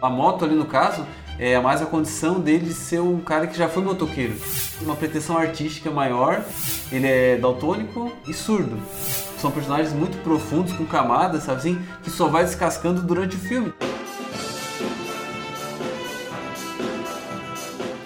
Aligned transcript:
A 0.00 0.08
moto 0.08 0.44
ali 0.44 0.54
no 0.54 0.66
caso 0.66 1.04
é 1.38 1.58
mais 1.60 1.80
a 1.80 1.86
condição 1.86 2.40
dele 2.40 2.66
de 2.66 2.74
ser 2.74 3.00
um 3.00 3.20
cara 3.20 3.46
que 3.46 3.56
já 3.56 3.68
foi 3.68 3.82
motoqueiro. 3.82 4.36
Uma 4.80 4.96
pretensão 4.96 5.36
artística 5.36 5.90
maior, 5.90 6.44
ele 6.90 7.06
é 7.06 7.36
daltônico 7.36 8.12
e 8.26 8.34
surdo. 8.34 8.76
São 9.38 9.50
personagens 9.50 9.92
muito 9.92 10.18
profundos, 10.22 10.72
com 10.72 10.84
camadas, 10.84 11.44
sabe 11.44 11.58
assim, 11.58 11.86
que 12.02 12.10
só 12.10 12.26
vai 12.26 12.44
descascando 12.44 13.02
durante 13.02 13.36
o 13.36 13.38
filme. 13.38 13.72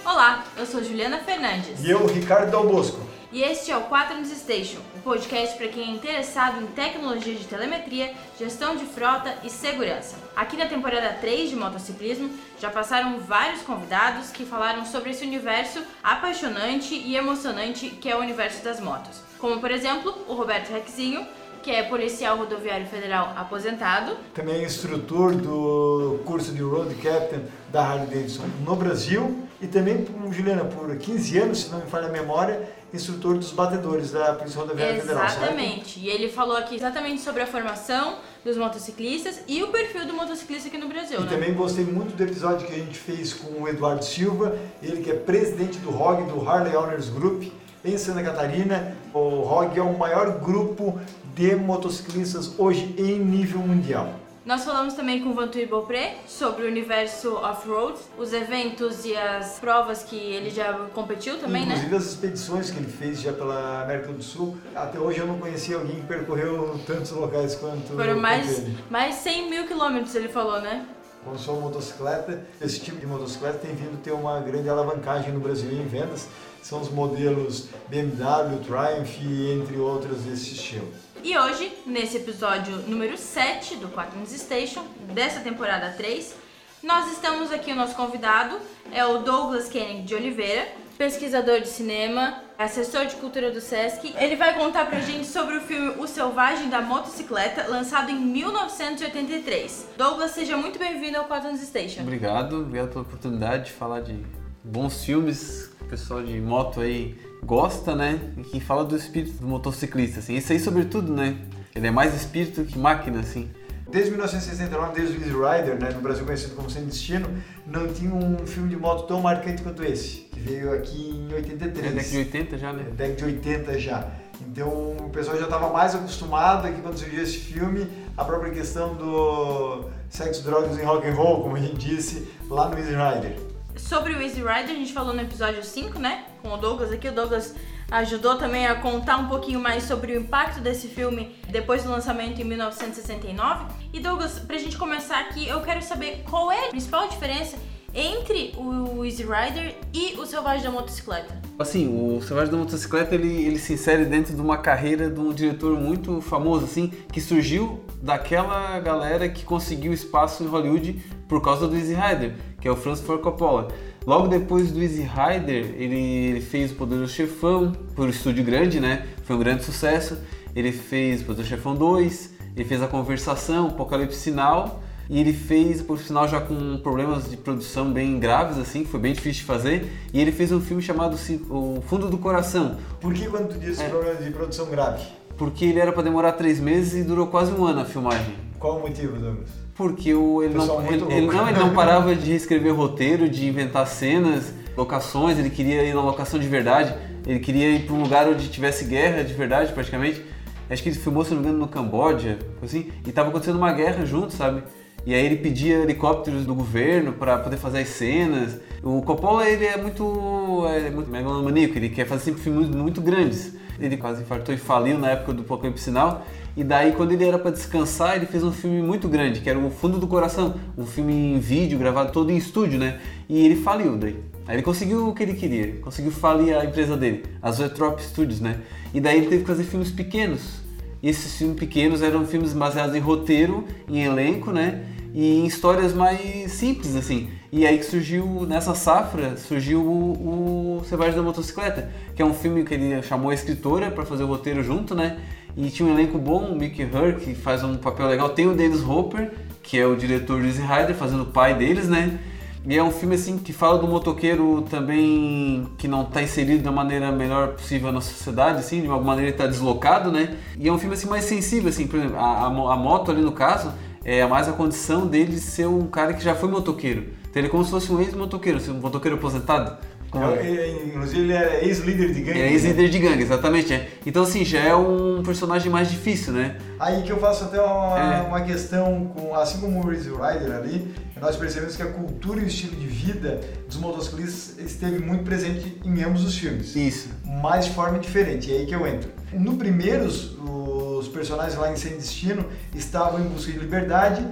Olá, 0.05 0.45
eu 0.57 0.67
sou 0.67 0.85
Juliana 0.85 1.19
Fernandes. 1.21 1.83
E 1.83 1.91
eu, 1.91 2.07
Ricardo 2.07 2.51
Dal 2.51 2.67
Bosco. 2.67 3.12
E 3.33 3.43
este 3.43 3.71
é 3.71 3.77
o 3.79 3.85
4 3.85 4.15
News 4.17 4.29
Station, 4.29 4.81
um 4.95 5.01
podcast 5.01 5.57
para 5.57 5.69
quem 5.69 5.85
é 5.85 5.95
interessado 5.95 6.63
em 6.63 6.67
tecnologia 6.67 7.35
de 7.35 7.47
telemetria, 7.47 8.13
gestão 8.39 8.77
de 8.77 8.85
frota 8.85 9.35
e 9.43 9.49
segurança. 9.49 10.17
Aqui 10.37 10.55
na 10.55 10.67
temporada 10.67 11.17
3 11.19 11.49
de 11.49 11.57
motociclismo 11.57 12.29
já 12.61 12.69
passaram 12.69 13.19
vários 13.21 13.63
convidados 13.63 14.29
que 14.29 14.45
falaram 14.45 14.85
sobre 14.85 15.13
esse 15.13 15.25
universo 15.25 15.83
apaixonante 16.05 16.95
e 16.95 17.17
emocionante 17.17 17.89
que 17.89 18.11
é 18.11 18.15
o 18.15 18.21
universo 18.21 18.63
das 18.63 18.79
motos. 18.79 19.23
Como 19.39 19.61
por 19.61 19.71
exemplo, 19.71 20.15
o 20.29 20.35
Roberto 20.35 20.69
Rexinho, 20.69 21.27
que 21.63 21.71
é 21.71 21.85
policial 21.85 22.37
rodoviário 22.37 22.87
federal 22.87 23.33
aposentado. 23.35 24.15
Também 24.35 24.57
é 24.57 24.65
instrutor 24.65 25.35
do 25.35 26.21
curso 26.27 26.53
de 26.53 26.61
Road 26.61 26.95
Captain 26.97 27.45
da 27.71 27.83
Harley 27.83 28.09
Davidson 28.09 28.45
no 28.63 28.77
Brasil 28.77 29.49
e 29.63 29.69
também, 29.69 30.05
Juliana, 30.33 30.65
por 30.65 30.95
15 30.97 31.39
anos, 31.39 31.61
se 31.61 31.71
não 31.71 31.79
me 31.79 31.87
falha 31.87 32.09
a 32.09 32.11
memória, 32.11 32.69
instrutor 32.93 33.39
dos 33.39 33.53
batedores 33.53 34.11
da 34.11 34.35
Polícia 34.35 34.61
Rodoviária 34.61 35.01
Federal. 35.01 35.25
Exatamente. 35.25 36.01
E 36.01 36.09
ele 36.09 36.29
falou 36.29 36.57
aqui 36.57 36.77
exatamente 36.77 37.23
sobre 37.23 37.43
a 37.43 37.47
formação 37.47 38.17
dos 38.45 38.57
motociclistas 38.57 39.41
e 39.47 39.63
o 39.63 39.69
perfil 39.69 40.07
do 40.07 40.13
motociclista 40.13 40.69
aqui 40.69 40.77
no 40.77 40.89
Brasil. 40.89 41.21
E 41.21 41.23
né? 41.23 41.31
também 41.31 41.55
gostei 41.55 41.85
muito 41.85 42.17
do 42.17 42.23
episódio 42.23 42.67
que 42.67 42.75
a 42.75 42.79
gente 42.79 42.99
fez 42.99 43.33
com 43.33 43.63
o 43.63 43.69
Eduardo 43.69 44.05
Silva, 44.05 44.57
ele 44.83 45.03
que 45.03 45.11
é 45.11 45.15
presidente 45.15 45.79
do 45.79 45.91
ROG, 45.91 46.25
do 46.25 46.49
Harley 46.49 46.77
Owners 46.77 47.09
Group, 47.09 47.45
em 47.85 47.97
Santa 47.97 48.23
Catarina. 48.23 48.97
O 49.15 49.41
ROG 49.41 49.79
é 49.79 49.83
o 49.83 49.97
maior 49.97 50.39
grupo 50.39 51.01
de 51.35 51.55
motociclistas 51.57 52.53
hoje 52.59 52.95
em 52.99 53.19
nível 53.19 53.61
mundial. 53.61 54.22
Nós 54.45 54.65
falamos 54.65 54.95
também 54.95 55.23
com 55.23 55.31
o 55.31 55.35
Vantuir 55.35 55.69
Beaupré 55.69 56.17
sobre 56.27 56.65
o 56.65 56.69
universo 56.69 57.35
off-road, 57.37 57.97
os 58.19 58.33
eventos 58.33 59.05
e 59.05 59.17
as 59.17 59.61
provas 59.61 60.03
que 60.03 60.17
ele 60.17 60.51
já 60.51 60.73
competiu 60.93 61.39
também, 61.39 61.63
Inclusive 61.63 61.91
né? 61.91 61.97
as 61.97 62.07
expedições 62.07 62.69
que 62.71 62.79
ele 62.79 62.91
fez 62.91 63.21
já 63.21 63.33
pela 63.33 63.85
América 63.85 64.13
do 64.13 64.21
Sul. 64.21 64.57
Até 64.75 64.99
hoje 64.99 65.21
eu 65.21 65.29
não 65.29 65.39
conhecia 65.39 65.77
alguém 65.77 65.95
que 66.01 66.07
percorreu 66.09 66.77
tantos 66.85 67.13
locais 67.13 67.55
quanto, 67.55 67.95
Foram 67.95 68.19
mais, 68.19 68.59
ele. 68.59 68.77
mais 68.91 69.15
100 69.17 69.49
mil 69.49 69.67
quilômetros, 69.69 70.13
ele 70.17 70.29
falou, 70.29 70.61
né? 70.61 70.87
Como 71.25 71.39
sou 71.39 71.61
motocicleta, 71.61 72.45
esse 72.61 72.81
tipo 72.81 72.99
de 72.99 73.07
motocicleta 73.07 73.59
tem 73.59 73.77
vindo 73.77 74.03
ter 74.03 74.11
uma 74.11 74.41
grande 74.41 74.69
alavancagem 74.69 75.33
no 75.33 75.39
Brasil 75.39 75.71
em 75.71 75.87
vendas. 75.87 76.27
São 76.61 76.81
os 76.81 76.89
modelos 76.91 77.69
BMW, 77.89 78.59
Triumph, 78.67 79.21
entre 79.57 79.77
outros 79.79 80.23
desse 80.23 80.55
estilo. 80.55 80.89
E 81.25 81.39
hoje, 81.39 81.73
nesse 81.87 82.17
episódio 82.17 82.79
número 82.89 83.17
7 83.17 83.77
do 83.77 83.87
4 83.89 84.19
News 84.19 84.33
Station, 84.33 84.85
dessa 85.15 85.39
temporada 85.39 85.91
3, 85.91 86.35
nós 86.83 87.13
estamos 87.13 87.53
aqui, 87.53 87.71
o 87.71 87.77
nosso 87.77 87.95
convidado 87.95 88.59
é 88.91 89.07
o 89.07 89.19
Douglas 89.19 89.71
Koenig 89.71 90.03
de 90.03 90.17
Oliveira, 90.17 90.67
pesquisador 90.99 91.61
de 91.61 91.69
cinema, 91.69 92.43
assessor 92.59 93.07
de 93.07 93.15
cultura 93.17 93.53
do 93.53 93.61
Sesc. 93.61 94.13
Ele 94.19 94.35
vai 94.35 94.55
contar 94.55 94.87
pra 94.87 94.99
gente 94.99 95.27
sobre 95.29 95.59
o 95.59 95.61
filme 95.61 95.95
O 95.99 96.09
Selvagem 96.09 96.69
da 96.69 96.83
Motocicleta, 96.83 97.69
lançado 97.69 98.11
em 98.11 98.17
1983. 98.17 99.91
Douglas, 99.97 100.33
seja 100.33 100.57
muito 100.57 100.77
bem-vindo 100.77 101.19
ao 101.19 101.27
4 101.27 101.51
News 101.51 101.61
Station. 101.61 102.01
Obrigado, 102.01 102.63
obrigado 102.63 102.89
pela 102.89 103.03
oportunidade 103.03 103.67
de 103.67 103.73
falar 103.73 104.01
de 104.01 104.42
bons 104.65 105.05
filmes 105.05 105.71
que 105.79 105.85
o 105.85 105.89
pessoal 105.89 106.23
de 106.23 106.41
moto 106.41 106.81
aí 106.81 107.19
gosta, 107.45 107.95
né? 107.95 108.21
E 108.39 108.43
que 108.43 108.61
fala 108.61 108.85
do 108.85 108.97
espírito 108.97 109.39
do 109.41 109.47
motociclista, 109.47 110.21
assim. 110.21 110.37
Isso 110.37 110.53
aí, 110.53 110.61
sobretudo, 110.61 111.13
né? 111.13 111.37
Ele 111.75 111.87
é 111.87 111.91
mais 111.91 112.15
espírito 112.15 112.65
que 112.65 112.79
máquina, 112.79 113.21
assim. 113.21 113.51
Desde 113.91 114.11
1969, 114.11 114.95
desde 114.95 115.19
o 115.19 115.21
Easy 115.21 115.33
Rider, 115.33 115.79
né, 115.79 115.91
no 115.91 116.01
Brasil 116.01 116.25
conhecido 116.25 116.55
como 116.55 116.71
Sem 116.71 116.87
Destino, 116.87 117.29
não 117.67 117.87
tinha 117.89 118.15
um 118.15 118.47
filme 118.47 118.71
de 118.71 118.77
moto 118.77 119.07
tão 119.07 119.21
marcante 119.21 119.61
quanto 119.61 119.85
esse, 119.85 120.29
que 120.33 120.41
veio 120.41 120.73
aqui 120.73 121.11
em 121.11 121.35
83. 121.35 121.87
É 121.87 121.91
década 121.91 122.09
de 122.09 122.17
80 122.17 122.59
já, 122.59 122.73
né? 122.73 122.87
É, 122.89 122.91
década 122.91 123.17
de 123.17 123.25
80 123.25 123.79
já. 123.79 124.11
Então 124.41 124.97
o 124.99 125.11
pessoal 125.11 125.37
já 125.37 125.45
estava 125.45 125.71
mais 125.71 125.95
acostumado 125.95 126.67
aqui 126.67 126.81
quando 126.81 126.97
surgiu 126.97 127.23
esse 127.23 127.37
filme, 127.37 127.87
a 128.17 128.25
própria 128.25 128.51
questão 128.51 128.95
do 128.95 129.91
sexo, 130.09 130.43
drogas 130.43 130.79
e 130.79 130.83
rock 130.83 131.07
and 131.07 131.15
roll, 131.15 131.43
como 131.43 131.57
a 131.57 131.61
gente 131.61 131.77
disse 131.77 132.29
lá 132.49 132.71
no 132.71 132.79
Easy 132.79 132.93
Rider. 132.93 133.52
Sobre 133.77 134.13
o 134.13 134.21
Easy 134.21 134.41
Rider, 134.41 134.71
a 134.71 134.79
gente 134.79 134.93
falou 134.93 135.15
no 135.15 135.21
episódio 135.21 135.65
5, 135.65 135.99
né? 135.99 136.27
Com 136.43 136.51
o 136.53 136.57
Douglas 136.57 136.93
aqui. 136.93 137.09
O 137.09 137.13
Douglas 137.13 137.55
ajudou 137.91 138.37
também 138.37 138.67
a 138.67 138.75
contar 138.75 139.17
um 139.17 139.29
pouquinho 139.29 139.61
mais 139.61 139.85
sobre 139.85 140.13
o 140.13 140.21
impacto 140.21 140.61
desse 140.61 140.89
filme 140.89 141.37
depois 141.49 141.83
do 141.83 141.91
lançamento 141.91 142.41
em 142.41 142.45
1969. 142.45 143.67
E 143.93 144.01
Douglas, 144.01 144.39
pra 144.39 144.59
gente 144.59 144.77
começar 144.77 145.21
aqui, 145.21 145.49
eu 145.49 145.61
quero 145.61 145.83
saber 145.83 146.23
qual 146.29 146.51
é 146.51 146.67
a 146.67 146.69
principal 146.71 147.09
diferença 147.09 147.57
entre 147.95 148.55
o 148.57 149.05
Easy 149.05 149.23
Rider 149.23 149.75
e 149.93 150.19
o 150.19 150.27
Selvagem 150.27 150.63
da 150.63 150.71
Motocicleta. 150.71 151.41
Assim, 151.59 151.89
o 151.89 152.21
Selvagem 152.23 152.53
da 152.53 152.59
Motocicleta, 152.59 153.15
ele, 153.15 153.45
ele 153.45 153.59
se 153.59 153.75
insere 153.75 154.05
dentro 154.05 154.35
de 154.35 154.41
uma 154.41 154.59
carreira 154.59 155.11
de 155.11 155.21
um 155.21 155.33
diretor 155.33 155.79
muito 155.79 156.21
famoso, 156.21 156.65
assim, 156.65 156.93
que 157.13 157.21
surgiu 157.21 157.81
daquela 158.03 158.79
galera 158.81 159.29
que 159.29 159.45
conseguiu 159.45 159.93
espaço 159.93 160.43
em 160.43 160.47
Hollywood 160.47 161.03
por 161.29 161.41
causa 161.43 161.69
do 161.69 161.77
Easy 161.77 161.95
Rider, 161.95 162.35
que 162.61 162.67
é 162.67 162.71
o 162.71 162.77
Francis 162.77 163.05
Ford 163.05 163.21
Coppola. 163.21 163.69
Logo 164.07 164.27
depois 164.27 164.73
do 164.73 164.83
Easy 164.83 165.03
Rider, 165.03 165.75
ele, 165.77 166.41
fez 166.41 166.73
o 166.73 166.75
Poderoso 166.75 167.13
Chefão, 167.13 167.73
por 167.95 168.07
um 168.07 168.11
estúdio 168.11 168.43
grande, 168.43 168.81
né? 168.81 169.07
Foi 169.25 169.37
um 169.37 169.39
grande 169.39 169.65
sucesso. 169.65 170.19
Ele 170.57 170.73
fez 170.73 171.23
o 171.23 171.25
Poderoso 171.25 171.49
Chefão 171.49 171.77
2, 171.77 172.35
ele 172.57 172.65
fez 172.65 172.83
A 172.83 172.89
Conversação, 172.89 173.69
Apocalipse 173.69 174.19
Sinal, 174.19 174.83
e 175.11 175.21
ele 175.21 175.33
fez, 175.33 175.83
por 175.83 175.99
sinal, 175.99 176.27
já 176.29 176.41
com 176.41 176.79
problemas 176.79 177.31
de 177.31 177.37
produção 177.37 177.93
bem 177.93 178.19
graves, 178.19 178.59
assim, 178.59 178.85
que 178.85 178.89
foi 178.91 179.01
bem 179.01 179.13
difícil 179.13 179.41
de 179.41 179.45
fazer. 179.47 179.93
E 180.13 180.21
ele 180.21 180.33
fez 180.33 180.53
um 180.53 180.61
filme 180.61 180.83
chamado 180.83 181.17
O 181.51 181.83
Fundo 181.89 182.09
do 182.09 182.19
Coração, 182.19 182.77
Por 183.01 183.13
que 183.13 183.27
quando 183.27 183.49
tu 183.53 183.59
diz 183.59 183.81
É. 183.81 183.89
problema 183.89 184.21
de 184.21 184.31
produção 184.31 184.67
grave? 184.67 185.03
porque 185.37 185.65
ele 185.65 185.81
era 185.81 185.91
para 185.93 186.03
demorar 186.03 186.33
três 186.33 186.61
meses 186.61 186.95
e 186.95 187.03
durou 187.03 187.27
quase 187.27 187.51
um 187.53 187.65
ano 187.65 187.81
a 187.81 187.85
filmagem. 187.85 188.35
Qual 188.61 188.79
o 188.79 188.81
motivo, 188.83 189.19
Douglas? 189.19 189.49
Porque 189.75 190.15
o, 190.15 190.41
ele, 190.43 190.55
Pessoal 190.55 190.81
não, 190.83 190.87
ele, 190.87 191.03
ele 191.15 191.27
não, 191.27 191.49
ele 191.49 191.59
não 191.59 191.75
parava 191.75 192.15
de 192.15 192.31
reescrever 192.31 192.73
roteiro, 192.73 193.29
de 193.29 193.49
inventar 193.49 193.87
cenas, 193.89 194.53
locações, 194.77 195.39
ele 195.39 195.51
queria 195.51 195.83
ir 195.83 195.95
na 195.95 196.03
locação 196.03 196.39
de 196.39 196.47
verdade, 196.47 196.95
ele 197.27 197.41
queria 197.41 197.71
ir 197.71 197.87
para 197.87 197.95
um 197.95 198.03
lugar 198.03 198.29
onde 198.29 198.49
tivesse 198.49 198.85
guerra 198.85 199.25
de 199.25 199.33
verdade, 199.35 199.73
praticamente. 199.73 200.23
Acho 200.71 200.83
que 200.83 200.91
ele 200.91 200.97
filmou, 200.97 201.25
se 201.25 201.31
não 201.35 201.41
me 201.41 201.47
engano, 201.49 201.59
no 201.59 201.69
Camboja, 201.69 202.39
assim, 202.63 202.91
e 203.05 203.09
estava 203.11 203.31
acontecendo 203.31 203.57
uma 203.57 203.73
guerra 203.73 204.07
junto, 204.07 204.33
sabe? 204.33 204.63
E 205.05 205.15
aí 205.15 205.25
ele 205.25 205.37
pedia 205.37 205.79
helicópteros 205.79 206.47
do 206.47 206.55
governo 206.55 207.13
para 207.13 207.39
poder 207.39 207.57
fazer 207.57 207.81
as 207.81 207.89
cenas. 207.89 208.59
O 208.83 209.03
Coppola, 209.03 209.49
ele 209.49 209.65
é 209.65 209.77
muito, 209.77 210.65
é 210.69 210.91
muito 210.91 211.11
megalomaníaco, 211.11 211.77
ele 211.77 211.89
quer 211.89 212.07
fazer 212.07 212.25
sempre 212.25 212.43
filmes 212.43 212.69
muito 212.69 213.01
grandes. 213.01 213.55
Ele 213.81 213.97
quase 213.97 214.23
infartou 214.23 214.55
e 214.55 214.59
faliu 214.59 214.99
na 214.99 215.11
época 215.11 215.33
do 215.33 215.43
Apocalipse 215.43 215.85
Sinal. 215.85 216.25
E 216.57 216.63
daí, 216.63 216.93
quando 216.93 217.13
ele 217.13 217.25
era 217.25 217.39
para 217.39 217.51
descansar, 217.51 218.17
ele 218.17 218.27
fez 218.27 218.45
um 218.45 218.53
filme 218.53 218.83
muito 218.83 219.09
grande, 219.09 219.41
que 219.41 219.49
era 219.49 219.59
O 219.59 219.71
Fundo 219.71 219.99
do 219.99 220.07
Coração, 220.07 220.55
um 220.77 220.85
filme 220.85 221.13
em 221.13 221.39
vídeo, 221.39 221.79
gravado 221.79 222.13
todo 222.13 222.31
em 222.31 222.37
estúdio, 222.37 222.79
né? 222.79 223.01
E 223.29 223.45
ele 223.45 223.57
faliu 223.57 223.97
daí. 223.97 224.17
Aí 224.47 224.57
ele 224.57 224.63
conseguiu 224.63 225.09
o 225.09 225.15
que 225.15 225.23
ele 225.23 225.35
queria, 225.35 225.79
conseguiu 225.81 226.13
falir 226.13 226.55
a 226.55 226.65
empresa 226.65 226.97
dele, 226.97 227.25
a 227.41 227.51
Zoetrop 227.51 227.99
Studios, 228.01 228.41
né? 228.41 228.59
E 228.93 229.01
daí 229.01 229.17
ele 229.17 229.27
teve 229.27 229.43
que 229.43 229.49
fazer 229.49 229.65
filmes 229.65 229.91
pequenos. 229.91 230.61
E 231.03 231.09
esses 231.09 231.37
filmes 231.37 231.59
pequenos 231.59 232.03
eram 232.03 232.25
filmes 232.25 232.53
baseados 232.53 232.95
em 232.95 233.01
roteiro, 233.01 233.67
em 233.89 234.05
elenco, 234.05 234.53
né? 234.53 234.85
E 235.13 235.41
em 235.41 235.47
histórias 235.47 235.93
mais 235.93 236.53
simples, 236.53 236.95
assim. 236.95 237.29
E 237.51 237.67
aí 237.67 237.77
que 237.77 237.85
surgiu, 237.85 238.47
nessa 238.47 238.75
safra, 238.75 239.37
surgiu 239.37 239.81
o, 239.81 240.79
o 240.79 240.85
Selvagem 240.85 241.17
da 241.17 241.23
Motocicleta, 241.23 241.91
que 242.15 242.23
é 242.23 242.25
um 242.25 242.33
filme 242.33 242.65
que 242.65 242.73
ele 242.73 243.03
chamou 243.03 243.31
a 243.31 243.35
escritora 243.35 243.91
para 243.91 244.07
fazer 244.07 244.23
o 244.23 244.27
roteiro 244.27 244.63
junto, 244.63 244.95
né? 244.95 245.19
E 245.57 245.69
tinha 245.69 245.87
um 245.87 245.93
elenco 245.93 246.17
bom, 246.17 246.47
o 246.47 246.57
Mickey 246.57 246.85
Hur, 246.85 247.17
que 247.17 247.35
faz 247.35 247.63
um 247.63 247.77
papel 247.77 248.07
legal. 248.07 248.31
Tem 248.31 248.47
o 248.47 248.55
Dennis 248.55 248.83
Hopper, 248.83 249.33
que 249.63 249.79
é 249.79 249.87
o 249.87 249.95
diretor 249.97 250.41
do 250.41 250.47
Easy 250.47 250.63
Rider, 250.63 250.95
fazendo 250.95 251.25
o 251.25 251.27
pai 251.27 251.55
deles, 251.55 251.89
né? 251.89 252.19
E 252.65 252.77
é 252.77 252.83
um 252.83 252.93
filme 252.93 253.17
assim 253.17 253.39
que 253.39 253.53
fala 253.53 253.79
do 253.79 253.89
motoqueiro 253.89 254.63
também 254.71 255.67
que 255.77 255.89
não 255.89 256.03
está 256.03 256.23
inserido 256.23 256.63
da 256.63 256.71
maneira 256.71 257.11
melhor 257.11 257.49
possível 257.55 257.91
na 257.91 258.01
sociedade, 258.01 258.59
assim, 258.61 258.83
de 258.83 258.87
alguma 258.87 259.13
maneira 259.15 259.31
está 259.33 259.47
deslocado, 259.49 260.13
né? 260.13 260.37
E 260.57 260.69
é 260.69 260.73
um 260.73 260.79
filme 260.79 260.95
assim 260.95 261.09
mais 261.09 261.25
sensível, 261.25 261.69
assim, 261.71 261.89
por 261.89 261.99
exemplo, 261.99 262.17
a, 262.19 262.47
a, 262.47 262.51
mo- 262.51 262.69
a 262.69 262.77
moto 262.77 263.11
ali 263.11 263.21
no 263.21 263.33
caso 263.33 263.73
é 264.05 264.25
mais 264.27 264.49
a 264.49 264.53
condição 264.53 265.07
dele 265.09 265.33
de 265.33 265.41
ser 265.41 265.67
um 265.67 265.87
cara 265.89 266.15
que 266.15 266.23
já 266.23 266.37
foi 266.37 266.49
motoqueiro. 266.49 267.07
Então 267.29 267.41
ele 267.41 267.49
é 267.49 267.51
como 267.51 267.65
se 267.65 267.71
fosse 267.71 267.93
um 267.93 268.01
ex-motoqueiro, 268.01 268.59
assim, 268.59 268.71
um 268.71 268.81
motoqueiro 268.81 269.17
aposentado. 269.17 269.77
É, 270.15 270.47
é, 270.47 270.83
Inclusive 270.87 271.21
ele 271.23 271.33
é 271.33 271.65
ex-líder 271.65 272.13
de 272.13 272.21
gangue. 272.23 272.41
É 272.41 272.53
ex-líder 272.53 272.89
de 272.91 272.99
gangue, 272.99 273.23
exatamente. 273.23 273.73
É. 273.73 273.89
Então, 274.05 274.23
assim, 274.23 274.45
já 274.45 274.61
é 274.61 274.75
um 274.75 275.23
personagem 275.23 275.71
mais 275.71 275.91
difícil, 275.91 276.33
né? 276.33 276.57
Aí 276.79 277.03
que 277.03 277.11
eu 277.11 277.19
faço 277.19 277.45
até 277.45 277.61
uma, 277.61 277.99
É. 277.99 278.21
uma 278.23 278.41
questão, 278.43 279.07
com, 279.17 279.35
assim 279.35 279.61
como 279.61 279.85
o 279.87 279.93
Easy 279.93 280.11
Rider 280.11 280.55
ali, 280.55 280.95
nós 281.21 281.37
percebemos 281.37 281.77
que 281.77 281.83
a 281.83 281.87
cultura 281.87 282.41
e 282.41 282.45
o 282.45 282.47
estilo 282.47 282.77
de 282.77 282.87
vida 282.87 283.41
dos 283.67 283.77
motociclistas 283.79 284.59
esteve 284.59 284.99
muito 284.99 285.25
presente 285.25 285.79
em 285.85 286.03
ambos 286.03 286.25
os 286.25 286.37
filmes. 286.37 286.75
Isso. 286.77 287.09
mas 287.43 287.65
de 287.65 287.71
forma 287.73 287.99
diferente. 287.99 288.51
E 288.51 288.55
aí 288.55 288.67
que 288.67 288.75
eu 288.75 288.87
entro. 288.87 289.11
No 289.33 289.57
primeiro, 289.57 290.05
os- 290.05 290.37
os 290.39 291.09
personagens 291.09 291.57
lá 291.59 291.73
em 291.73 291.77
Sem 291.77 291.93
Destino 291.97 292.45
estavam 292.75 293.19
em 293.21 293.25
busca 293.25 293.51
de 293.51 293.59
liberdade 293.59 294.25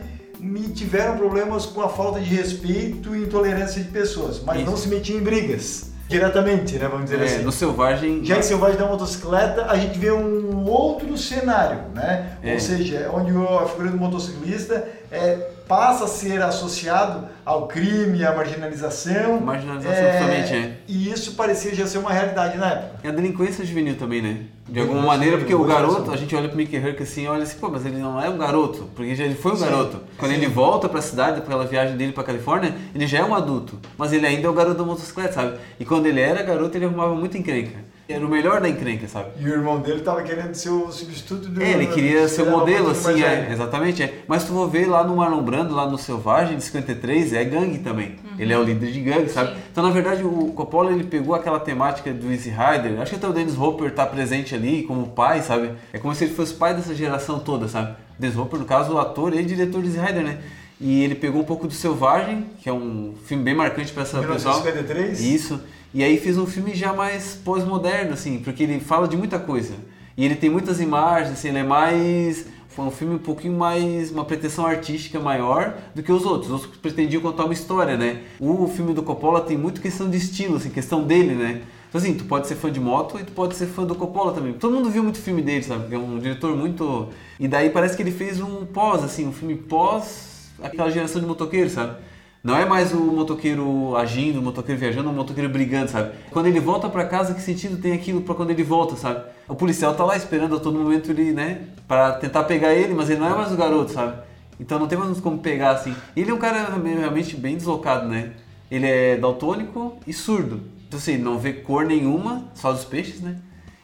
e 0.43 0.69
tiveram 0.71 1.17
problemas 1.17 1.67
com 1.67 1.81
a 1.83 1.89
falta 1.89 2.21
de 2.21 2.35
respeito 2.35 3.15
e 3.15 3.23
intolerância 3.25 3.83
de 3.83 3.89
pessoas, 3.91 4.41
mas 4.45 4.61
Isso. 4.61 4.71
não 4.71 4.77
se 4.77 4.89
metiam 4.89 5.19
em 5.19 5.23
brigas 5.23 5.91
diretamente, 6.09 6.77
né? 6.77 6.89
Vamos 6.89 7.05
dizer 7.09 7.21
É, 7.21 7.25
assim. 7.25 7.43
no 7.43 7.53
Selvagem. 7.53 8.25
Já 8.25 8.39
em 8.39 8.43
Selvagem 8.43 8.77
da 8.77 8.87
Motocicleta, 8.87 9.67
a 9.67 9.77
gente 9.77 9.97
vê 9.99 10.11
um 10.11 10.65
outro 10.65 11.17
cenário, 11.17 11.79
né? 11.95 12.33
É. 12.43 12.55
Ou 12.55 12.61
seja, 12.61 13.11
onde 13.15 13.31
o- 13.33 13.59
a 13.59 13.67
figura 13.67 13.91
do 13.91 13.97
motociclista 13.97 14.89
é, 15.13 15.39
passa 15.71 16.07
a 16.07 16.09
ser 16.09 16.43
associado 16.43 17.29
ao 17.45 17.69
crime, 17.69 18.25
à 18.25 18.35
marginalização. 18.35 19.41
Marginalização, 19.41 20.13
totalmente, 20.13 20.53
é. 20.53 20.73
E 20.89 21.09
isso 21.09 21.35
parecia 21.35 21.73
já 21.73 21.87
ser 21.87 21.99
uma 21.99 22.13
realidade 22.13 22.59
na 22.59 22.73
época. 22.73 22.99
É 23.05 23.09
a 23.09 23.13
delinquência 23.13 23.65
juvenil 23.65 23.95
também, 23.97 24.21
né? 24.21 24.39
De 24.69 24.81
alguma 24.81 25.03
maneira, 25.03 25.39
porque 25.39 25.55
o 25.55 25.63
garoto, 25.63 26.11
a 26.11 26.17
gente 26.17 26.35
olha 26.35 26.49
pro 26.49 26.57
Mickey 26.57 26.77
Herc 26.77 27.01
assim, 27.01 27.29
olha 27.29 27.45
assim, 27.45 27.57
pô, 27.59 27.69
mas 27.69 27.87
ele 27.87 27.99
não 27.99 28.21
é 28.21 28.29
um 28.29 28.37
garoto, 28.37 28.91
porque 28.97 29.15
já 29.15 29.25
ele 29.25 29.37
foi 29.37 29.53
um 29.53 29.57
Sim, 29.57 29.65
garoto. 29.65 30.01
Quando 30.19 30.33
sim. 30.33 30.39
ele 30.39 30.49
volta 30.49 30.89
pra 30.89 31.01
cidade, 31.01 31.41
pela 31.43 31.65
viagem 31.65 31.97
dele 31.97 32.13
pra 32.13 32.25
Califórnia, 32.25 32.75
ele 32.93 33.07
já 33.07 33.19
é 33.19 33.25
um 33.25 33.35
adulto, 33.35 33.79
mas 33.97 34.13
ele 34.13 34.27
ainda 34.27 34.49
é 34.49 34.51
o 34.51 34.53
garoto 34.53 34.79
da 34.79 34.85
motocicleta, 34.85 35.35
sabe? 35.35 35.57
E 35.79 35.85
quando 35.85 36.07
ele 36.07 36.21
era 36.21 36.43
garoto, 36.43 36.77
ele 36.77 36.87
arrumava 36.87 37.15
muita 37.15 37.39
encrenca. 37.39 37.79
Era 38.13 38.27
o 38.27 38.29
melhor 38.29 38.61
da 38.61 38.69
encrenca, 38.69 39.07
sabe? 39.07 39.31
E 39.39 39.45
o 39.45 39.49
irmão 39.49 39.81
dele 39.81 40.01
tava 40.01 40.23
querendo 40.23 40.55
ser 40.55 40.71
o 40.71 40.91
substituto 40.91 41.49
do. 41.49 41.63
É, 41.63 41.73
ele 41.73 41.87
queria 41.87 42.27
ser 42.29 42.43
o 42.43 42.51
modelo, 42.51 42.91
assim, 42.91 43.23
é, 43.23 43.29
velha. 43.29 43.53
exatamente. 43.53 44.03
É. 44.03 44.23
Mas 44.27 44.45
tu 44.45 44.53
for 44.53 44.69
ver 44.69 44.87
lá 44.87 45.05
no 45.05 45.17
Marlon 45.17 45.43
Brando, 45.43 45.75
lá 45.75 45.89
no 45.89 45.97
Selvagem, 45.97 46.57
de 46.57 46.65
53, 46.65 47.33
é 47.33 47.45
gangue 47.45 47.79
também. 47.79 48.17
Ele 48.39 48.53
é 48.53 48.59
o 48.59 48.63
líder 48.63 48.91
de 48.91 49.01
gangue, 49.01 49.29
sabe? 49.29 49.55
Sim. 49.55 49.61
Então, 49.71 49.85
na 49.85 49.91
verdade, 49.91 50.25
o 50.25 50.53
Coppola, 50.55 50.93
ele 50.93 51.05
pegou 51.05 51.35
aquela 51.35 51.61
temática 51.61 52.13
do 52.13 52.33
Easy 52.33 52.51
Rider, 52.51 53.01
acho 53.01 53.11
que 53.11 53.17
até 53.17 53.29
o 53.29 53.33
Dennis 53.33 53.59
Hopper 53.59 53.93
tá 53.93 54.07
presente 54.07 54.55
ali 54.55 54.83
como 54.83 55.09
pai, 55.09 55.43
sabe? 55.43 55.73
É 55.93 55.99
como 55.99 56.15
se 56.15 56.25
ele 56.25 56.35
fosse 56.35 56.55
pai 56.55 56.75
dessa 56.75 56.95
geração 56.95 57.39
toda, 57.39 57.69
sabe? 57.69 57.95
Dennis 58.19 58.37
Hopper, 58.37 58.59
no 58.59 58.67
caso, 58.67 58.95
o 58.95 58.99
ator 58.99 59.35
e 59.35 59.45
diretor 59.45 59.81
do 59.81 59.87
Easy 59.87 59.99
Rider, 59.99 60.23
né? 60.25 60.39
E 60.81 61.05
ele 61.05 61.15
pegou 61.15 61.43
um 61.43 61.45
pouco 61.45 61.67
do 61.67 61.75
Selvagem, 61.75 62.47
que 62.63 62.69
é 62.69 62.73
um 62.73 63.13
filme 63.27 63.45
bem 63.45 63.55
marcante 63.55 63.93
pra 63.93 64.03
essa 64.03 64.19
pessoal. 64.19 64.63
1953? 64.63 65.21
Isso. 65.21 65.61
E 65.93 66.03
aí 66.03 66.19
fez 66.19 66.39
um 66.39 66.47
filme 66.47 66.75
já 66.75 66.93
mais 66.93 67.39
pós-moderno, 67.45 68.15
assim, 68.15 68.39
porque 68.39 68.63
ele 68.63 68.81
fala 68.81 69.07
de 69.07 69.17
muita 69.17 69.39
coisa. 69.39 69.75
E 70.17 70.25
ele 70.25 70.37
tem 70.37 70.49
muitas 70.49 70.81
imagens, 70.81 71.33
assim, 71.33 71.49
ele 71.49 71.59
é 71.59 71.63
mais. 71.63 72.47
Foi 72.69 72.85
um 72.85 72.91
filme 72.91 73.17
um 73.17 73.19
pouquinho 73.19 73.59
mais. 73.59 74.11
uma 74.11 74.25
pretensão 74.25 74.65
artística 74.65 75.21
maior 75.21 75.77
do 75.95 76.03
que 76.03 76.11
os 76.11 76.25
outros. 76.25 76.51
Os 76.51 76.63
outros 76.63 76.81
pretendiam 76.81 77.21
contar 77.21 77.45
uma 77.45 77.53
história, 77.53 77.97
né? 77.99 78.23
O 78.39 78.67
filme 78.69 78.95
do 78.95 79.03
Coppola 79.03 79.43
tem 79.43 79.59
muito 79.59 79.83
questão 79.83 80.09
de 80.09 80.17
estilo, 80.17 80.57
assim, 80.57 80.71
questão 80.71 81.05
dele, 81.05 81.35
né? 81.35 81.61
Então 81.91 82.01
assim, 82.01 82.15
tu 82.15 82.25
pode 82.25 82.47
ser 82.47 82.55
fã 82.55 82.71
de 82.71 82.79
moto 82.79 83.19
e 83.19 83.25
tu 83.25 83.33
pode 83.33 83.57
ser 83.57 83.67
fã 83.67 83.85
do 83.85 83.97
Coppola 83.97 84.33
também. 84.33 84.53
Todo 84.53 84.73
mundo 84.73 84.89
viu 84.89 85.03
muito 85.03 85.19
filme 85.19 85.43
dele, 85.43 85.65
sabe? 85.65 85.93
É 85.93 85.99
um 85.99 86.21
diretor 86.21 86.57
muito. 86.57 87.09
E 87.39 87.49
daí 87.49 87.69
parece 87.69 87.97
que 87.97 88.03
ele 88.03 88.13
fez 88.13 88.41
um 88.41 88.65
pós, 88.65 89.03
assim, 89.03 89.27
um 89.27 89.33
filme 89.33 89.57
pós 89.57 90.30
aquela 90.63 90.91
geração 90.91 91.21
de 91.21 91.27
motoqueiros, 91.27 91.73
sabe? 91.73 91.97
Não 92.43 92.57
é 92.57 92.65
mais 92.65 92.95
o 92.95 92.99
motoqueiro 92.99 93.95
agindo, 93.97 94.39
o 94.39 94.43
motoqueiro 94.43 94.81
viajando, 94.81 95.11
o 95.11 95.13
motoqueiro 95.13 95.51
brigando, 95.51 95.91
sabe? 95.91 96.13
Quando 96.31 96.47
ele 96.47 96.59
volta 96.59 96.89
pra 96.89 97.05
casa, 97.05 97.35
que 97.35 97.43
sentido 97.43 97.77
tem 97.77 97.93
aquilo 97.93 98.23
pra 98.23 98.35
quando 98.35 98.51
ele 98.51 98.63
volta, 98.63 98.97
sabe? 98.97 99.25
O 99.47 99.55
policial 99.55 99.95
tá 99.95 100.05
lá 100.05 100.17
esperando 100.17 100.57
a 100.57 100.61
todo 100.61 100.79
momento 100.79 101.11
ele, 101.11 101.33
né, 101.33 101.67
Pra 101.87 102.13
tentar 102.13 102.45
pegar 102.45 102.73
ele, 102.73 102.95
mas 102.95 103.11
ele 103.11 103.21
não 103.21 103.27
é 103.27 103.35
mais 103.35 103.53
o 103.53 103.57
garoto, 103.57 103.93
sabe? 103.93 104.23
Então 104.59 104.79
não 104.79 104.87
tem 104.87 104.97
mais 104.97 105.21
como 105.21 105.39
pegar 105.39 105.73
assim. 105.73 105.95
Ele 106.17 106.31
é 106.31 106.35
um 106.35 106.39
cara 106.39 106.81
realmente 106.83 107.37
bem 107.37 107.57
deslocado, 107.57 108.09
né? 108.09 108.33
Ele 108.71 108.87
é 108.87 109.17
daltônico 109.17 109.99
e 110.07 110.13
surdo. 110.13 110.63
Então 110.87 110.99
assim, 110.99 111.19
não 111.19 111.39
vê 111.39 111.53
cor 111.53 111.85
nenhuma, 111.85 112.45
só 112.55 112.73
dos 112.73 112.85
peixes, 112.85 113.21
né? 113.21 113.37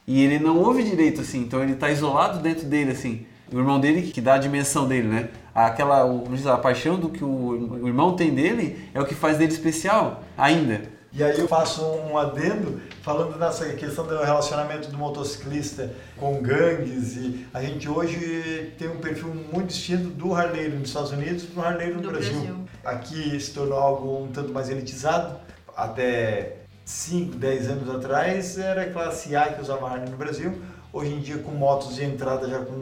E 0.06 0.22
ele 0.22 0.38
não 0.38 0.58
ouve 0.58 0.82
direito, 0.84 1.20
assim, 1.20 1.40
então 1.40 1.62
ele 1.62 1.74
tá 1.74 1.90
isolado 1.90 2.38
dentro 2.38 2.66
dele, 2.66 2.92
assim. 2.92 3.26
O 3.52 3.58
irmão 3.58 3.78
dele 3.80 4.02
que 4.10 4.20
dá 4.20 4.34
a 4.34 4.38
dimensão 4.38 4.86
dele, 4.88 5.08
né? 5.08 5.28
Aquela, 5.54 6.04
o- 6.04 6.24
a 6.52 6.58
paixão 6.58 6.98
do 6.98 7.08
que 7.08 7.22
o, 7.24 7.28
o 7.82 7.86
irmão 7.88 8.14
tem 8.16 8.34
dele 8.34 8.88
é 8.92 9.00
o 9.00 9.06
que 9.06 9.14
faz 9.14 9.38
dele 9.38 9.52
especial, 9.52 10.22
ainda. 10.36 10.82
E 11.12 11.24
aí 11.24 11.38
eu 11.38 11.48
faço 11.48 11.82
um 11.82 12.18
adendo 12.18 12.78
falando 13.00 13.38
nessa 13.38 13.64
questão 13.72 14.06
do 14.06 14.18
relacionamento 14.22 14.90
do 14.90 14.98
motociclista 14.98 15.90
com 16.18 16.42
gangues 16.42 17.16
e 17.16 17.46
a 17.54 17.62
gente 17.62 17.88
hoje 17.88 18.74
tem 18.76 18.88
um 18.88 18.98
perfil 18.98 19.34
muito 19.50 19.68
distinto 19.68 20.08
do 20.08 20.34
harleiro 20.34 20.78
nos 20.78 20.88
Estados 20.88 21.12
Unidos 21.12 21.44
e 21.44 21.46
do 21.46 21.62
harleiro 21.62 21.94
no 21.94 22.02
Do 22.02 22.10
Brasil. 22.10 22.32
Brasil. 22.34 22.56
Aqui 22.84 23.40
se 23.40 23.52
tornou 23.52 23.78
algo 23.78 24.24
um 24.24 24.28
tanto 24.28 24.52
mais 24.52 24.68
elitizado. 24.68 25.36
Até 25.74 26.56
5, 26.84 27.36
10 27.36 27.68
anos 27.70 27.94
atrás 27.94 28.58
era 28.58 28.82
a 28.82 28.90
classe 28.90 29.34
A 29.34 29.46
que 29.52 29.62
usava 29.62 29.88
Harley 29.88 30.10
no 30.10 30.16
Brasil. 30.18 30.52
Hoje 30.92 31.12
em 31.14 31.20
dia 31.20 31.38
com 31.38 31.50
motos 31.52 31.94
de 31.94 32.04
entrada 32.04 32.46
já 32.48 32.58
com 32.58 32.74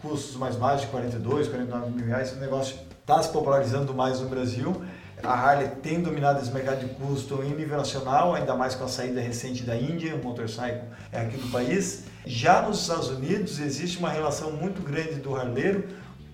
custos 0.00 0.36
mais 0.36 0.56
baixos, 0.56 0.82
de 0.82 0.88
42, 0.88 1.48
49 1.48 1.90
mil 1.90 2.06
reais, 2.06 2.32
o 2.32 2.36
negócio 2.36 2.76
está 3.00 3.22
se 3.22 3.30
popularizando 3.30 3.94
mais 3.94 4.20
no 4.20 4.28
Brasil. 4.28 4.82
A 5.22 5.32
Harley 5.32 5.68
tem 5.82 6.00
dominado 6.00 6.40
esse 6.40 6.50
mercado 6.52 6.86
de 6.86 6.94
custo 6.94 7.42
em 7.42 7.50
nível 7.50 7.76
nacional, 7.76 8.34
ainda 8.34 8.54
mais 8.54 8.74
com 8.74 8.84
a 8.84 8.88
saída 8.88 9.20
recente 9.20 9.64
da 9.64 9.76
Índia, 9.76 10.14
o 10.14 10.22
motorcycle 10.22 10.82
é 11.10 11.20
aqui 11.20 11.36
do 11.36 11.50
país. 11.50 12.04
Já 12.24 12.62
nos 12.62 12.82
Estados 12.82 13.08
Unidos 13.08 13.58
existe 13.58 13.98
uma 13.98 14.10
relação 14.10 14.52
muito 14.52 14.80
grande 14.80 15.14
do 15.14 15.34
harleiro 15.34 15.88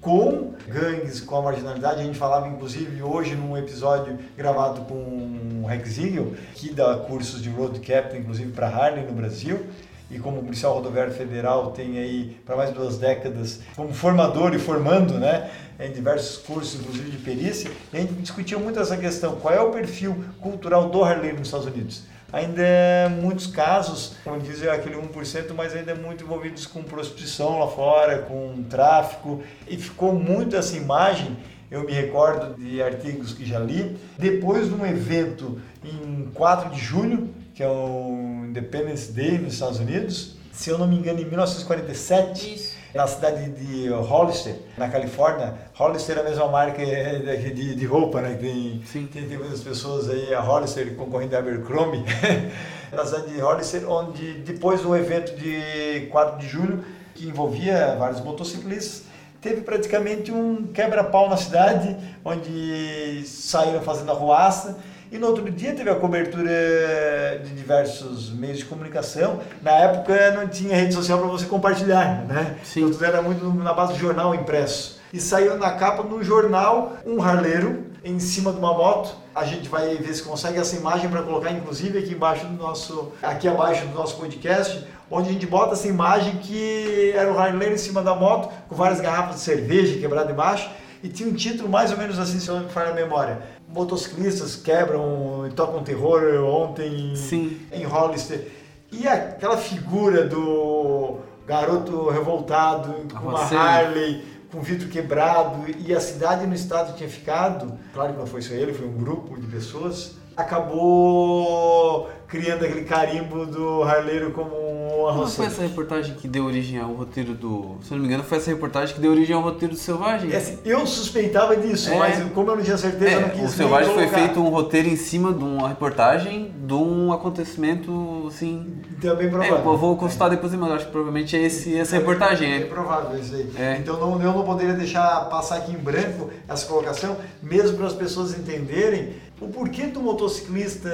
com 0.04 0.52
gangues, 0.68 1.20
com 1.20 1.36
a 1.36 1.42
marginalidade. 1.42 2.00
A 2.02 2.04
gente 2.04 2.18
falava, 2.18 2.46
inclusive, 2.46 3.02
hoje 3.02 3.34
num 3.34 3.56
episódio 3.56 4.18
gravado 4.36 4.82
com 4.82 5.62
o 5.62 5.66
Rex 5.66 5.98
Eagle, 5.98 6.36
que 6.54 6.74
dá 6.74 6.98
cursos 6.98 7.42
de 7.42 7.48
road 7.48 7.80
captain, 7.80 8.18
inclusive 8.18 8.52
para 8.52 8.68
Harley 8.68 9.06
no 9.06 9.12
Brasil. 9.12 9.64
E 10.10 10.18
como 10.18 10.42
policial 10.42 10.74
rodoviário 10.74 11.12
federal 11.12 11.70
tem 11.70 11.98
aí 11.98 12.36
para 12.44 12.56
mais 12.56 12.70
duas 12.70 12.98
décadas 12.98 13.60
como 13.74 13.92
formador 13.92 14.54
e 14.54 14.58
formando, 14.58 15.14
né, 15.14 15.50
em 15.80 15.90
diversos 15.90 16.36
cursos, 16.38 16.80
inclusive 16.80 17.10
de 17.10 17.16
perícia, 17.18 17.70
a 17.92 17.96
gente 17.96 18.12
discutiu 18.14 18.60
muito 18.60 18.78
essa 18.78 18.96
questão, 18.96 19.36
qual 19.36 19.54
é 19.54 19.60
o 19.60 19.70
perfil 19.70 20.24
cultural 20.40 20.90
do 20.90 21.02
harleiro 21.02 21.38
nos 21.38 21.48
Estados 21.48 21.66
Unidos? 21.66 22.02
Ainda 22.32 22.62
é 22.62 23.08
muitos 23.08 23.46
casos, 23.46 24.16
como 24.24 24.40
dizem, 24.40 24.68
aquele 24.68 24.96
1%, 24.96 25.54
mas 25.56 25.74
ainda 25.74 25.94
muito 25.94 26.24
envolvidos 26.24 26.66
com 26.66 26.82
prostituição 26.82 27.60
lá 27.60 27.68
fora, 27.68 28.18
com 28.18 28.62
tráfico, 28.68 29.42
e 29.68 29.76
ficou 29.76 30.12
muito 30.12 30.54
essa 30.56 30.76
imagem 30.76 31.36
eu 31.74 31.82
me 31.82 31.92
recordo 31.92 32.54
de 32.54 32.80
artigos 32.80 33.32
que 33.32 33.44
já 33.44 33.58
li. 33.58 33.96
Depois 34.16 34.68
de 34.68 34.74
um 34.74 34.86
evento 34.86 35.60
em 35.82 36.30
4 36.32 36.70
de 36.70 36.78
junho, 36.78 37.34
que 37.54 37.62
é 37.62 37.68
o 37.68 38.44
Independence 38.48 39.12
Day 39.12 39.38
nos 39.38 39.54
Estados 39.54 39.78
Unidos, 39.78 40.34
se 40.52 40.70
eu 40.70 40.78
não 40.78 40.86
me 40.86 40.96
engano, 40.96 41.20
em 41.20 41.24
1947, 41.24 42.54
Isso. 42.54 42.76
na 42.92 43.06
cidade 43.06 43.50
de 43.50 43.88
Hollister, 43.88 44.56
na 44.76 44.88
Califórnia. 44.88 45.54
Hollister 45.74 46.18
é 46.18 46.20
a 46.20 46.24
mesma 46.24 46.48
marca 46.48 46.82
eh, 46.82 47.36
de, 47.36 47.52
de, 47.52 47.74
de 47.74 47.86
roupa, 47.86 48.20
né? 48.20 48.34
Tem, 48.34 48.82
Sim. 48.84 49.06
tem, 49.06 49.28
tem 49.28 49.38
muitas 49.38 49.60
pessoas 49.60 50.08
aí, 50.10 50.34
a 50.34 50.40
Hollister 50.40 50.94
concorrendo 50.96 51.34
a 51.36 51.38
Abercrombie, 51.38 52.04
na 52.92 53.04
cidade 53.04 53.32
de 53.32 53.40
Hollister, 53.40 53.88
onde 53.88 54.34
depois 54.38 54.82
do 54.82 54.94
evento 54.96 55.36
de 55.36 56.08
4 56.10 56.38
de 56.38 56.48
julho, 56.48 56.84
que 57.14 57.26
envolvia 57.26 57.96
vários 57.96 58.20
motociclistas, 58.20 59.04
teve 59.40 59.60
praticamente 59.60 60.32
um 60.32 60.68
quebra-pau 60.68 61.28
na 61.28 61.36
cidade, 61.36 61.96
onde 62.24 63.24
saíram 63.26 63.80
fazendo 63.82 64.10
arruaça. 64.10 64.78
E 65.10 65.18
no 65.18 65.28
outro 65.28 65.48
dia 65.50 65.74
teve 65.74 65.88
a 65.90 65.94
cobertura 65.94 67.40
de 67.44 67.50
diversos 67.50 68.30
meios 68.30 68.58
de 68.58 68.64
comunicação. 68.64 69.40
Na 69.62 69.72
época 69.72 70.32
não 70.32 70.48
tinha 70.48 70.76
rede 70.76 70.94
social 70.94 71.18
para 71.18 71.28
você 71.28 71.46
compartilhar, 71.46 72.24
né? 72.26 72.56
Sim. 72.64 72.80
Então 72.80 72.92
tudo 72.92 73.04
era 73.04 73.22
muito 73.22 73.44
na 73.54 73.72
base 73.72 73.92
do 73.92 73.98
jornal 73.98 74.34
impresso. 74.34 75.00
E 75.12 75.20
saiu 75.20 75.56
na 75.56 75.72
capa 75.72 76.02
no 76.02 76.22
jornal 76.24 76.94
um 77.06 77.22
harleiro 77.22 77.84
em 78.02 78.18
cima 78.18 78.52
de 78.52 78.58
uma 78.58 78.74
moto. 78.74 79.14
A 79.34 79.44
gente 79.44 79.68
vai 79.68 79.94
ver 79.96 80.12
se 80.14 80.22
consegue 80.22 80.58
essa 80.58 80.76
imagem 80.76 81.08
para 81.08 81.22
colocar 81.22 81.50
inclusive 81.52 81.98
aqui 81.98 82.14
embaixo 82.14 82.46
do 82.46 82.54
nosso 82.54 83.12
aqui 83.22 83.46
abaixo 83.46 83.86
do 83.86 83.94
nosso 83.94 84.16
podcast, 84.16 84.84
onde 85.10 85.28
a 85.28 85.32
gente 85.32 85.46
bota 85.46 85.74
essa 85.74 85.86
imagem 85.86 86.38
que 86.38 87.12
era 87.14 87.32
o 87.32 87.38
harleiro 87.38 87.74
em 87.74 87.78
cima 87.78 88.02
da 88.02 88.14
moto 88.14 88.52
com 88.68 88.74
várias 88.74 89.00
garrafas 89.00 89.36
de 89.36 89.42
cerveja 89.42 89.98
quebradas 89.98 90.32
embaixo 90.32 90.70
e 91.04 91.08
tinha 91.08 91.28
um 91.28 91.34
título 91.34 91.68
mais 91.68 91.90
ou 91.92 91.98
menos 91.98 92.18
assim, 92.18 92.40
se 92.40 92.48
eu 92.48 92.56
não 92.56 92.64
me 92.64 92.70
falha 92.70 92.90
a 92.90 92.94
memória. 92.94 93.38
Motociclistas 93.68 94.56
quebram 94.56 95.46
e 95.48 95.52
tocam 95.52 95.82
terror 95.82 96.22
ontem 96.44 97.16
Sim. 97.16 97.60
em 97.72 97.84
Hollister. 97.84 98.48
E 98.92 99.08
aquela 99.08 99.56
figura 99.56 100.26
do 100.26 101.18
garoto 101.46 102.08
revoltado 102.08 102.94
com 103.12 103.28
uma. 103.28 103.40
Harley, 103.40 104.24
com 104.50 104.60
vidro 104.60 104.88
quebrado 104.88 105.64
e 105.78 105.92
a 105.92 106.00
cidade 106.00 106.46
no 106.46 106.54
estado 106.54 106.96
tinha 106.96 107.08
ficado. 107.08 107.76
Claro 107.92 108.12
que 108.12 108.18
não 108.18 108.26
foi 108.26 108.40
só 108.40 108.54
ele, 108.54 108.72
foi 108.72 108.86
um 108.86 108.96
grupo 108.96 109.38
de 109.40 109.46
pessoas. 109.48 110.14
acabou 110.36 112.08
criando 112.26 112.64
aquele 112.64 112.84
carimbo 112.84 113.46
do 113.46 113.82
Harleiro 113.82 114.30
como 114.32 114.50
um 114.54 114.84
Não 115.14 115.26
foi 115.28 115.46
essa 115.46 115.62
reportagem 115.62 116.14
que 116.14 116.26
deu 116.26 116.44
origem 116.46 116.78
ao 116.80 116.92
roteiro 116.92 117.34
do. 117.34 117.76
Se 117.82 117.92
eu 117.92 117.96
não 117.96 118.02
me 118.02 118.08
engano, 118.08 118.24
foi 118.24 118.38
essa 118.38 118.50
reportagem 118.50 118.94
que 118.94 119.00
deu 119.00 119.10
origem 119.12 119.36
ao 119.36 119.42
roteiro 119.42 119.74
do 119.74 119.78
Selvagem. 119.80 120.32
É 120.32 120.36
assim, 120.36 120.58
eu 120.64 120.86
suspeitava 120.86 121.56
disso, 121.56 121.90
É. 121.90 121.98
mas 121.98 122.32
como 122.32 122.50
eu 122.50 122.56
não 122.56 122.62
tinha 122.62 122.76
certeza, 122.78 123.12
eu 123.12 123.20
não 123.20 123.28
É, 123.28 123.30
quis 123.32 123.44
o 123.44 123.56
Selvagem 123.56 123.92
foi 123.94 124.08
feito 124.08 124.40
um 124.40 124.48
roteiro 124.48 124.88
em 124.88 124.96
cima 124.96 125.32
de 125.32 125.44
uma 125.44 125.68
reportagem 125.68 126.54
de 126.66 126.72
um 126.72 127.12
acontecimento, 127.12 128.24
assim. 128.28 128.74
Então 128.98 129.12
é 129.12 129.16
bem 129.16 129.26
É, 129.26 129.30
provável. 129.30 129.56
eu 129.72 129.76
vou 129.76 129.96
consultar 129.96 130.30
depois, 130.30 130.54
mas 130.54 130.72
acho 130.72 130.86
que 130.86 130.92
provavelmente 130.92 131.36
é 131.36 131.42
esse, 131.42 131.76
essa 131.78 131.96
reportagem. 131.96 132.50
É, 132.52 132.56
É. 132.58 132.64
provável 132.64 133.18
isso 133.18 133.34
aí. 133.34 133.50
É. 133.58 133.76
Então 133.78 133.98
não, 134.00 134.12
eu 134.22 134.32
não 134.32 134.42
poderia 134.44 134.72
deixar 134.74 135.28
passar 135.28 135.56
aqui 135.56 135.72
em 135.72 135.78
branco 135.78 136.30
essa 136.48 136.66
colocação, 136.66 137.16
mesmo 137.42 137.76
para 137.76 137.86
as 137.86 137.92
pessoas 137.92 138.36
entenderem 138.36 139.22
o 139.40 139.48
porquê 139.48 139.86
do 139.88 140.00
motociclista, 140.00 140.88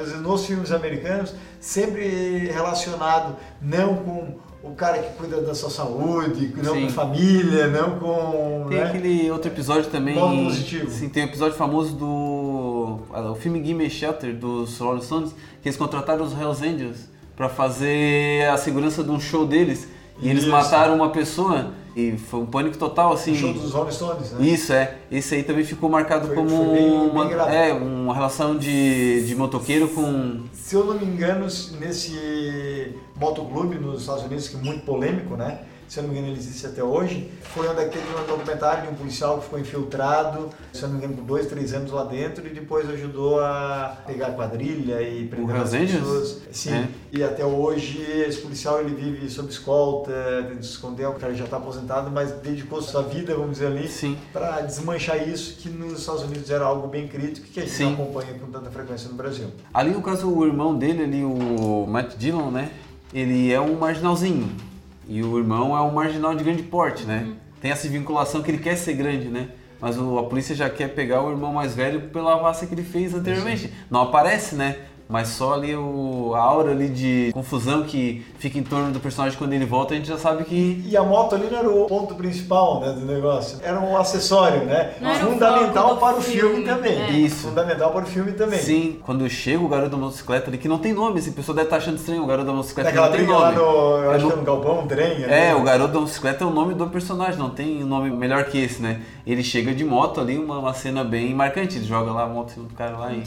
mesmo 0.00 0.22
nos 0.22 0.46
filmes 0.46 0.61
americanos, 0.70 1.34
sempre 1.58 2.48
relacionado 2.52 3.36
não 3.60 3.96
com 3.96 4.34
o 4.62 4.74
cara 4.76 4.98
que 4.98 5.14
cuida 5.16 5.40
da 5.40 5.54
sua 5.54 5.70
saúde, 5.70 6.54
não 6.62 6.74
Sim. 6.74 6.86
com 6.86 6.92
família, 6.92 7.66
não 7.66 7.98
com. 7.98 8.66
Tem 8.68 8.78
né? 8.78 8.84
aquele 8.84 9.30
outro 9.30 9.50
episódio 9.50 9.90
também. 9.90 10.14
Positivo. 10.14 10.88
Sim, 10.90 11.08
tem 11.08 11.24
um 11.24 11.26
episódio 11.26 11.56
famoso 11.56 11.94
do. 11.96 12.98
ah, 13.12 13.32
O 13.32 13.34
filme 13.34 13.64
Gimme 13.64 13.90
Shelter 13.90 14.34
dos 14.36 14.78
Rolling 14.78 15.02
Stones, 15.02 15.32
que 15.60 15.68
eles 15.68 15.76
contrataram 15.76 16.24
os 16.24 16.32
Hells 16.32 16.64
Angels 16.64 17.08
pra 17.36 17.48
fazer 17.48 18.48
a 18.48 18.56
segurança 18.56 19.02
de 19.02 19.10
um 19.10 19.18
show 19.18 19.44
deles. 19.46 19.88
E 20.20 20.28
eles 20.28 20.42
Isso. 20.44 20.52
mataram 20.52 20.94
uma 20.94 21.10
pessoa 21.10 21.72
e 21.94 22.16
foi 22.16 22.40
um 22.40 22.46
pânico 22.46 22.76
total, 22.78 23.12
assim. 23.12 23.32
O 23.32 23.36
show 23.36 23.52
dos 23.52 23.72
Rolling 23.72 23.90
Stones, 23.92 24.32
né? 24.32 24.46
Isso, 24.46 24.72
é. 24.72 24.96
Esse 25.10 25.34
aí 25.34 25.42
também 25.42 25.64
ficou 25.64 25.90
marcado 25.90 26.26
Foi- 26.28 26.36
como 26.36 26.48
foi 26.48 26.58
bem- 26.66 26.74
bem 26.74 27.10
uma, 27.10 27.28
grave. 27.28 27.54
é, 27.54 27.72
uma 27.72 28.14
relação 28.14 28.56
de, 28.56 29.26
de 29.26 29.34
motoqueiro 29.34 29.88
com. 29.88 30.40
Se 30.52 30.74
eu 30.74 30.84
não 30.86 30.94
me 30.98 31.04
engano, 31.04 31.46
nesse 31.80 32.94
motoclube 33.16 33.76
nos 33.76 34.00
Estados 34.00 34.24
Unidos, 34.24 34.48
que 34.48 34.56
é 34.56 34.60
muito 34.60 34.84
polêmico, 34.84 35.36
né? 35.36 35.58
Se 35.92 35.98
eu 35.98 36.04
não 36.04 36.10
me 36.10 36.16
engano, 36.16 36.32
ele 36.32 36.40
existe 36.40 36.66
até 36.66 36.82
hoje. 36.82 37.30
Foi 37.42 37.68
onde 37.68 37.82
é 37.82 37.84
teve 37.84 38.06
um 38.18 38.26
documentário 38.26 38.84
de 38.84 38.88
um 38.88 38.94
policial 38.94 39.36
que 39.36 39.44
ficou 39.44 39.58
infiltrado, 39.58 40.48
se 40.72 40.82
eu 40.82 40.88
não 40.88 40.96
me 40.96 41.04
engano, 41.04 41.18
por 41.18 41.26
dois, 41.26 41.46
três 41.48 41.74
anos 41.74 41.90
lá 41.90 42.04
dentro 42.04 42.46
e 42.46 42.48
depois 42.48 42.88
ajudou 42.88 43.38
a 43.38 43.98
pegar 44.06 44.30
quadrilha 44.30 45.02
e 45.02 45.28
prender 45.28 45.54
as 45.54 45.70
pessoas. 45.70 46.40
Sim. 46.50 46.72
É. 46.72 46.88
E 47.12 47.22
até 47.22 47.44
hoje 47.44 48.00
esse 48.26 48.40
policial 48.40 48.80
ele 48.80 48.94
vive 48.94 49.28
sob 49.28 49.50
escolta, 49.50 50.10
tenta 50.48 50.62
se 50.62 50.70
esconder, 50.70 51.06
o 51.08 51.12
cara 51.12 51.34
já 51.34 51.44
está 51.44 51.58
aposentado, 51.58 52.10
mas 52.10 52.32
dedicou 52.40 52.80
sua 52.80 53.02
vida, 53.02 53.34
vamos 53.34 53.58
dizer 53.58 53.66
ali, 53.66 54.16
para 54.32 54.62
desmanchar 54.62 55.28
isso, 55.28 55.58
que 55.58 55.68
nos 55.68 56.00
Estados 56.00 56.22
Unidos 56.22 56.50
era 56.50 56.64
algo 56.64 56.88
bem 56.88 57.06
crítico 57.06 57.48
que 57.48 57.60
a 57.60 57.64
gente 57.64 57.74
Sim. 57.74 57.84
não 57.84 57.92
acompanha 57.92 58.32
com 58.38 58.46
tanta 58.46 58.70
frequência 58.70 59.10
no 59.10 59.14
Brasil. 59.14 59.48
Ali 59.74 59.90
no 59.90 60.00
caso 60.00 60.26
o 60.26 60.46
irmão 60.46 60.74
dele, 60.74 61.02
ali, 61.02 61.22
o 61.22 61.84
Matt 61.86 62.16
Dillon, 62.16 62.50
né? 62.50 62.70
Ele 63.12 63.52
é 63.52 63.60
um 63.60 63.78
marginalzinho. 63.78 64.71
E 65.08 65.22
o 65.22 65.38
irmão 65.38 65.76
é 65.76 65.80
um 65.80 65.92
marginal 65.92 66.34
de 66.34 66.44
grande 66.44 66.62
porte, 66.62 67.04
né? 67.04 67.26
Tem 67.60 67.70
essa 67.70 67.88
vinculação 67.88 68.42
que 68.42 68.50
ele 68.50 68.58
quer 68.58 68.76
ser 68.76 68.94
grande, 68.94 69.28
né? 69.28 69.48
Mas 69.80 69.98
o- 69.98 70.16
a 70.18 70.24
polícia 70.24 70.54
já 70.54 70.70
quer 70.70 70.88
pegar 70.94 71.22
o 71.22 71.30
irmão 71.30 71.52
mais 71.52 71.74
velho 71.74 72.02
pela 72.02 72.40
raça 72.40 72.66
que 72.66 72.74
ele 72.74 72.84
fez 72.84 73.12
anteriormente. 73.14 73.72
Não 73.90 74.02
aparece, 74.02 74.54
né? 74.54 74.76
Mas 75.12 75.28
só 75.28 75.52
ali 75.52 75.76
o, 75.76 76.32
a 76.34 76.40
aura 76.40 76.70
ali 76.70 76.88
de 76.88 77.30
confusão 77.34 77.82
que 77.82 78.24
fica 78.38 78.58
em 78.58 78.62
torno 78.62 78.90
do 78.92 78.98
personagem 78.98 79.36
quando 79.36 79.52
ele 79.52 79.66
volta, 79.66 79.92
a 79.92 79.96
gente 79.98 80.08
já 80.08 80.16
sabe 80.16 80.44
que 80.44 80.82
E 80.86 80.96
a 80.96 81.02
moto 81.02 81.34
ali 81.34 81.48
não 81.50 81.58
era 81.58 81.68
o 81.70 81.84
ponto 81.84 82.14
principal 82.14 82.80
né, 82.80 82.92
do 82.92 83.04
negócio, 83.04 83.58
era 83.62 83.78
um 83.78 83.94
acessório, 83.96 84.64
né? 84.64 84.94
Não 85.02 85.12
o 85.12 85.14
Fundamental 85.16 85.98
para 85.98 86.16
o 86.16 86.22
filme, 86.22 86.54
filme, 86.54 86.64
também. 86.64 86.98
é. 86.98 87.10
Isso. 87.10 87.48
Fundamental 87.48 87.90
para 87.92 88.04
o 88.04 88.06
filme 88.06 88.32
também. 88.32 88.58
Sim, 88.58 88.98
quando 89.04 89.28
chega 89.28 89.62
o 89.62 89.68
garoto 89.68 89.90
da 89.90 89.96
motocicleta 89.98 90.48
ali, 90.48 90.56
que 90.56 90.66
não 90.66 90.78
tem 90.78 90.94
nome, 90.94 91.18
esse 91.18 91.32
pessoal 91.32 91.56
deve 91.56 91.66
estar 91.66 91.76
achando 91.76 91.96
estranho, 91.98 92.22
o 92.22 92.26
garoto 92.26 92.46
da 92.46 92.52
motocicleta 92.54 92.88
Naquela 92.88 93.06
não 93.08 93.12
tem 93.16 93.24
briga 93.26 93.38
lá 93.38 93.52
nome. 93.52 93.56
no, 93.58 93.98
eu 93.98 94.12
É 94.12 94.14
acho 94.16 94.24
no- 94.24 94.30
que 94.30 94.36
é 94.36 94.40
no 94.40 94.44
galpão, 94.46 94.78
um 94.80 94.86
trem. 94.86 95.24
ali. 95.24 95.24
É, 95.24 95.54
o 95.54 95.62
garoto 95.62 95.92
da 95.92 96.00
motocicleta 96.00 96.42
é 96.42 96.46
o 96.46 96.50
nome 96.50 96.72
do 96.72 96.86
personagem, 96.86 97.38
não 97.38 97.50
tem 97.50 97.84
um 97.84 97.86
nome 97.86 98.10
melhor 98.10 98.44
que 98.44 98.56
esse, 98.56 98.80
né? 98.80 99.02
Ele 99.26 99.42
chega 99.44 99.72
de 99.72 99.84
moto 99.84 100.20
ali, 100.20 100.36
uma, 100.36 100.58
uma 100.58 100.74
cena 100.74 101.04
bem 101.04 101.32
marcante, 101.34 101.76
ele 101.78 101.84
joga 101.84 102.10
lá 102.10 102.24
a 102.24 102.26
moto 102.26 102.50
em 102.50 102.54
cima 102.54 102.66
do 102.68 102.74
cara 102.74 102.96
lá 102.96 103.12
e... 103.12 103.22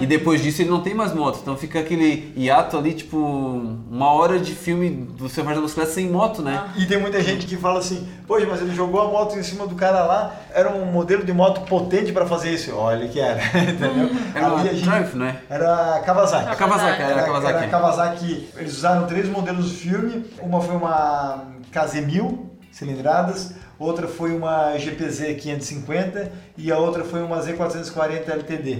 E 0.00 0.06
depois 0.06 0.42
disso 0.42 0.60
ele 0.62 0.68
não 0.70 0.82
tem 0.82 0.94
mais 0.94 1.14
moto, 1.14 1.38
então 1.42 1.56
fica 1.56 1.80
aquele 1.80 2.32
hiato 2.36 2.76
ali, 2.76 2.92
tipo, 2.92 3.16
uma 3.16 4.12
hora 4.12 4.38
de 4.38 4.54
filme 4.54 4.90
do 4.90 5.28
Selvagem 5.28 5.56
da 5.56 5.60
Motocicleta 5.62 5.90
sem 5.90 6.08
moto, 6.10 6.42
né? 6.42 6.64
E 6.76 6.84
tem 6.86 7.00
muita 7.00 7.22
gente 7.22 7.46
que 7.46 7.56
fala 7.56 7.78
assim, 7.78 8.06
poxa, 8.26 8.46
mas 8.46 8.60
ele 8.60 8.74
jogou 8.74 9.00
a 9.00 9.08
moto 9.08 9.38
em 9.38 9.42
cima 9.42 9.66
do 9.66 9.74
cara 9.74 10.04
lá, 10.04 10.34
era 10.52 10.70
um 10.70 10.84
modelo 10.86 11.24
de 11.24 11.32
moto 11.32 11.62
potente 11.62 12.12
para 12.12 12.26
fazer 12.26 12.52
isso. 12.52 12.74
Olha 12.74 13.08
que 13.08 13.18
era, 13.18 13.40
entendeu? 13.62 14.10
Era 14.34 14.48
uma 14.48 14.60
a 14.60 14.64
gente- 14.64 14.82
Triumph, 14.82 15.14
né? 15.14 15.40
Era 15.48 16.00
Kawasaki. 16.04 16.48
A 16.50 16.56
Kawasaki, 16.56 17.02
era 17.02 17.20
a 17.20 17.24
Kawasaki. 17.24 17.56
Era 17.56 17.66
a 17.66 17.70
Kawasaki. 17.70 18.48
Eles 18.56 18.76
usaram 18.76 19.06
três 19.06 19.28
modelos 19.28 19.70
do 19.70 19.76
filme. 19.76 20.24
Uma 20.40 20.60
foi 20.60 20.76
uma 20.76 21.44
KZ1000 21.72 22.38
cilindradas, 22.70 23.52
outra 23.82 24.06
foi 24.08 24.34
uma 24.34 24.76
GPZ 24.78 25.34
550 25.40 26.32
e 26.56 26.70
a 26.72 26.78
outra 26.78 27.04
foi 27.04 27.22
uma 27.22 27.38
Z440 27.40 28.28
LTD. 28.28 28.78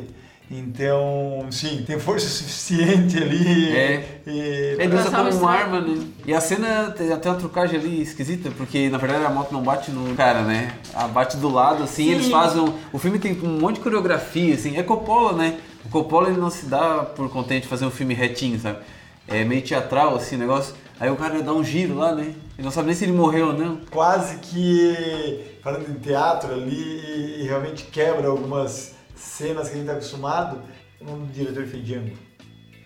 Então, 0.50 1.46
sim, 1.50 1.82
tem 1.86 1.98
força 1.98 2.26
suficiente 2.28 3.16
ali. 3.16 3.74
É. 3.74 4.20
E, 4.26 4.76
Ele 4.78 4.94
usa 4.94 5.04
Passar 5.10 5.24
como 5.24 5.38
uma 5.38 5.50
arma, 5.50 5.80
né? 5.80 6.04
E 6.26 6.34
a 6.34 6.40
cena 6.40 6.90
tem 6.96 7.10
até 7.10 7.30
uma 7.30 7.38
trucagem 7.38 7.80
ali 7.80 8.02
esquisita, 8.02 8.50
porque 8.56 8.88
na 8.90 8.98
verdade 8.98 9.24
a 9.24 9.30
moto 9.30 9.50
não 9.52 9.62
bate 9.62 9.90
no 9.90 10.14
cara, 10.14 10.42
né? 10.42 10.72
A 10.94 11.08
bate 11.08 11.36
do 11.38 11.48
lado, 11.48 11.82
assim, 11.82 12.04
Sim. 12.04 12.10
eles 12.12 12.28
fazem. 12.28 12.60
um- 12.62 12.74
O 12.92 12.98
filme 12.98 13.18
tem 13.18 13.32
um 13.42 13.58
monte 13.58 13.76
de 13.76 13.80
coreografia, 13.80 14.54
assim. 14.54 14.76
É 14.76 14.82
Coppola, 14.82 15.32
né? 15.32 15.58
O 15.84 15.88
Coppola 15.88 16.28
ele 16.28 16.38
não 16.40 16.50
se 16.50 16.66
dá 16.66 16.98
por 16.98 17.28
contente 17.30 17.62
de 17.62 17.68
fazer 17.68 17.86
um 17.86 17.90
filme 17.90 18.12
retinho, 18.14 18.58
sabe? 18.60 18.78
É 19.26 19.44
meio 19.44 19.62
teatral, 19.62 20.14
assim, 20.16 20.36
o 20.36 20.38
negócio. 20.38 20.74
Aí 21.02 21.10
o 21.10 21.16
cara 21.16 21.42
dá 21.42 21.52
um 21.52 21.64
giro 21.64 21.96
lá, 21.96 22.14
né? 22.14 22.32
Ele 22.56 22.64
não 22.64 22.70
sabe 22.70 22.86
nem 22.86 22.94
se 22.94 23.04
ele 23.04 23.10
morreu 23.12 23.48
ou 23.48 23.52
não. 23.52 23.80
quase 23.90 24.36
que 24.38 25.56
falando 25.60 25.90
em 25.90 25.94
teatro 25.94 26.52
ali 26.52 27.40
e 27.40 27.42
realmente 27.42 27.82
quebra 27.90 28.28
algumas 28.28 28.94
cenas 29.16 29.66
que 29.68 29.74
a 29.74 29.78
gente 29.78 29.86
está 29.88 29.94
acostumado. 29.94 30.58
O 31.00 31.04
nome 31.04 31.26
do 31.26 31.32
diretor 31.32 31.66
foi 31.66 31.80
Django. 31.80 32.12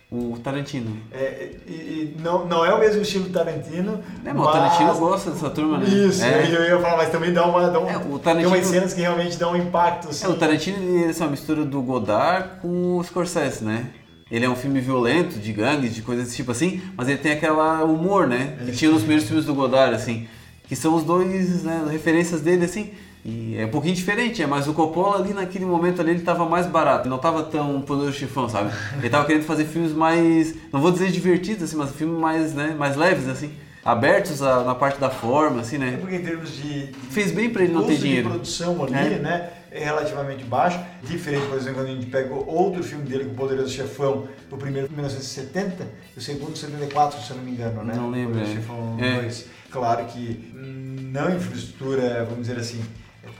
O 0.09 0.35
Tarantino. 0.41 0.97
É, 1.11 1.51
e, 1.67 1.71
e 1.71 2.17
não, 2.19 2.47
não 2.47 2.65
é 2.65 2.73
o 2.73 2.79
mesmo 2.79 3.01
estilo 3.03 3.25
do 3.25 3.33
Tarantino. 3.33 4.01
É, 4.25 4.33
mas 4.33 4.47
o 4.47 4.51
Tarantino 4.51 4.95
gosta 4.95 5.29
dessa 5.29 5.49
turma, 5.51 5.77
né? 5.77 5.85
Isso, 5.87 6.23
é. 6.23 6.47
eu 6.47 6.63
ia 6.63 6.79
falar, 6.79 6.97
mas 6.97 7.09
também 7.11 7.31
dá 7.31 7.45
uma. 7.45 7.69
Dá 7.69 7.79
um, 7.79 7.87
É, 7.87 7.97
o 7.97 8.01
Tem 8.01 8.19
Tarantino- 8.19 8.49
umas 8.55 8.65
cenas 8.65 8.93
que 8.93 9.01
realmente 9.01 9.37
dão 9.37 9.51
um 9.51 9.57
impacto. 9.57 10.09
Assim. 10.09 10.25
É, 10.25 10.29
o 10.29 10.35
Tarantino 10.35 10.77
ele 10.77 11.11
é 11.11 11.21
uma 11.21 11.29
mistura 11.29 11.63
do 11.65 11.81
Godard 11.83 12.61
com 12.61 12.97
o 12.97 13.03
Scorsese, 13.03 13.63
né? 13.63 13.85
Ele 14.31 14.45
é 14.45 14.49
um 14.49 14.55
filme 14.55 14.79
violento, 14.81 15.39
de 15.39 15.53
gangue, 15.53 15.87
de 15.89 16.01
coisas 16.01 16.25
desse 16.25 16.37
tipo 16.37 16.51
assim, 16.51 16.81
mas 16.97 17.07
ele 17.07 17.17
tem 17.17 17.31
aquela 17.31 17.83
humor, 17.83 18.27
né? 18.27 18.57
Que 18.65 18.71
tinha 18.73 18.91
nos 18.91 18.99
primeiros 19.01 19.25
filmes 19.27 19.45
do 19.45 19.53
Godard, 19.53 19.95
assim. 19.95 20.27
Que 20.67 20.75
são 20.75 20.95
os 20.95 21.03
dois, 21.03 21.63
né, 21.63 21.85
referências 21.89 22.41
dele, 22.41 22.65
assim. 22.65 22.91
E 23.23 23.55
é 23.57 23.65
um 23.65 23.69
pouquinho 23.69 23.95
diferente, 23.95 24.41
é, 24.43 24.47
mas 24.47 24.67
o 24.67 24.73
Coppola 24.73 25.17
ali 25.17 25.33
naquele 25.33 25.65
momento 25.65 25.99
ali 26.01 26.11
ele 26.11 26.21
tava 26.21 26.45
mais 26.47 26.65
barato, 26.65 27.03
ele 27.03 27.09
não 27.09 27.17
tava 27.17 27.43
tão 27.43 27.81
poderoso 27.81 28.17
chifão, 28.17 28.47
sabe? 28.47 28.71
Ele 28.99 29.09
tava 29.09 29.25
querendo 29.25 29.43
fazer 29.43 29.65
filmes 29.65 29.91
mais, 29.91 30.55
não 30.71 30.79
vou 30.79 30.91
dizer 30.91 31.09
divertidos, 31.11 31.63
assim, 31.63 31.75
mas 31.75 31.91
filmes 31.91 32.17
mais, 32.19 32.53
né, 32.53 32.73
mais 32.77 32.95
leves, 32.95 33.27
assim. 33.27 33.51
Abertos 33.83 34.41
a- 34.41 34.63
na 34.63 34.75
parte 34.75 34.99
da 34.99 35.09
forma, 35.09 35.61
assim, 35.61 35.75
É 35.77 35.79
né? 35.79 35.97
porque 35.99 36.15
em 36.17 36.21
termos 36.21 36.53
de, 36.55 36.87
de 36.87 36.93
Fez 37.09 37.31
bem 37.31 37.49
pra 37.49 37.63
ele 37.63 37.73
não 37.73 37.83
ter 37.83 37.95
dinheiro. 37.97 38.23
de 38.29 38.29
produção 38.35 38.83
ali, 38.83 38.93
É. 38.93 39.19
né? 39.19 39.49
É 39.71 39.83
relativamente 39.83 40.43
baixo. 40.43 40.79
Diferente, 41.03 41.45
por 41.47 41.57
exemplo, 41.57 41.75
quando 41.81 41.87
a 41.89 41.93
gente 41.93 42.05
pega 42.07 42.33
outro 42.33 42.83
filme 42.83 43.03
dele, 43.05 43.25
com 43.25 43.31
o 43.31 43.35
Poderoso 43.35 43.71
Chefão, 43.73 44.27
o 44.51 44.57
primeiro 44.57 44.87
em 44.87 44.91
1970, 44.91 45.87
e 46.15 46.19
o 46.19 46.21
segundo 46.21 46.51
em 46.53 46.55
74, 46.55 47.21
se 47.21 47.31
eu 47.31 47.37
não 47.37 47.43
me 47.43 47.51
engano, 47.51 47.83
né? 47.83 47.93
Não 47.95 48.09
lembro, 48.09 48.33
Poderoso 48.33 48.51
é. 48.51 48.55
Chefão 48.55 48.97
É. 48.99 49.21
2. 49.21 49.45
Claro 49.71 50.05
que 50.05 50.51
não 50.53 51.35
infraestrutura, 51.35 52.23
vamos 52.25 52.47
dizer 52.47 52.59
assim, 52.59 52.81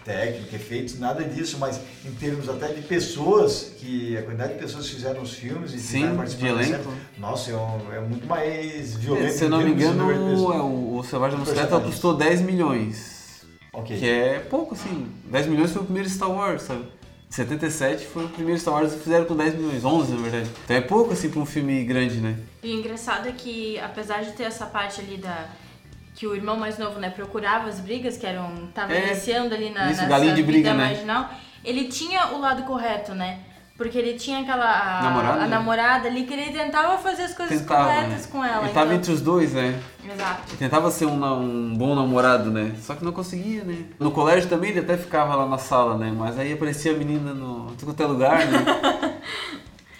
técnica, 0.03 0.55
efeitos, 0.55 0.99
nada 0.99 1.23
disso, 1.23 1.57
mas 1.59 1.79
em 2.05 2.11
termos 2.11 2.47
até 2.49 2.67
de 2.67 2.81
pessoas, 2.81 3.73
que 3.77 4.17
a 4.17 4.21
quantidade 4.23 4.53
de 4.53 4.59
pessoas 4.59 4.87
que 4.87 4.95
fizeram 4.95 5.21
os 5.21 5.33
filmes 5.33 5.73
e 5.73 5.79
Sim, 5.79 6.09
de 6.37 6.45
elenco. 6.45 6.69
série, 6.69 6.83
nossa, 7.17 7.51
é, 7.51 7.55
um- 7.55 7.93
é 7.93 7.99
muito 7.99 8.25
mais 8.27 8.95
violento. 8.95 9.33
Se 9.33 9.45
eu 9.45 9.49
não 9.49 9.59
me 9.59 9.65
de 9.73 9.75
de 9.75 9.83
engano, 9.83 10.11
é, 10.11 10.61
o, 10.61 10.97
o 10.97 11.03
Selvagem 11.03 11.39
da 11.39 11.45
Personagens. 11.45 11.83
custou 11.85 12.13
10 12.15 12.41
milhões. 12.41 13.16
Ok. 13.77 13.97
Que 13.97 14.09
é 14.09 14.39
pouco, 14.39 14.73
assim. 14.73 15.07
10 15.25 15.47
milhões 15.47 15.71
foi 15.71 15.81
o 15.83 15.85
primeiro 15.85 16.09
Star 16.09 16.31
Wars, 16.31 16.63
sabe? 16.63 16.81
Em 17.29 17.31
77 17.33 18.05
foi 18.07 18.25
o 18.25 18.29
primeiro 18.29 18.59
Star 18.59 18.73
Wars 18.73 18.93
que 18.93 18.99
fizeram 18.99 19.25
com 19.25 19.35
10 19.35 19.55
milhões, 19.55 19.83
11 19.85 20.13
na 20.13 20.21
verdade. 20.21 20.49
Então 20.63 20.75
é 20.77 20.81
pouco, 20.81 21.13
assim, 21.13 21.29
pra 21.29 21.39
um 21.39 21.45
filme 21.45 21.83
grande, 21.83 22.17
né? 22.19 22.35
E 22.63 22.73
o 22.73 22.79
engraçado 22.79 23.27
é 23.27 23.31
que, 23.31 23.77
apesar 23.79 24.23
de 24.23 24.31
ter 24.31 24.43
essa 24.43 24.65
parte 24.65 25.01
ali 25.01 25.17
da. 25.17 25.45
Que 26.15 26.25
o 26.25 26.35
irmão 26.35 26.57
mais 26.57 26.79
novo, 26.79 26.99
né, 26.99 27.11
procurava 27.11 27.69
as 27.69 27.79
brigas, 27.79 28.17
que 28.17 28.25
eram. 28.25 28.67
tava 28.73 28.93
É, 28.95 29.07
iniciando 29.11 29.53
ali 29.53 29.69
na, 29.69 29.91
isso, 29.91 30.07
galinha 30.07 30.33
de 30.33 30.41
briga, 30.41 30.69
vida 30.69 30.73
né? 30.73 30.85
marginal. 30.87 31.29
Ele 31.63 31.85
tinha 31.89 32.27
o 32.33 32.39
lado 32.39 32.63
correto, 32.63 33.13
né? 33.13 33.41
Porque 33.77 33.95
ele 33.97 34.15
tinha 34.15 34.39
aquela. 34.39 34.99
A 34.99 35.03
Namorada? 35.03 35.43
a 35.43 35.47
namorada 35.47 36.07
ali 36.07 36.23
que 36.23 36.33
ele 36.33 36.51
tentava 36.51 36.97
fazer 36.97 37.23
as 37.23 37.33
coisas 37.33 37.59
Tentava, 37.59 37.83
corretas 37.85 38.25
né? 38.25 38.27
com 38.31 38.43
ela. 38.43 38.63
Ele 38.63 38.73
tava 38.73 38.85
então- 38.87 38.97
entre 38.97 39.11
os 39.11 39.21
dois, 39.21 39.53
né? 39.53 39.79
Exato. 40.03 40.41
Ele 40.49 40.57
tentava 40.57 40.89
ser 40.89 41.05
um, 41.05 41.23
um 41.23 41.75
bom 41.77 41.93
namorado, 41.93 42.49
né? 42.49 42.73
Só 42.81 42.95
que 42.95 43.05
não 43.05 43.11
conseguia, 43.11 43.63
né? 43.63 43.85
No 43.99 44.09
colégio 44.09 44.49
também 44.49 44.71
ele 44.71 44.79
até 44.79 44.97
ficava 44.97 45.35
lá 45.35 45.45
na 45.45 45.59
sala, 45.59 45.95
né? 45.97 46.11
Mas 46.17 46.39
aí 46.39 46.53
aparecia 46.53 46.91
a 46.93 46.95
menina 46.95 47.33
no 47.35 47.67
tudo 47.77 47.85
quanto 47.87 48.01
é 48.01 48.05
lugar, 48.07 48.45
né? 48.47 48.65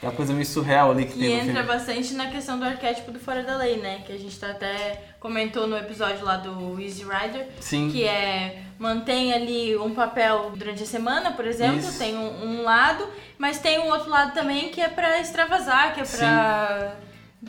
Aquela 0.08 0.16
coisa 0.16 0.34
meio 0.34 0.46
surreal 0.46 0.92
ali 0.92 1.06
que 1.06 1.18
E 1.18 1.20
tem 1.20 1.30
no 1.30 1.36
entra 1.50 1.64
filme. 1.64 1.68
bastante 1.68 2.14
na 2.14 2.28
questão 2.28 2.58
do 2.58 2.64
arquétipo 2.64 3.12
do 3.12 3.20
fora 3.20 3.44
da 3.44 3.58
lei, 3.58 3.78
né? 3.78 4.02
Que 4.06 4.14
a 4.14 4.18
gente 4.18 4.40
tá 4.40 4.52
até 4.52 5.02
comentou 5.20 5.68
no 5.68 5.78
episódio 5.78 6.24
lá 6.24 6.38
do 6.38 6.80
Easy 6.82 7.04
Rider. 7.04 7.48
Sim. 7.60 7.90
Que 7.92 8.06
é 8.06 8.62
mantém 8.80 9.34
ali 9.34 9.76
um 9.78 9.94
papel 9.94 10.52
durante 10.56 10.84
a 10.84 10.86
semana, 10.86 11.32
por 11.32 11.46
exemplo, 11.46 11.80
Isso. 11.80 11.98
tem 12.00 12.16
um, 12.16 12.46
um 12.60 12.64
lado, 12.64 13.06
mas 13.38 13.60
tem 13.60 13.80
um 13.80 13.90
outro 13.90 14.10
lado 14.10 14.34
também 14.34 14.70
que 14.70 14.80
é 14.80 14.88
pra 14.88 15.20
extravasar, 15.20 15.94
que 15.94 16.02
é 16.02 16.06
pra 16.06 16.96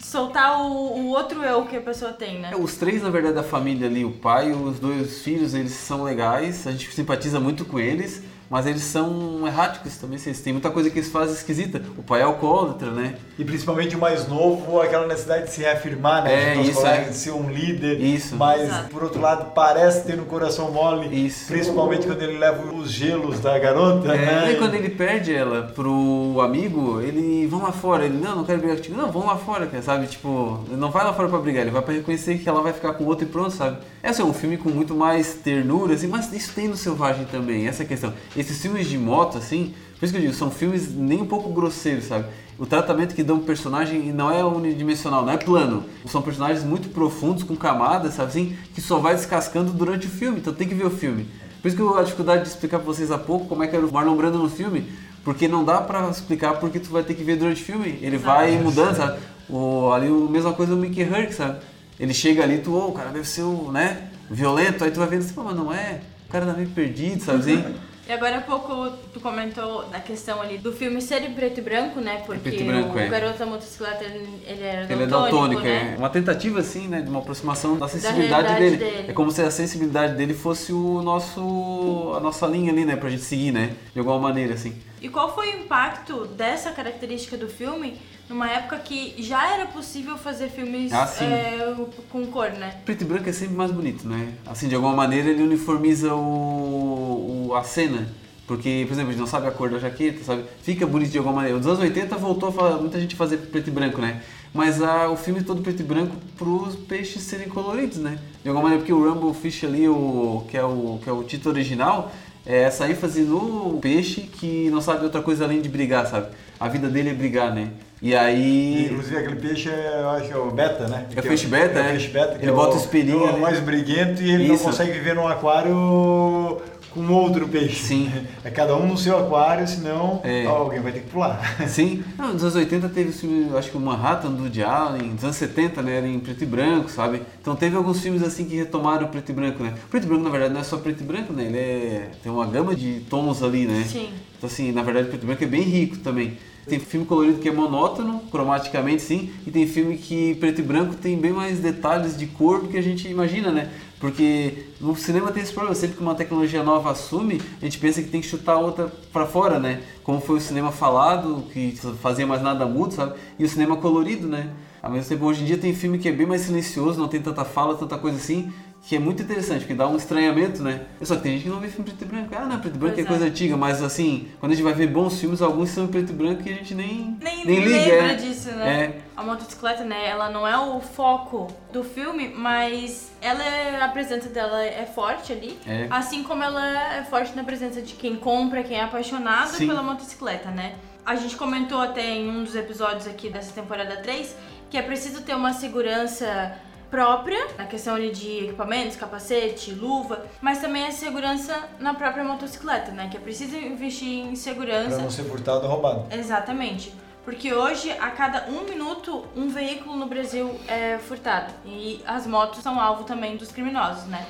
soltar 0.01 0.61
o, 0.61 0.73
o 0.99 1.07
outro 1.11 1.43
eu 1.45 1.65
que 1.67 1.77
a 1.77 1.81
pessoa 1.81 2.13
tem, 2.13 2.41
né? 2.41 2.51
É, 2.53 2.57
Os 2.57 2.77
três, 2.77 3.03
na 3.03 3.11
verdade, 3.11 3.35
da 3.35 3.43
família 3.43 3.87
ali, 3.87 4.05
o 4.05 4.13
pai 4.13 4.51
e 4.51 4.53
os 4.53 4.79
dois 4.81 5.23
filhos, 5.23 5.55
eles 5.55 5.73
são 5.73 6.03
legais, 6.03 6.67
a 6.67 6.73
gente 6.73 6.93
simpatiza 6.93 7.39
muito 7.39 7.65
com 7.65 7.79
eles, 7.79 8.23
mas 8.51 8.67
eles 8.67 8.83
são 8.83 9.47
erráticos 9.47 9.97
também, 9.97 10.17
assim, 10.17 10.33
tem 10.33 10.53
muita 10.53 10.71
coisa 10.71 10.89
que 10.91 10.99
eles 10.99 11.11
fazem 11.11 11.35
esquisita. 11.35 11.83
O 11.97 12.03
pai 12.03 12.21
é 12.21 12.25
alcoólatra, 12.25 12.91
né? 12.91 13.15
E 13.39 13.45
principalmente 13.45 13.95
o 13.95 13.99
mais 13.99 14.27
novo, 14.27 14.81
aquela 14.81 15.07
necessidade 15.07 15.45
de 15.45 15.51
se 15.51 15.61
reafirmar, 15.61 16.25
né? 16.25 16.55
É, 16.55 16.59
aos 16.59 16.69
isso, 16.69 16.87
é. 16.87 17.01
de 17.05 17.15
ser 17.15 17.33
um 17.33 17.51
líder. 17.51 18.01
Isso. 18.01 18.37
Mas, 18.37 18.63
Exato. 18.63 18.89
por 18.89 19.03
outro 19.03 19.21
lado, 19.21 19.53
parece 19.55 20.05
ter 20.05 20.17
no 20.17 20.25
coração 20.25 20.71
mole. 20.73 21.27
Isso. 21.27 21.47
Principalmente 21.47 22.07
quando 22.07 22.23
ele 22.23 22.39
leva 22.39 22.73
os 22.75 22.91
gelos 22.91 23.39
da 23.41 23.59
garota, 23.59 24.13
É, 24.15 24.17
né? 24.17 24.53
e 24.53 24.57
quando 24.57 24.75
ele 24.75 24.89
perde 24.89 25.35
ela 25.35 25.63
pro 25.75 26.41
amigo, 26.41 27.01
ele 27.01 27.47
vão 27.47 27.63
lá 27.63 27.73
fora. 27.73 28.05
Ele, 28.05 28.19
não, 28.19 28.37
não 28.37 28.45
quero 28.45 28.59
brigar 28.59 28.77
contigo. 28.77 28.97
Não, 28.97 29.13
vão 29.13 29.27
lá 29.27 29.37
fora, 29.37 29.67
cara, 29.67 29.83
sabe? 29.83 30.07
Tipo, 30.07 30.65
ele 30.69 30.77
não 30.81 30.91
vai 30.91 31.05
lá 31.05 31.13
fora 31.13 31.29
pra 31.29 31.39
brigar, 31.39 31.63
ele 31.63 31.71
vai 31.71 31.83
pra 31.83 31.95
reconhecer 31.95 32.39
que 32.39 32.49
ela 32.49 32.63
vai 32.63 32.73
ficar 32.73 32.95
com 32.95 33.05
o 33.05 33.07
outro 33.07 33.27
e 33.27 33.29
pronto, 33.29 33.51
sabe? 33.51 33.79
Esse 34.03 34.21
é 34.21 34.25
um 34.25 34.33
filme 34.33 34.57
com 34.57 34.71
muito 34.71 34.95
mais 34.95 35.35
ternura, 35.35 35.95
assim, 35.95 36.07
mas 36.07 36.33
isso 36.33 36.53
tem 36.55 36.69
no 36.69 36.77
Selvagem 36.77 37.27
também, 37.27 37.67
essa 37.67 37.83
é 37.83 37.85
a 37.85 37.89
questão. 37.89 38.13
Esses 38.39 38.61
filmes 38.63 38.87
de 38.89 38.97
moto, 38.97 39.37
assim, 39.37 39.75
por 39.99 40.05
isso 40.05 40.15
que 40.15 40.19
eu 40.19 40.23
digo, 40.23 40.35
são 40.35 40.49
filmes 40.49 40.95
nem 40.95 41.21
um 41.21 41.27
pouco 41.27 41.51
grosseiros, 41.51 42.05
sabe? 42.05 42.27
O 42.57 42.67
tratamento 42.67 43.15
que 43.15 43.23
dão 43.23 43.39
pro 43.39 43.47
personagem 43.47 44.13
não 44.13 44.31
é 44.31 44.45
unidimensional, 44.45 45.25
não 45.25 45.33
é 45.33 45.37
plano. 45.37 45.85
São 46.07 46.23
personagens 46.23 46.65
muito 46.65 46.89
profundos, 46.89 47.43
com 47.43 47.57
camadas, 47.57 48.15
sabe 48.15 48.29
assim, 48.29 48.57
que 48.75 48.81
só 48.81 48.99
vai 48.99 49.17
descascando 49.17 49.73
durante 49.73 50.07
o 50.07 50.11
filme, 50.11 50.39
então 50.39 50.55
tem 50.55 50.69
que 50.69 50.75
ver 50.75 50.87
o 50.87 50.91
filme. 50.91 51.29
Por 51.61 51.67
isso 51.67 51.77
que 51.77 51.83
eu 51.83 51.99
a 51.99 52.03
dificuldade 52.03 52.43
de 52.43 52.49
explicar 52.49 52.79
pra 52.79 52.87
vocês 52.87 53.11
há 53.11 53.19
pouco 53.19 53.47
como 53.47 53.65
é 53.65 53.67
que 53.67 53.75
era 53.75 53.85
o 53.85 53.93
Marlon 53.93 54.15
Brando 54.15 54.39
no 54.39 54.49
filme, 54.49 54.89
porque 55.25 55.49
não 55.49 55.65
dá 55.65 55.81
pra 55.81 56.09
explicar 56.09 56.61
porque 56.61 56.79
tu 56.79 56.91
vai 56.91 57.03
ter 57.03 57.15
que 57.15 57.25
ver 57.25 57.37
durante 57.37 57.61
o 57.61 57.65
filme. 57.65 57.99
Ele 58.01 58.19
vai 58.19 58.57
mudando, 58.59 58.95
sabe? 58.97 59.19
O, 59.49 59.91
ali 59.93 60.07
a 60.07 60.31
mesma 60.31 60.53
coisa 60.53 60.75
do 60.75 60.81
Mickey 60.81 61.03
Herc, 61.03 61.33
sabe? 61.33 61.59
Ele 61.99 62.15
chega 62.15 62.45
ali, 62.45 62.59
tu, 62.59 62.73
oh, 62.73 62.91
o 62.91 62.93
cara 62.93 63.11
deve 63.11 63.27
ser 63.27 63.43
o, 63.43 63.73
né, 63.73 64.11
violento, 64.31 64.85
aí 64.85 64.93
tu 64.93 65.01
vai 65.01 65.09
vendo 65.09 65.21
assim, 65.21 65.35
mas 65.37 65.57
não 65.57 65.73
é, 65.73 66.01
o 66.29 66.31
cara 66.31 66.47
tá 66.47 66.53
meio 66.53 66.69
perdido, 66.69 67.25
sabe 67.25 67.41
assim? 67.41 67.65
E 68.09 68.13
agora 68.13 68.39
há 68.39 68.41
pouco 68.41 68.91
tu 69.13 69.21
comentou 69.21 69.85
da 69.85 70.01
questão 70.01 70.41
ali 70.41 70.57
do 70.57 70.73
filme 70.73 70.99
ser 71.03 71.23
em 71.23 71.35
preto 71.35 71.59
e 71.59 71.63
branco, 71.63 72.01
né? 72.01 72.23
Porque 72.25 72.49
e 72.49 72.65
branco, 72.65 72.97
o 72.97 72.99
é. 72.99 73.07
garoto 73.07 73.39
da 73.39 73.45
motocicleta 73.45 74.03
ele 74.03 74.27
ele 74.47 74.65
era 74.65 74.91
Ele 74.91 75.03
é 75.03 75.07
daltônico, 75.07 75.61
daltônico, 75.61 75.63
né? 75.63 75.93
é 75.95 75.99
uma 75.99 76.09
tentativa 76.09 76.61
assim, 76.61 76.89
né, 76.89 77.03
de 77.03 77.11
uma 77.11 77.19
aproximação 77.19 77.77
da 77.77 77.87
sensibilidade 77.87 78.49
realidade 78.49 78.77
dele. 78.79 78.93
dele. 78.97 79.11
É 79.11 79.13
como 79.13 79.31
se 79.31 79.43
a 79.43 79.51
sensibilidade 79.51 80.15
dele 80.15 80.33
fosse 80.33 80.73
o 80.73 81.03
nosso 81.03 82.15
a 82.17 82.21
nossa 82.21 82.47
linha 82.47 82.73
ali, 82.73 82.87
né, 82.87 82.97
pra 82.97 83.11
gente 83.11 83.25
seguir, 83.25 83.53
né, 83.53 83.73
de 83.93 83.99
alguma 83.99 84.19
maneira 84.19 84.55
assim. 84.55 84.75
E 85.01 85.09
qual 85.09 85.35
foi 85.35 85.55
o 85.55 85.61
impacto 85.61 86.27
dessa 86.27 86.71
característica 86.73 87.37
do 87.37 87.49
filme 87.49 87.95
numa 88.29 88.51
época 88.51 88.77
que 88.79 89.15
já 89.19 89.55
era 89.55 89.67
possível 89.67 90.17
fazer 90.19 90.49
filmes 90.51 90.93
Ah, 90.93 91.09
é, 91.23 91.75
com 92.11 92.27
cor, 92.27 92.51
né? 92.51 92.77
Preto 92.85 93.03
e 93.03 93.05
branco 93.07 93.29
é 93.29 93.33
sempre 93.33 93.55
mais 93.55 93.71
bonito, 93.71 94.07
né? 94.07 94.33
Assim, 94.47 94.69
de 94.69 94.75
alguma 94.75 94.95
maneira 94.95 95.29
ele 95.31 95.43
uniformiza 95.43 96.15
o, 96.15 97.49
o- 97.49 97.55
a 97.55 97.63
cena. 97.63 98.09
Porque, 98.47 98.85
por 98.87 98.95
exemplo, 98.95 99.11
a 99.11 99.13
gente 99.13 99.21
não 99.21 99.27
sabe 99.27 99.47
a 99.47 99.51
cor 99.51 99.69
da 99.69 99.79
jaqueta, 99.79 100.25
sabe? 100.25 100.45
Fica 100.63 100.87
bonito 100.87 101.11
de 101.11 101.19
alguma 101.19 101.37
maneira. 101.37 101.59
Os 101.59 101.67
anos 101.67 101.81
80 101.81 102.17
voltou 102.17 102.49
a 102.61 102.79
muita 102.79 102.99
gente 102.99 103.15
fazer 103.15 103.37
preto 103.37 103.69
e 103.69 103.71
branco, 103.71 104.01
né? 104.01 104.23
Mas 104.55 104.81
ah, 104.83 105.11
o 105.11 105.17
filme 105.17 105.43
todo 105.43 105.61
preto 105.61 105.81
e 105.81 105.85
branco 105.85 106.17
pros 106.37 106.75
peixes 106.75 107.23
serem 107.23 107.47
coloridos, 107.49 107.99
né? 107.99 108.19
De 108.43 108.49
alguma 108.49 108.63
maneira, 108.65 108.83
porque 108.83 108.93
o 108.93 109.07
Rumble 109.07 109.35
Fish 109.35 109.65
ali, 109.65 109.87
o, 109.87 110.47
que, 110.51 110.57
é 110.57 110.65
o, 110.65 110.99
que 111.05 111.11
é 111.11 111.13
o 111.13 111.23
título 111.25 111.55
original, 111.55 112.11
é 112.49 112.63
essa 112.63 112.89
ênfase 112.89 113.21
no 113.21 113.79
peixe 113.79 114.23
que 114.23 114.71
não 114.71 114.81
sabe 114.81 115.05
outra 115.05 115.21
coisa 115.21 115.45
além 115.45 115.61
de 115.61 115.69
brigar, 115.69 116.07
sabe? 116.07 116.29
A 116.59 116.67
vida 116.67 116.89
dele 116.89 117.11
é 117.11 117.13
brigar, 117.13 117.55
né? 117.55 117.69
E 118.01 118.17
aí... 118.17 118.87
Inclusive 118.87 119.19
aquele 119.19 119.37
peixe, 119.37 119.69
é, 119.69 120.01
eu 120.01 120.09
acho 120.11 120.29
que 120.29 120.33
é 120.33 120.37
o 120.39 120.51
beta, 120.51 120.89
né? 120.89 121.07
É 121.15 121.21
o 121.21 121.23
peixe 121.23 121.47
beta, 121.47 121.79
é? 121.79 121.83
é. 121.83 121.87
o 121.87 121.91
peixe 121.91 122.09
beta, 122.09 122.39
que 122.39 122.45
Ele 122.45 122.51
é 122.51 122.55
bota 122.55 122.75
o, 122.75 122.79
espelhinho 122.79 123.29
é 123.29 123.33
o 123.33 123.41
mais 123.41 123.61
briguento 123.61 124.23
e 124.23 124.31
ele 124.31 124.49
não 124.49 124.55
Isso. 124.55 124.65
consegue 124.65 124.93
viver 124.93 125.15
num 125.15 125.29
aquário 125.29 126.59
com 126.91 127.07
outro 127.13 127.47
peixe. 127.49 127.77
Sim. 127.87 128.11
É 128.45 128.51
cada 128.51 128.77
um 128.77 128.87
no 128.87 128.97
seu 128.97 129.19
aquário, 129.19 129.67
senão 129.67 130.21
É. 130.25 130.47
alguém 130.47 130.81
vai 130.81 130.93
ter 130.93 131.01
que 131.01 131.11
pular. 131.11 131.39
Sim, 131.69 132.03
não, 132.17 132.33
nos 132.33 132.43
anos 132.43 132.55
80 132.55 132.89
teve 132.89 133.11
o 133.11 133.13
filme, 133.13 133.57
acho 133.59 133.71
que 133.71 133.77
o 133.77 133.81
Manhattan 133.81 134.31
do 134.31 134.43
Woody 134.45 134.63
Allen, 134.63 135.11
nos 135.11 135.25
anos 135.25 135.37
70 135.37 135.83
né, 135.83 135.99
era 135.99 136.07
em 136.09 136.19
preto 136.19 136.43
e 136.43 136.47
branco, 136.47 136.91
sabe? 136.91 137.23
Então 137.41 137.55
teve 137.55 137.77
alguns 137.77 138.01
filmes 138.01 138.23
assim 138.23 138.45
que 138.47 138.57
retomaram 138.57 139.07
o 139.07 139.09
preto 139.09 139.31
e 139.31 139.35
branco, 139.35 139.63
né? 139.63 139.75
O 139.87 139.89
preto 139.89 140.05
e 140.05 140.07
branco 140.07 140.23
na 140.25 140.31
verdade 140.31 140.55
não 140.55 140.61
é 140.61 140.65
só 140.65 140.77
preto 140.79 141.03
e 141.03 141.05
branco, 141.05 141.33
né? 141.33 141.45
Ele 141.45 141.59
é, 141.59 142.11
tem 142.23 142.31
uma 142.33 142.47
gama 142.47 142.75
de 142.75 143.01
tons 143.11 143.43
ali, 143.43 143.67
né? 143.67 143.85
Sim. 143.87 144.09
Então 144.39 144.49
assim, 144.49 144.73
na 144.73 144.83
verdade 144.83 145.07
o 145.09 145.11
preto 145.11 145.25
e 145.25 145.27
branco 145.27 145.45
é 145.45 145.47
bem 145.49 145.63
rico 145.63 145.99
também. 145.99 146.39
Tem 146.67 146.79
filme 146.79 147.07
colorido 147.07 147.39
que 147.39 147.49
é 147.49 147.53
monótono, 147.53 148.21
cromaticamente 148.31 149.01
sim, 149.01 149.31
e 149.47 149.51
tem 149.51 149.67
filme 149.67 149.97
que 149.97 150.35
preto 150.35 150.61
e 150.61 150.63
branco 150.63 150.95
tem 150.95 151.17
bem 151.17 151.33
mais 151.33 151.59
detalhes 151.61 152.17
de 152.17 152.27
cor 152.27 152.61
do 152.61 152.69
que 152.69 152.77
a 152.77 152.83
gente 152.83 153.09
imagina, 153.09 153.51
né? 153.51 153.71
Porque 154.01 154.67
no 154.81 154.95
cinema 154.95 155.33
tem 155.33 155.43
esse 155.43 155.53
problema, 155.53 155.75
sempre 155.75 155.97
que 155.97 156.03
uma 156.03 156.15
tecnologia 156.15 156.63
nova 156.63 156.93
assume, 156.93 157.41
a 157.61 157.65
gente 157.65 157.79
pensa 157.79 158.01
que 158.01 158.09
tem 158.09 158.21
que 158.21 158.29
chutar 158.29 158.57
outra 158.57 158.93
pra 159.13 159.27
fora, 159.27 159.59
né? 159.59 159.83
Como 160.05 160.21
foi 160.21 160.37
o 160.37 160.41
cinema 160.41 160.71
falado, 160.71 161.45
que 161.53 161.77
fazia 162.01 162.27
mais 162.27 162.41
nada 162.41 162.65
mudo, 162.65 162.95
sabe? 162.95 163.15
E 163.39 163.45
o 163.45 163.49
cinema 163.49 163.77
colorido, 163.77 164.29
né? 164.29 164.51
Ao 164.81 164.91
mesmo 164.91 165.09
tempo, 165.09 165.25
hoje 165.25 165.43
em 165.43 165.45
dia 165.45 165.59
tem 165.59 165.75
filme 165.75 165.99
que 165.99 166.09
é 166.09 166.13
bem 166.13 166.27
mais 166.27 166.43
silencioso, 166.43 167.01
não 167.01 167.09
tem 167.09 167.21
tanta 167.21 167.45
fala, 167.45 167.75
tanta 167.75 167.99
coisa 167.99 168.17
assim, 168.17 168.53
que 168.89 168.97
é 168.97 168.99
muito 168.99 169.23
interessante, 169.23 169.59
porque 169.61 169.75
dá 169.75 169.87
um 169.87 169.99
estranhamento, 169.99 170.63
né? 170.63 170.87
Só 171.03 171.17
que 171.17 171.21
tem 171.23 171.33
gente 171.33 171.43
que 171.43 171.49
não 171.51 171.61
vê 171.61 171.69
filme 171.69 171.85
preto 171.91 172.03
e 172.03 172.05
branco. 172.07 172.35
Ah, 172.35 172.47
não, 172.47 172.59
preto 172.59 172.77
e 172.77 172.79
branco 172.79 172.95
Pois 172.95 173.07
é 173.07 173.07
é. 173.07 173.13
coisa 173.13 173.27
antiga, 173.27 173.55
mas 173.55 173.83
assim, 173.83 174.29
quando 174.41 174.53
a 174.53 174.55
gente 174.55 174.65
vai 174.65 174.73
ver 174.73 174.87
bons 174.87 175.21
filmes, 175.21 175.43
alguns 175.43 175.69
são 175.69 175.85
em 175.85 175.89
preto 175.89 176.09
e 176.11 176.15
branco 176.15 176.41
e 176.49 176.51
a 176.51 176.55
gente 176.55 176.75
nem, 176.75 177.15
Nem, 177.21 177.45
liga. 177.45 177.69
lembra 177.69 178.13
é. 178.13 178.15
disso, 178.15 178.49
né? 178.53 178.85
É. 178.85 179.01
A 179.15 179.23
motocicleta, 179.23 179.85
né, 179.85 180.09
ela 180.09 180.31
não 180.31 180.49
é 180.49 180.57
o 180.59 180.81
foco 180.81 181.49
do 181.71 181.85
filme, 181.85 182.33
mas 182.35 183.11
ela 183.21 183.45
é- 183.45 183.79
a 183.83 183.89
presença 183.89 184.31
dela 184.31 184.65
é 184.65 184.87
forte 184.87 185.35
ali. 185.35 185.59
É. 185.67 185.87
Assim 185.91 186.23
como 186.23 186.43
ela 186.43 186.95
é 186.97 187.05
forte 187.05 187.37
na 187.37 187.45
presença 187.45 187.83
de 187.83 187.93
quem 187.93 188.17
compra, 188.17 188.63
quem 188.63 188.79
é 188.79 188.85
apaixonado 188.85 189.51
Sim. 189.51 189.67
pela 189.67 189.83
motocicleta, 189.83 190.51
né? 190.51 190.77
A 191.05 191.15
gente 191.15 191.37
comentou 191.37 191.83
até 191.83 192.07
em 192.15 192.31
um 192.31 192.43
dos 192.43 192.57
episódios 192.57 193.07
aqui 193.07 193.29
dessa 193.29 193.53
temporada 193.53 193.97
3 193.99 194.35
que 194.71 194.79
é 194.79 194.83
preciso 194.83 195.21
ter 195.23 195.35
uma 195.35 195.53
segurança 195.53 196.57
própria, 196.91 197.49
na 197.57 197.67
questão 197.67 197.95
ali 197.95 198.11
de 198.11 198.45
equipamentos, 198.45 198.97
capacete, 198.97 199.73
luva, 199.73 200.25
mas 200.41 200.59
também 200.59 200.87
a 200.87 200.91
segurança 200.91 201.69
na 201.79 201.95
própria 201.95 202.25
motocicleta, 202.25 202.91
né? 202.93 203.09
Que 203.11 203.17
é 203.17 203.21
preciso 203.21 203.57
investir 203.57 204.09
em 204.27 204.35
segurança. 204.35 204.89
Pra 204.97 204.99
não 205.05 205.11
ser 205.11 205.25
furtado 205.25 205.65
ou 205.65 205.71
roubado. 205.71 206.07
Exatamente. 206.11 206.93
Porque 207.25 207.53
hoje, 207.53 207.91
a 207.93 208.11
cada 208.11 208.47
um 208.49 208.65
minuto, 208.65 209.25
um 209.37 209.49
veículo 209.49 209.97
no 209.97 210.07
Brasil 210.07 210.59
é 210.67 210.97
furtado. 210.99 211.53
E 211.67 212.01
as 212.07 212.27
motos 212.27 212.63
são 212.63 212.81
alvo 212.81 213.05
também 213.05 213.37
dos 213.37 213.53
criminosos, 213.53 214.07
né? 214.07 214.27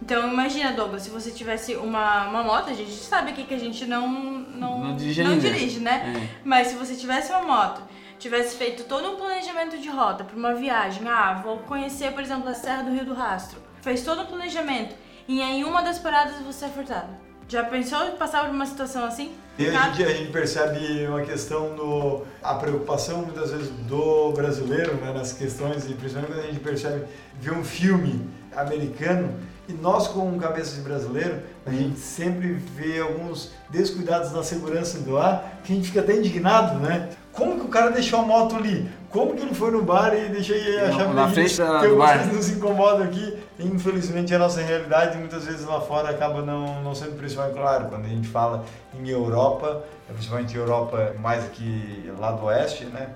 Então 0.00 0.30
imagina, 0.30 0.72
Douglas, 0.72 1.02
se 1.02 1.10
você 1.10 1.30
tivesse 1.32 1.74
uma, 1.74 2.28
uma 2.28 2.44
moto, 2.44 2.70
a 2.70 2.74
gente 2.74 2.92
sabe 2.92 3.30
aqui 3.30 3.44
que 3.44 3.54
a 3.54 3.58
gente 3.58 3.84
não, 3.86 4.06
não, 4.08 4.84
Não 4.84 4.96
dirige 4.96 5.24
não 5.24 5.32
ainda. 5.32 5.50
dirige, 5.50 5.80
né? 5.80 6.14
É. 6.16 6.38
Mas 6.44 6.68
se 6.68 6.76
você 6.76 6.94
tivesse 6.94 7.32
uma 7.32 7.42
moto, 7.42 7.82
tivesse 8.18 8.56
feito 8.56 8.84
todo 8.84 9.10
um 9.10 9.16
planejamento 9.16 9.78
de 9.78 9.88
rota 9.88 10.24
para 10.24 10.36
uma 10.36 10.54
viagem, 10.54 11.06
ah, 11.08 11.40
vou 11.42 11.58
conhecer, 11.58 12.12
por 12.12 12.22
exemplo, 12.22 12.48
a 12.48 12.54
Serra 12.54 12.82
do 12.82 12.90
Rio 12.90 13.04
do 13.04 13.14
Rastro, 13.14 13.60
fez 13.82 14.02
todo 14.02 14.22
um 14.22 14.26
planejamento 14.26 14.94
e 15.28 15.40
em 15.40 15.64
uma 15.64 15.82
das 15.82 15.98
paradas 15.98 16.40
você 16.40 16.66
é 16.66 16.68
furtado. 16.68 17.08
Já 17.48 17.62
pensou 17.62 18.04
em 18.08 18.16
passar 18.16 18.44
por 18.44 18.52
uma 18.52 18.66
situação 18.66 19.04
assim? 19.04 19.32
E 19.56 19.68
hoje 19.68 19.76
em 19.76 19.92
dia 19.92 20.06
a 20.06 20.12
gente 20.12 20.32
percebe 20.32 21.06
uma 21.06 21.22
questão 21.22 21.76
do 21.76 22.24
a 22.42 22.54
preocupação 22.54 23.22
muitas 23.22 23.52
vezes 23.52 23.68
do 23.88 24.32
brasileiro 24.32 24.94
né, 24.96 25.12
nas 25.12 25.32
questões 25.32 25.88
e 25.88 25.94
principalmente 25.94 26.32
quando 26.32 26.44
a 26.44 26.46
gente 26.48 26.60
percebe 26.60 27.04
ver 27.40 27.52
um 27.52 27.64
filme 27.64 28.28
americano 28.54 29.32
e 29.68 29.72
nós 29.72 30.08
como 30.08 30.38
cabeça 30.40 30.74
de 30.74 30.82
brasileiro 30.82 31.40
a 31.64 31.70
gente 31.70 31.98
sempre 31.98 32.54
vê 32.54 32.98
alguns 33.00 33.52
descuidados 33.70 34.32
na 34.32 34.42
segurança 34.42 34.98
do 34.98 35.16
ar 35.16 35.60
que 35.62 35.72
a 35.72 35.76
gente 35.76 35.88
fica 35.88 36.00
até 36.00 36.16
indignado, 36.16 36.80
né? 36.80 37.10
Como 37.36 37.60
que 37.60 37.66
o 37.66 37.68
cara 37.68 37.90
deixou 37.90 38.20
a 38.20 38.22
moto 38.22 38.56
ali? 38.56 38.88
Como 39.10 39.34
que 39.34 39.42
ele 39.42 39.54
foi 39.54 39.70
no 39.70 39.82
bar 39.82 40.14
e 40.14 40.28
deixou 40.28 40.56
a 40.56 40.86
Na- 40.88 40.92
chave 40.98 41.14
na 41.14 41.24
ali? 41.24 41.34
frente 41.34 41.56
da- 41.58 41.80
que 41.80 41.88
do 41.88 41.96
bar. 41.96 42.26
nos 42.32 42.48
incomodam 42.50 43.02
aqui. 43.04 43.38
Infelizmente 43.58 44.34
a 44.34 44.38
nossa 44.38 44.60
realidade 44.60 45.16
muitas 45.18 45.44
vezes 45.44 45.64
lá 45.66 45.80
fora 45.80 46.10
acaba 46.10 46.42
não, 46.42 46.82
não 46.82 46.94
sendo 46.94 47.16
principal. 47.16 47.50
Claro, 47.50 47.86
quando 47.86 48.06
a 48.06 48.08
gente 48.08 48.26
fala 48.28 48.64
em 48.98 49.08
Europa, 49.08 49.82
principalmente 50.08 50.56
Europa 50.56 51.14
mais 51.20 51.44
aqui 51.44 52.10
lá 52.18 52.32
do 52.32 52.44
oeste, 52.46 52.84
né? 52.86 53.10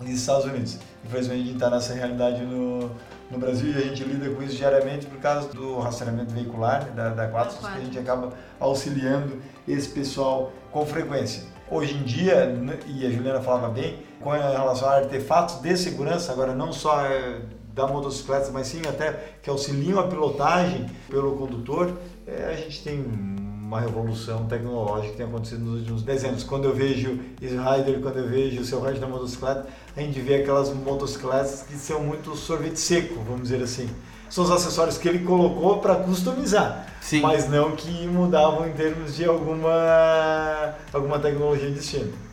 E 0.00 0.12
Estados 0.12 0.44
Unidos. 0.46 0.78
Infelizmente 1.04 1.40
a 1.40 1.44
gente 1.44 1.54
está 1.54 1.68
nessa 1.70 1.92
realidade 1.92 2.40
no, 2.42 2.90
no 3.30 3.38
Brasil 3.38 3.70
e 3.72 3.76
a 3.76 3.80
gente 3.82 4.02
lida 4.02 4.30
com 4.30 4.42
isso 4.42 4.56
diariamente 4.56 5.06
por 5.06 5.18
causa 5.18 5.48
do 5.48 5.78
rastreamento 5.78 6.32
veicular 6.32 6.84
né, 6.86 6.92
da, 6.94 7.08
da 7.10 7.28
Quatros, 7.28 7.60
Da 7.62 7.70
que 7.72 7.78
a 7.78 7.80
gente 7.80 7.98
acaba 7.98 8.30
auxiliando 8.58 9.38
esse 9.68 9.88
pessoal 9.88 10.52
com 10.72 10.86
frequência. 10.86 11.42
Hoje 11.70 11.94
em 11.94 12.02
dia, 12.02 12.46
n- 12.46 12.72
e 12.86 13.06
a 13.06 13.10
Juliana 13.10 13.40
falava 13.40 13.68
bem, 13.68 13.98
com 14.20 14.30
relação 14.30 14.88
a 14.88 14.96
artefatos 14.96 15.56
de 15.60 15.76
segurança, 15.76 16.32
agora 16.32 16.54
não 16.54 16.72
só 16.72 17.00
é, 17.06 17.40
da 17.74 17.86
motocicleta, 17.86 18.50
mas 18.52 18.66
sim 18.66 18.82
até 18.88 19.34
que 19.42 19.48
auxiliam 19.48 19.98
a 20.00 20.02
pilotagem 20.08 20.86
pelo 21.08 21.36
condutor, 21.36 21.92
é, 22.26 22.52
a 22.52 22.56
gente 22.56 22.82
tem 22.82 23.00
uma 23.00 23.80
revolução 23.80 24.46
tecnológica 24.46 25.12
que 25.12 25.16
tem 25.18 25.26
acontecido 25.26 25.60
nos 25.64 25.78
últimos 25.82 26.02
10 26.02 26.24
anos. 26.24 26.42
Quando 26.42 26.64
eu 26.64 26.74
vejo 26.74 27.20
Easy 27.40 27.56
Rider, 27.56 28.00
quando 28.00 28.18
eu 28.18 28.28
vejo 28.28 28.60
o 28.60 28.64
seu 28.64 28.80
rádio 28.80 29.00
da 29.00 29.06
motocicleta, 29.06 29.66
a 29.96 30.00
gente 30.00 30.18
vê 30.20 30.36
aquelas 30.42 30.74
motocicletas 30.74 31.62
que 31.62 31.74
são 31.76 32.02
muito 32.02 32.34
sorvete 32.34 32.80
seco, 32.80 33.14
vamos 33.24 33.42
dizer 33.42 33.62
assim. 33.62 33.88
São 34.30 34.44
os 34.44 34.50
acessórios 34.50 34.96
que 34.96 35.08
ele 35.08 35.18
colocou 35.18 35.78
para 35.78 35.96
customizar, 35.96 36.86
Sim. 37.00 37.20
mas 37.20 37.48
não 37.50 37.72
que 37.72 38.06
mudavam 38.06 38.66
em 38.68 38.72
termos 38.72 39.16
de 39.16 39.24
alguma, 39.24 40.72
alguma 40.92 41.18
tecnologia 41.18 41.70
distinta. 41.70 42.30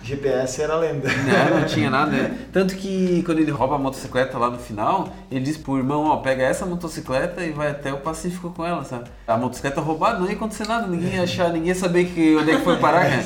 GPS 0.00 0.62
era 0.62 0.76
lenda. 0.76 1.08
Não, 1.08 1.60
não 1.60 1.66
tinha 1.66 1.90
nada. 1.90 2.10
né? 2.12 2.38
Tanto 2.52 2.76
que 2.76 3.22
quando 3.24 3.40
ele 3.40 3.50
rouba 3.50 3.74
a 3.74 3.78
motocicleta 3.78 4.38
lá 4.38 4.48
no 4.48 4.58
final, 4.58 5.12
ele 5.30 5.40
diz 5.40 5.56
pro 5.56 5.76
irmão, 5.76 6.04
ó, 6.04 6.18
pega 6.18 6.44
essa 6.44 6.64
motocicleta 6.64 7.42
e 7.44 7.50
vai 7.50 7.70
até 7.70 7.92
o 7.92 7.98
Pacífico 7.98 8.50
com 8.50 8.64
ela, 8.64 8.84
sabe? 8.84 9.10
A 9.26 9.36
motocicleta 9.36 9.80
roubada, 9.80 10.18
não 10.20 10.26
ia 10.26 10.34
acontecer 10.34 10.66
nada, 10.68 10.86
ninguém 10.86 11.14
ia 11.14 11.22
achar, 11.24 11.48
ninguém 11.52 11.68
ia 11.68 11.74
saber 11.74 12.04
que, 12.06 12.36
onde 12.36 12.50
é 12.52 12.56
que 12.58 12.62
foi 12.64 12.76
parar, 12.76 13.04
cara. 13.10 13.22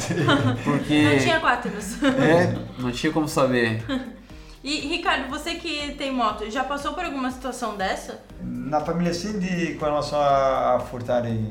Porque. 0.64 1.02
Não 1.10 1.18
tinha 1.18 1.40
quaternos. 1.40 2.02
É, 2.02 2.54
não 2.78 2.90
tinha 2.90 3.12
como 3.12 3.28
saber. 3.28 3.82
E, 4.64 4.80
Ricardo, 4.86 5.28
você 5.28 5.56
que 5.56 5.92
tem 5.94 6.12
moto, 6.12 6.48
já 6.48 6.62
passou 6.62 6.92
por 6.94 7.04
alguma 7.04 7.32
situação 7.32 7.76
dessa? 7.76 8.20
Na 8.40 8.80
família 8.80 9.12
Cindy, 9.12 9.74
com 9.74 9.84
relação 9.84 10.20
a, 10.20 10.76
a 10.76 10.80
furtarem 10.80 11.50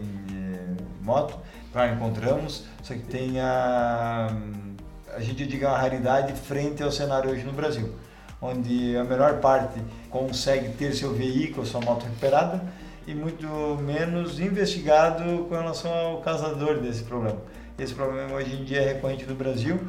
moto, 1.01 1.37
claro, 1.73 1.93
encontramos, 1.95 2.65
só 2.81 2.93
que 2.93 3.01
tem 3.01 3.39
a, 3.41 4.33
a 5.13 5.19
gente 5.19 5.45
diga 5.45 5.67
uma 5.67 5.77
raridade 5.77 6.33
frente 6.33 6.81
ao 6.81 6.91
cenário 6.91 7.31
hoje 7.31 7.43
no 7.43 7.51
Brasil, 7.51 7.93
onde 8.41 8.95
a 8.95 9.03
melhor 9.03 9.39
parte 9.39 9.81
consegue 10.09 10.69
ter 10.69 10.93
seu 10.93 11.13
veículo, 11.13 11.65
sua 11.65 11.81
moto 11.81 12.03
recuperada 12.03 12.63
e 13.05 13.13
muito 13.13 13.45
menos 13.81 14.39
investigado 14.39 15.47
com 15.49 15.55
relação 15.55 15.91
ao 15.91 16.21
causador 16.21 16.79
desse 16.79 17.03
problema. 17.03 17.39
Esse 17.77 17.93
problema 17.93 18.35
hoje 18.35 18.55
em 18.55 18.63
dia 18.63 18.81
é 18.81 18.93
recorrente 18.93 19.25
no 19.25 19.35
Brasil. 19.35 19.79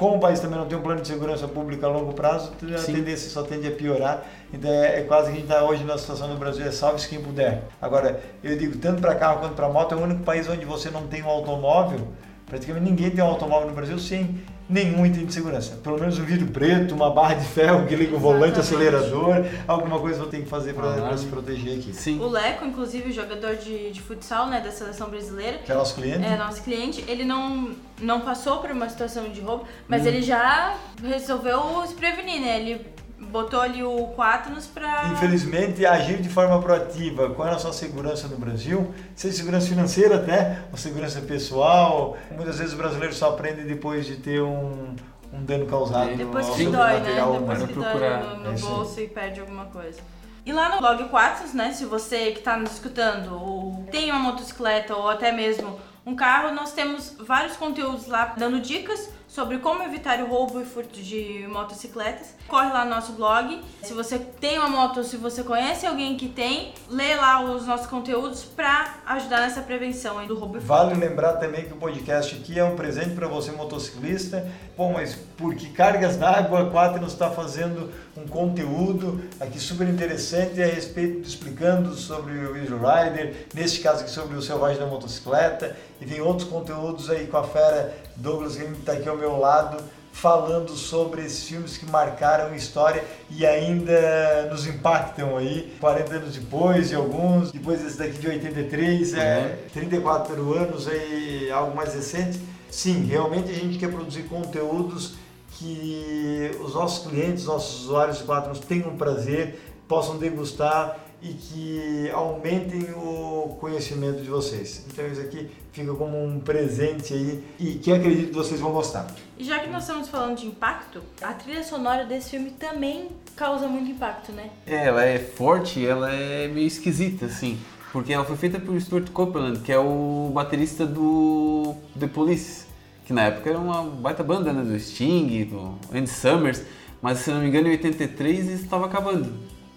Como 0.00 0.16
o 0.16 0.18
país 0.18 0.40
também 0.40 0.58
não 0.58 0.64
tem 0.66 0.78
um 0.78 0.80
plano 0.80 1.02
de 1.02 1.08
segurança 1.08 1.46
pública 1.46 1.86
a 1.86 1.90
longo 1.90 2.14
prazo, 2.14 2.52
a 2.74 2.78
Sim. 2.78 2.94
tendência 2.94 3.28
só 3.28 3.42
tende 3.42 3.68
a 3.68 3.70
piorar. 3.70 4.24
Então 4.50 4.70
é, 4.70 5.00
é 5.00 5.02
quase 5.02 5.26
que 5.26 5.32
a 5.32 5.34
gente 5.34 5.42
está 5.42 5.62
hoje 5.62 5.84
na 5.84 5.98
situação 5.98 6.26
no 6.26 6.38
Brasil, 6.38 6.64
é 6.64 6.70
salve-se 6.70 7.06
quem 7.06 7.20
puder. 7.20 7.64
Agora, 7.82 8.18
eu 8.42 8.56
digo, 8.56 8.78
tanto 8.78 9.02
para 9.02 9.14
carro 9.14 9.40
quanto 9.40 9.52
para 9.52 9.68
moto, 9.68 9.94
é 9.94 9.98
o 9.98 10.00
único 10.00 10.22
país 10.22 10.48
onde 10.48 10.64
você 10.64 10.88
não 10.88 11.06
tem 11.06 11.22
um 11.22 11.28
automóvel, 11.28 12.08
praticamente 12.46 12.88
ninguém 12.88 13.10
tem 13.10 13.22
um 13.22 13.26
automóvel 13.26 13.68
no 13.68 13.74
Brasil 13.74 13.98
sem 13.98 14.40
nenhum 14.70 15.04
item 15.04 15.26
de 15.26 15.32
segurança. 15.34 15.76
Pelo 15.82 15.98
menos 15.98 16.18
um 16.18 16.24
vidro 16.24 16.46
preto, 16.48 16.94
uma 16.94 17.10
barra 17.10 17.34
de 17.34 17.44
ferro 17.46 17.86
que 17.86 17.96
liga 17.96 18.14
o 18.14 18.18
volante, 18.18 18.60
acelerador, 18.60 19.44
alguma 19.66 19.98
coisa 19.98 20.20
você 20.24 20.30
tem 20.30 20.42
que 20.42 20.48
fazer 20.48 20.74
para 20.74 20.92
Alarme. 20.94 21.18
se 21.18 21.26
proteger 21.26 21.78
aqui. 21.78 21.92
Sim. 21.92 22.20
O 22.20 22.28
Leco, 22.28 22.64
inclusive, 22.64 23.12
jogador 23.12 23.56
de, 23.56 23.90
de 23.90 24.00
futsal, 24.00 24.46
né, 24.48 24.60
da 24.60 24.70
seleção 24.70 25.08
brasileira, 25.10 25.58
Que 25.58 25.72
é 25.72 25.74
nosso 25.74 25.94
cliente. 25.96 26.24
é 26.24 26.36
nosso 26.36 26.62
cliente, 26.62 27.04
ele 27.08 27.24
não, 27.24 27.70
não 28.00 28.20
passou 28.20 28.58
por 28.58 28.70
uma 28.70 28.88
situação 28.88 29.28
de 29.30 29.40
roubo, 29.40 29.64
mas 29.88 30.02
Hum. 30.04 30.06
ele 30.08 30.22
já 30.22 30.74
resolveu 31.02 31.60
se 31.86 31.94
prevenir, 31.94 32.40
né? 32.40 32.60
Ele 32.60 32.86
botou 33.20 33.60
ali 33.60 33.82
o 33.82 34.08
Quaternos 34.16 34.66
pra... 34.66 35.08
Infelizmente, 35.12 35.84
agir 35.84 36.20
de 36.20 36.28
forma 36.28 36.60
proativa 36.60 37.30
com 37.30 37.42
relação 37.42 37.70
à 37.70 37.72
segurança 37.72 38.26
no 38.28 38.36
Brasil, 38.36 38.92
seja 39.14 39.36
segurança 39.36 39.68
financeira 39.68 40.16
até, 40.16 40.62
ou 40.72 40.78
segurança 40.78 41.20
pessoal, 41.20 42.16
muitas 42.30 42.58
vezes 42.58 42.72
os 42.72 42.78
brasileiros 42.78 43.16
só 43.16 43.30
aprendem 43.30 43.66
depois 43.66 44.06
de 44.06 44.16
ter 44.16 44.40
um, 44.42 44.94
um 45.32 45.44
dano 45.44 45.66
causado 45.66 46.16
Depois 46.16 46.48
que 46.50 46.64
dói, 46.64 46.72
né? 46.72 46.98
material 46.98 47.32
Depois 47.32 47.58
humano. 47.58 47.66
que 47.66 47.72
procurar. 47.74 48.22
dói 48.22 48.36
no, 48.38 48.52
É 48.52 48.58
bolso 48.58 49.00
e 49.00 49.08
perde 49.08 49.40
alguma 49.40 49.66
coisa. 49.66 50.00
E 50.44 50.52
lá 50.52 50.70
no 50.70 50.78
blog 50.78 51.04
Quaternos, 51.10 51.52
né, 51.52 51.72
se 51.72 51.84
você 51.84 52.32
que 52.32 52.40
tá 52.40 52.56
nos 52.56 52.72
escutando 52.72 53.34
ou 53.34 53.84
tem 53.90 54.10
uma 54.10 54.20
motocicleta 54.20 54.96
ou 54.96 55.08
até 55.08 55.30
mesmo 55.30 55.78
um 56.04 56.16
carro, 56.16 56.54
nós 56.54 56.72
temos 56.72 57.14
vários 57.20 57.56
conteúdos 57.56 58.06
lá 58.06 58.34
dando 58.36 58.58
dicas 58.60 59.10
sobre 59.30 59.58
como 59.58 59.82
evitar 59.84 60.20
o 60.20 60.26
roubo 60.26 60.60
e 60.60 60.64
furto 60.64 61.00
de 61.00 61.46
motocicletas. 61.48 62.34
Corre 62.48 62.72
lá 62.72 62.84
no 62.84 62.90
nosso 62.90 63.12
blog. 63.12 63.60
Se 63.80 63.94
você 63.94 64.18
tem 64.18 64.58
uma 64.58 64.68
moto 64.68 65.04
se 65.04 65.16
você 65.16 65.44
conhece 65.44 65.86
alguém 65.86 66.16
que 66.16 66.28
tem, 66.28 66.74
lê 66.88 67.14
lá 67.14 67.40
os 67.40 67.64
nossos 67.64 67.86
conteúdos 67.86 68.42
pra 68.42 68.96
ajudar 69.06 69.40
nessa 69.40 69.62
prevenção 69.62 70.26
do 70.26 70.34
roubo 70.34 70.56
e 70.56 70.60
furto. 70.60 70.66
Vale 70.66 70.94
lembrar 70.94 71.34
também 71.34 71.64
que 71.64 71.72
o 71.72 71.76
podcast 71.76 72.34
aqui 72.34 72.58
é 72.58 72.64
um 72.64 72.74
presente 72.74 73.14
para 73.14 73.28
você 73.28 73.52
motociclista. 73.52 74.50
Bom, 74.76 74.94
mas 74.94 75.14
por 75.36 75.54
que 75.54 75.70
cargas 75.70 76.16
d'água? 76.16 76.62
A 76.62 76.70
Quaternos 76.70 77.12
está 77.12 77.30
fazendo 77.30 77.92
um 78.16 78.26
conteúdo 78.26 79.22
aqui 79.38 79.60
super 79.60 79.88
interessante 79.88 80.60
a 80.60 80.66
respeito, 80.66 81.28
explicando 81.28 81.94
sobre 81.94 82.32
o 82.32 82.56
Easy 82.56 82.72
Rider, 82.72 83.46
neste 83.54 83.80
caso 83.80 84.00
aqui 84.00 84.10
sobre 84.10 84.36
o 84.36 84.42
Selvagem 84.42 84.80
da 84.80 84.86
Motocicleta, 84.86 85.76
e 86.00 86.06
tem 86.06 86.20
outros 86.20 86.48
conteúdos 86.48 87.08
aí 87.08 87.26
com 87.26 87.36
a 87.36 87.44
fera 87.44 87.94
Douglas 88.16 88.56
que 88.56 88.64
está 88.64 88.92
aqui 88.92 89.08
ao 89.08 89.18
meu 89.20 89.38
lado, 89.38 89.82
falando 90.12 90.72
sobre 90.72 91.22
esses 91.22 91.44
filmes 91.44 91.76
que 91.76 91.86
marcaram 91.90 92.54
história 92.54 93.04
e 93.30 93.46
ainda 93.46 94.48
nos 94.50 94.66
impactam 94.66 95.36
aí, 95.36 95.74
40 95.80 96.14
anos 96.14 96.34
depois, 96.34 96.90
e 96.90 96.94
alguns, 96.94 97.52
depois 97.52 97.80
desse 97.80 97.98
daqui 97.98 98.18
de 98.18 98.28
83, 98.28 99.14
é, 99.14 99.58
34 99.72 100.54
anos 100.54 100.88
aí, 100.88 101.50
algo 101.50 101.76
mais 101.76 101.94
recente. 101.94 102.40
Sim, 102.70 103.04
realmente 103.04 103.50
a 103.50 103.54
gente 103.54 103.78
quer 103.78 103.90
produzir 103.90 104.24
conteúdos 104.24 105.14
que 105.52 106.50
os 106.60 106.74
nossos 106.74 107.06
clientes, 107.06 107.44
nossos 107.44 107.84
usuários 107.84 108.18
de 108.18 108.24
Quaternos 108.24 108.60
tenham 108.60 108.96
prazer, 108.96 109.60
possam 109.86 110.16
degustar 110.16 110.98
e 111.22 111.28
que 111.34 112.10
aumentem 112.12 112.90
o 112.94 113.56
conhecimento 113.60 114.22
de 114.22 114.30
vocês. 114.30 114.86
Então 114.90 115.06
isso 115.06 115.20
aqui 115.20 115.50
fica 115.72 115.94
como 115.94 116.22
um 116.22 116.40
presente 116.40 117.12
aí 117.12 117.44
e 117.58 117.74
que 117.74 117.92
acredito 117.92 118.28
que 118.28 118.34
vocês 118.34 118.60
vão 118.60 118.72
gostar. 118.72 119.06
E 119.38 119.44
já 119.44 119.58
que 119.58 119.68
nós 119.68 119.82
estamos 119.82 120.08
falando 120.08 120.38
de 120.38 120.46
impacto, 120.46 121.02
a 121.20 121.32
trilha 121.34 121.62
sonora 121.62 122.04
desse 122.04 122.30
filme 122.30 122.50
também 122.50 123.08
causa 123.36 123.66
muito 123.66 123.90
impacto, 123.90 124.32
né? 124.32 124.50
É, 124.66 124.86
ela 124.86 125.04
é 125.04 125.18
forte, 125.18 125.84
ela 125.84 126.12
é 126.12 126.48
meio 126.48 126.66
esquisita, 126.66 127.26
assim. 127.26 127.58
Porque 127.92 128.12
ela 128.12 128.24
foi 128.24 128.36
feita 128.36 128.60
por 128.60 128.80
Stuart 128.80 129.10
Copeland, 129.10 129.60
que 129.60 129.72
é 129.72 129.78
o 129.78 130.30
baterista 130.32 130.86
do 130.86 131.74
The 131.98 132.06
Police, 132.06 132.66
que 133.04 133.12
na 133.12 133.24
época 133.24 133.50
era 133.50 133.58
uma 133.58 133.82
baita 133.82 134.22
banda, 134.22 134.52
né? 134.52 134.62
Do 134.62 134.78
Sting, 134.78 135.44
do 135.44 135.74
Andy 135.92 136.08
Summers, 136.08 136.62
mas 137.02 137.18
se 137.18 137.30
não 137.30 137.40
me 137.40 137.48
engano 137.48 137.66
em 137.68 137.72
83 137.72 138.48
isso 138.48 138.64
estava 138.64 138.86
acabando. 138.86 139.32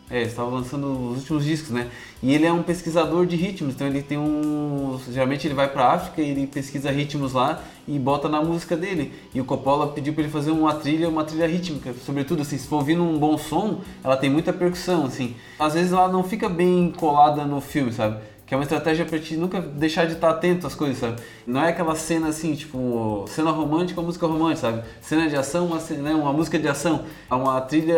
É, 0.10 0.22
estava 0.22 0.50
lançando 0.50 1.12
os 1.12 1.20
últimos 1.20 1.46
discos, 1.46 1.72
né? 1.72 1.90
E 2.22 2.34
ele 2.34 2.46
é 2.46 2.52
um 2.52 2.62
pesquisador 2.62 3.26
de 3.26 3.36
ritmos, 3.36 3.74
então 3.74 3.88
ele 3.88 4.02
tem 4.02 4.18
um. 4.18 5.00
Geralmente 5.10 5.48
ele 5.48 5.54
vai 5.54 5.68
pra 5.68 5.94
África 5.94 6.22
ele 6.22 6.46
pesquisa 6.46 6.92
ritmos 6.92 7.34
lá 7.34 7.62
e 7.88 7.98
bota 7.98 8.30
na 8.30 8.42
música 8.42 8.76
dele. 8.78 9.12
E 9.34 9.42
o 9.42 9.46
Coppola 9.46 9.88
pediu 9.88 10.14
para 10.14 10.24
ele 10.24 10.32
fazer 10.32 10.52
uma 10.52 10.74
trilha, 10.76 11.10
uma 11.10 11.24
trilha 11.24 11.48
rítmica, 11.48 11.94
sobretudo 12.06 12.42
assim, 12.42 12.58
se 12.58 12.68
for 12.68 12.78
ouvindo 12.78 13.02
um 13.04 13.18
bom 13.18 13.38
som, 13.38 13.82
ela 14.04 14.16
tem 14.18 14.30
muita 14.30 14.54
percussão, 14.54 15.06
assim. 15.06 15.36
Às 15.58 15.74
vezes 15.74 15.92
ela 15.92 16.08
não 16.08 16.24
fica 16.24 16.48
bem 16.48 16.94
colada 16.96 17.46
no 17.46 17.60
filme, 17.60 17.92
sabe? 17.92 18.22
Que 18.46 18.54
é 18.54 18.58
uma 18.58 18.64
estratégia 18.64 19.06
pra 19.06 19.18
te 19.20 19.38
nunca 19.38 19.62
deixar 19.62 20.06
de 20.06 20.14
estar 20.14 20.30
atento 20.30 20.68
às 20.68 20.76
coisas, 20.76 20.98
sabe? 20.98 21.22
Não 21.48 21.62
é 21.64 21.70
aquela 21.70 21.96
cena 21.96 22.28
assim, 22.28 22.54
tipo, 22.56 23.24
cena 23.28 23.52
romântica, 23.52 24.02
música 24.02 24.28
romântica, 24.28 24.60
sabe? 24.70 24.84
Cena 25.02 25.30
de 25.30 25.36
ação, 25.36 25.66
uma, 25.68 25.80
cena- 25.80 26.02
né, 26.10 26.14
uma 26.14 26.34
música 26.34 26.60
de 26.60 26.68
ação. 26.68 27.06
É 27.32 27.34
uma 27.36 27.62
trilha 27.62 27.96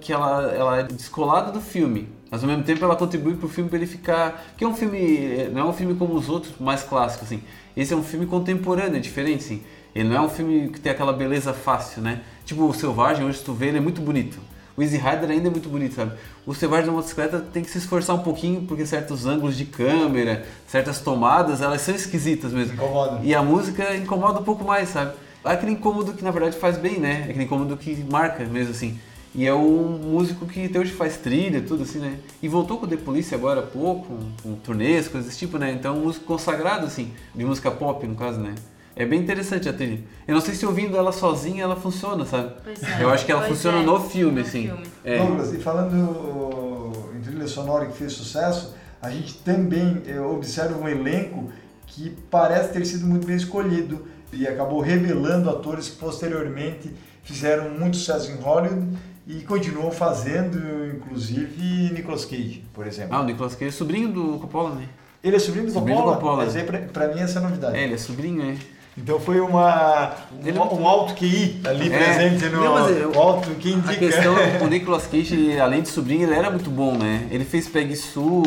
que 0.00 0.12
ela, 0.12 0.52
ela 0.52 0.78
é 0.80 0.82
descolada 0.82 1.52
do 1.52 1.60
filme. 1.60 2.08
Mas 2.30 2.42
ao 2.42 2.48
mesmo 2.48 2.64
tempo 2.64 2.84
ela 2.84 2.96
contribui 2.96 3.36
pro 3.36 3.48
filme 3.48 3.70
pra 3.70 3.78
ele 3.78 3.86
ficar. 3.86 4.44
Que 4.56 4.64
é 4.64 4.68
um 4.68 4.74
filme. 4.74 5.48
Não 5.52 5.60
é 5.62 5.64
um 5.64 5.72
filme 5.72 5.94
como 5.94 6.14
os 6.14 6.28
outros, 6.28 6.54
mais 6.58 6.82
clássicos, 6.82 7.26
assim. 7.28 7.42
Esse 7.76 7.94
é 7.94 7.96
um 7.96 8.02
filme 8.02 8.26
contemporâneo, 8.26 8.96
é 8.96 9.00
diferente, 9.00 9.44
assim. 9.44 9.62
Ele 9.94 10.08
não 10.08 10.16
é 10.16 10.20
um 10.20 10.28
filme 10.28 10.68
que 10.68 10.80
tem 10.80 10.90
aquela 10.92 11.12
beleza 11.12 11.52
fácil, 11.54 12.02
né? 12.02 12.20
Tipo, 12.44 12.64
o 12.64 12.74
Selvagem, 12.74 13.24
hoje 13.24 13.38
tu 13.44 13.54
vê, 13.54 13.68
ele 13.68 13.78
é 13.78 13.80
muito 13.80 14.00
bonito. 14.00 14.38
O 14.78 14.82
Easy 14.82 14.96
Rider 14.96 15.28
ainda 15.28 15.48
é 15.48 15.50
muito 15.50 15.68
bonito, 15.68 15.96
sabe? 15.96 16.12
O 16.46 16.54
Selvagem 16.54 16.86
da 16.86 16.92
motocicleta 16.92 17.40
tem 17.52 17.64
que 17.64 17.70
se 17.70 17.78
esforçar 17.78 18.14
um 18.14 18.20
pouquinho, 18.20 18.62
porque 18.62 18.86
certos 18.86 19.26
ângulos 19.26 19.56
de 19.56 19.64
câmera, 19.64 20.46
certas 20.68 21.00
tomadas, 21.00 21.60
elas 21.60 21.80
são 21.80 21.96
esquisitas 21.96 22.52
mesmo. 22.52 22.74
Incomoda. 22.74 23.18
E 23.24 23.34
a 23.34 23.42
música 23.42 23.96
incomoda 23.96 24.38
um 24.38 24.44
pouco 24.44 24.64
mais, 24.64 24.90
sabe? 24.90 25.16
É 25.44 25.50
aquele 25.50 25.72
incômodo 25.72 26.12
que 26.12 26.22
na 26.22 26.30
verdade 26.30 26.56
faz 26.56 26.78
bem, 26.78 27.00
né? 27.00 27.24
É 27.26 27.30
aquele 27.30 27.42
incômodo 27.42 27.76
que 27.76 27.92
marca 28.08 28.44
mesmo 28.44 28.70
assim. 28.70 28.96
E 29.34 29.44
é 29.44 29.52
um 29.52 29.98
músico 29.98 30.46
que 30.46 30.66
até 30.66 30.78
hoje 30.78 30.92
faz 30.92 31.16
trilha, 31.16 31.60
tudo 31.60 31.82
assim, 31.82 31.98
né? 31.98 32.16
E 32.40 32.46
voltou 32.46 32.78
com 32.78 32.86
o 32.86 32.88
The 32.88 32.98
Police 32.98 33.34
agora 33.34 33.58
há 33.58 33.64
pouco, 33.64 34.06
com, 34.06 34.50
com 34.50 34.54
turnês, 34.60 35.08
coisas 35.08 35.28
desse 35.28 35.40
tipo, 35.40 35.58
né? 35.58 35.72
Então 35.72 35.96
é 35.96 35.98
um 35.98 36.02
músico 36.02 36.24
consagrado, 36.24 36.86
assim, 36.86 37.12
de 37.34 37.44
música 37.44 37.68
pop, 37.68 38.06
no 38.06 38.14
caso, 38.14 38.38
né? 38.38 38.54
É 38.98 39.06
bem 39.06 39.20
interessante 39.20 39.68
a 39.68 39.72
trilha. 39.72 40.00
Eu 40.26 40.34
não 40.34 40.40
sei 40.40 40.54
se 40.54 40.66
ouvindo 40.66 40.96
ela 40.96 41.12
sozinha 41.12 41.62
ela 41.62 41.76
funciona, 41.76 42.26
sabe? 42.26 42.52
Pois 42.64 42.82
é. 42.82 43.02
Eu 43.02 43.10
acho 43.10 43.24
que 43.24 43.30
ela 43.30 43.42
Pois 43.42 43.52
funciona 43.52 43.78
é, 43.78 43.82
no 43.84 44.00
filme, 44.00 44.40
no 44.40 44.46
assim. 44.46 44.62
filme. 44.66 44.82
É. 45.04 45.18
Douglas, 45.18 45.52
e 45.54 45.58
falando 45.58 46.92
em 47.16 47.20
trilha 47.20 47.46
sonora 47.46 47.86
que 47.86 47.96
fez 47.96 48.12
sucesso, 48.12 48.74
a 49.00 49.08
gente 49.10 49.34
também 49.38 50.02
eh, 50.06 50.20
observa 50.20 50.76
um 50.78 50.88
elenco 50.88 51.50
que 51.86 52.10
parece 52.30 52.72
ter 52.72 52.84
sido 52.84 53.06
muito 53.06 53.26
bem 53.26 53.36
escolhido 53.36 54.06
e 54.32 54.46
acabou 54.46 54.80
revelando 54.80 55.48
atores 55.48 55.88
que 55.88 55.96
posteriormente 55.96 56.92
fizeram 57.22 57.70
muito 57.70 57.96
sucesso 57.96 58.30
em 58.32 58.36
Hollywood 58.36 58.98
e 59.28 59.42
continuam 59.42 59.90
fazendo, 59.90 60.58
inclusive 60.94 61.90
Nicolas 61.92 62.24
Cage, 62.24 62.64
por 62.74 62.86
exemplo. 62.86 63.14
Ah, 63.14 63.20
o 63.20 63.24
Nicolas 63.24 63.54
Cage 63.54 63.68
é 63.68 63.72
sobrinho 63.72 64.08
do 64.08 64.38
Coppola, 64.40 64.74
né? 64.74 64.88
Ele 65.22 65.36
é 65.36 65.38
sobrinho 65.38 65.66
do 65.66 65.72
Sobrinho 65.72 65.98
Coppola? 65.98 66.16
do 66.16 66.20
Coppola. 66.20 66.44
Mas 66.44 66.56
aí 66.56 66.64
pra, 66.64 66.78
pra 66.78 67.14
mim 67.14 67.20
essa 67.20 67.38
é 67.38 67.42
novidade. 67.42 67.76
É, 67.76 67.84
ele 67.84 67.94
é 67.94 67.98
sobrinho, 67.98 68.42
é. 68.42 68.56
Então 69.00 69.20
foi 69.20 69.38
uma, 69.40 70.12
Ele- 70.44 70.58
um, 70.58 70.80
um 70.82 70.86
alto 70.88 71.14
QI 71.14 71.60
ali 71.64 71.92
É. 71.92 71.96
presente 71.98 72.44
no 72.46 72.64
Não, 72.64 72.74
mas 72.74 72.96
eu- 72.96 73.18
alto 73.18 73.50
que 73.52 73.68
A 73.68 73.76
indica. 73.76 73.94
questão, 73.96 74.34
o 74.60 74.66
Nicolas 74.66 75.06
Cage, 75.06 75.58
além 75.60 75.82
de 75.82 75.88
sobrinho, 75.88 76.24
ele 76.24 76.34
era 76.34 76.50
muito 76.50 76.68
bom, 76.68 76.96
né? 76.98 77.26
Ele 77.30 77.44
fez 77.44 77.68
Peg 77.68 77.94
Sue, 77.96 78.42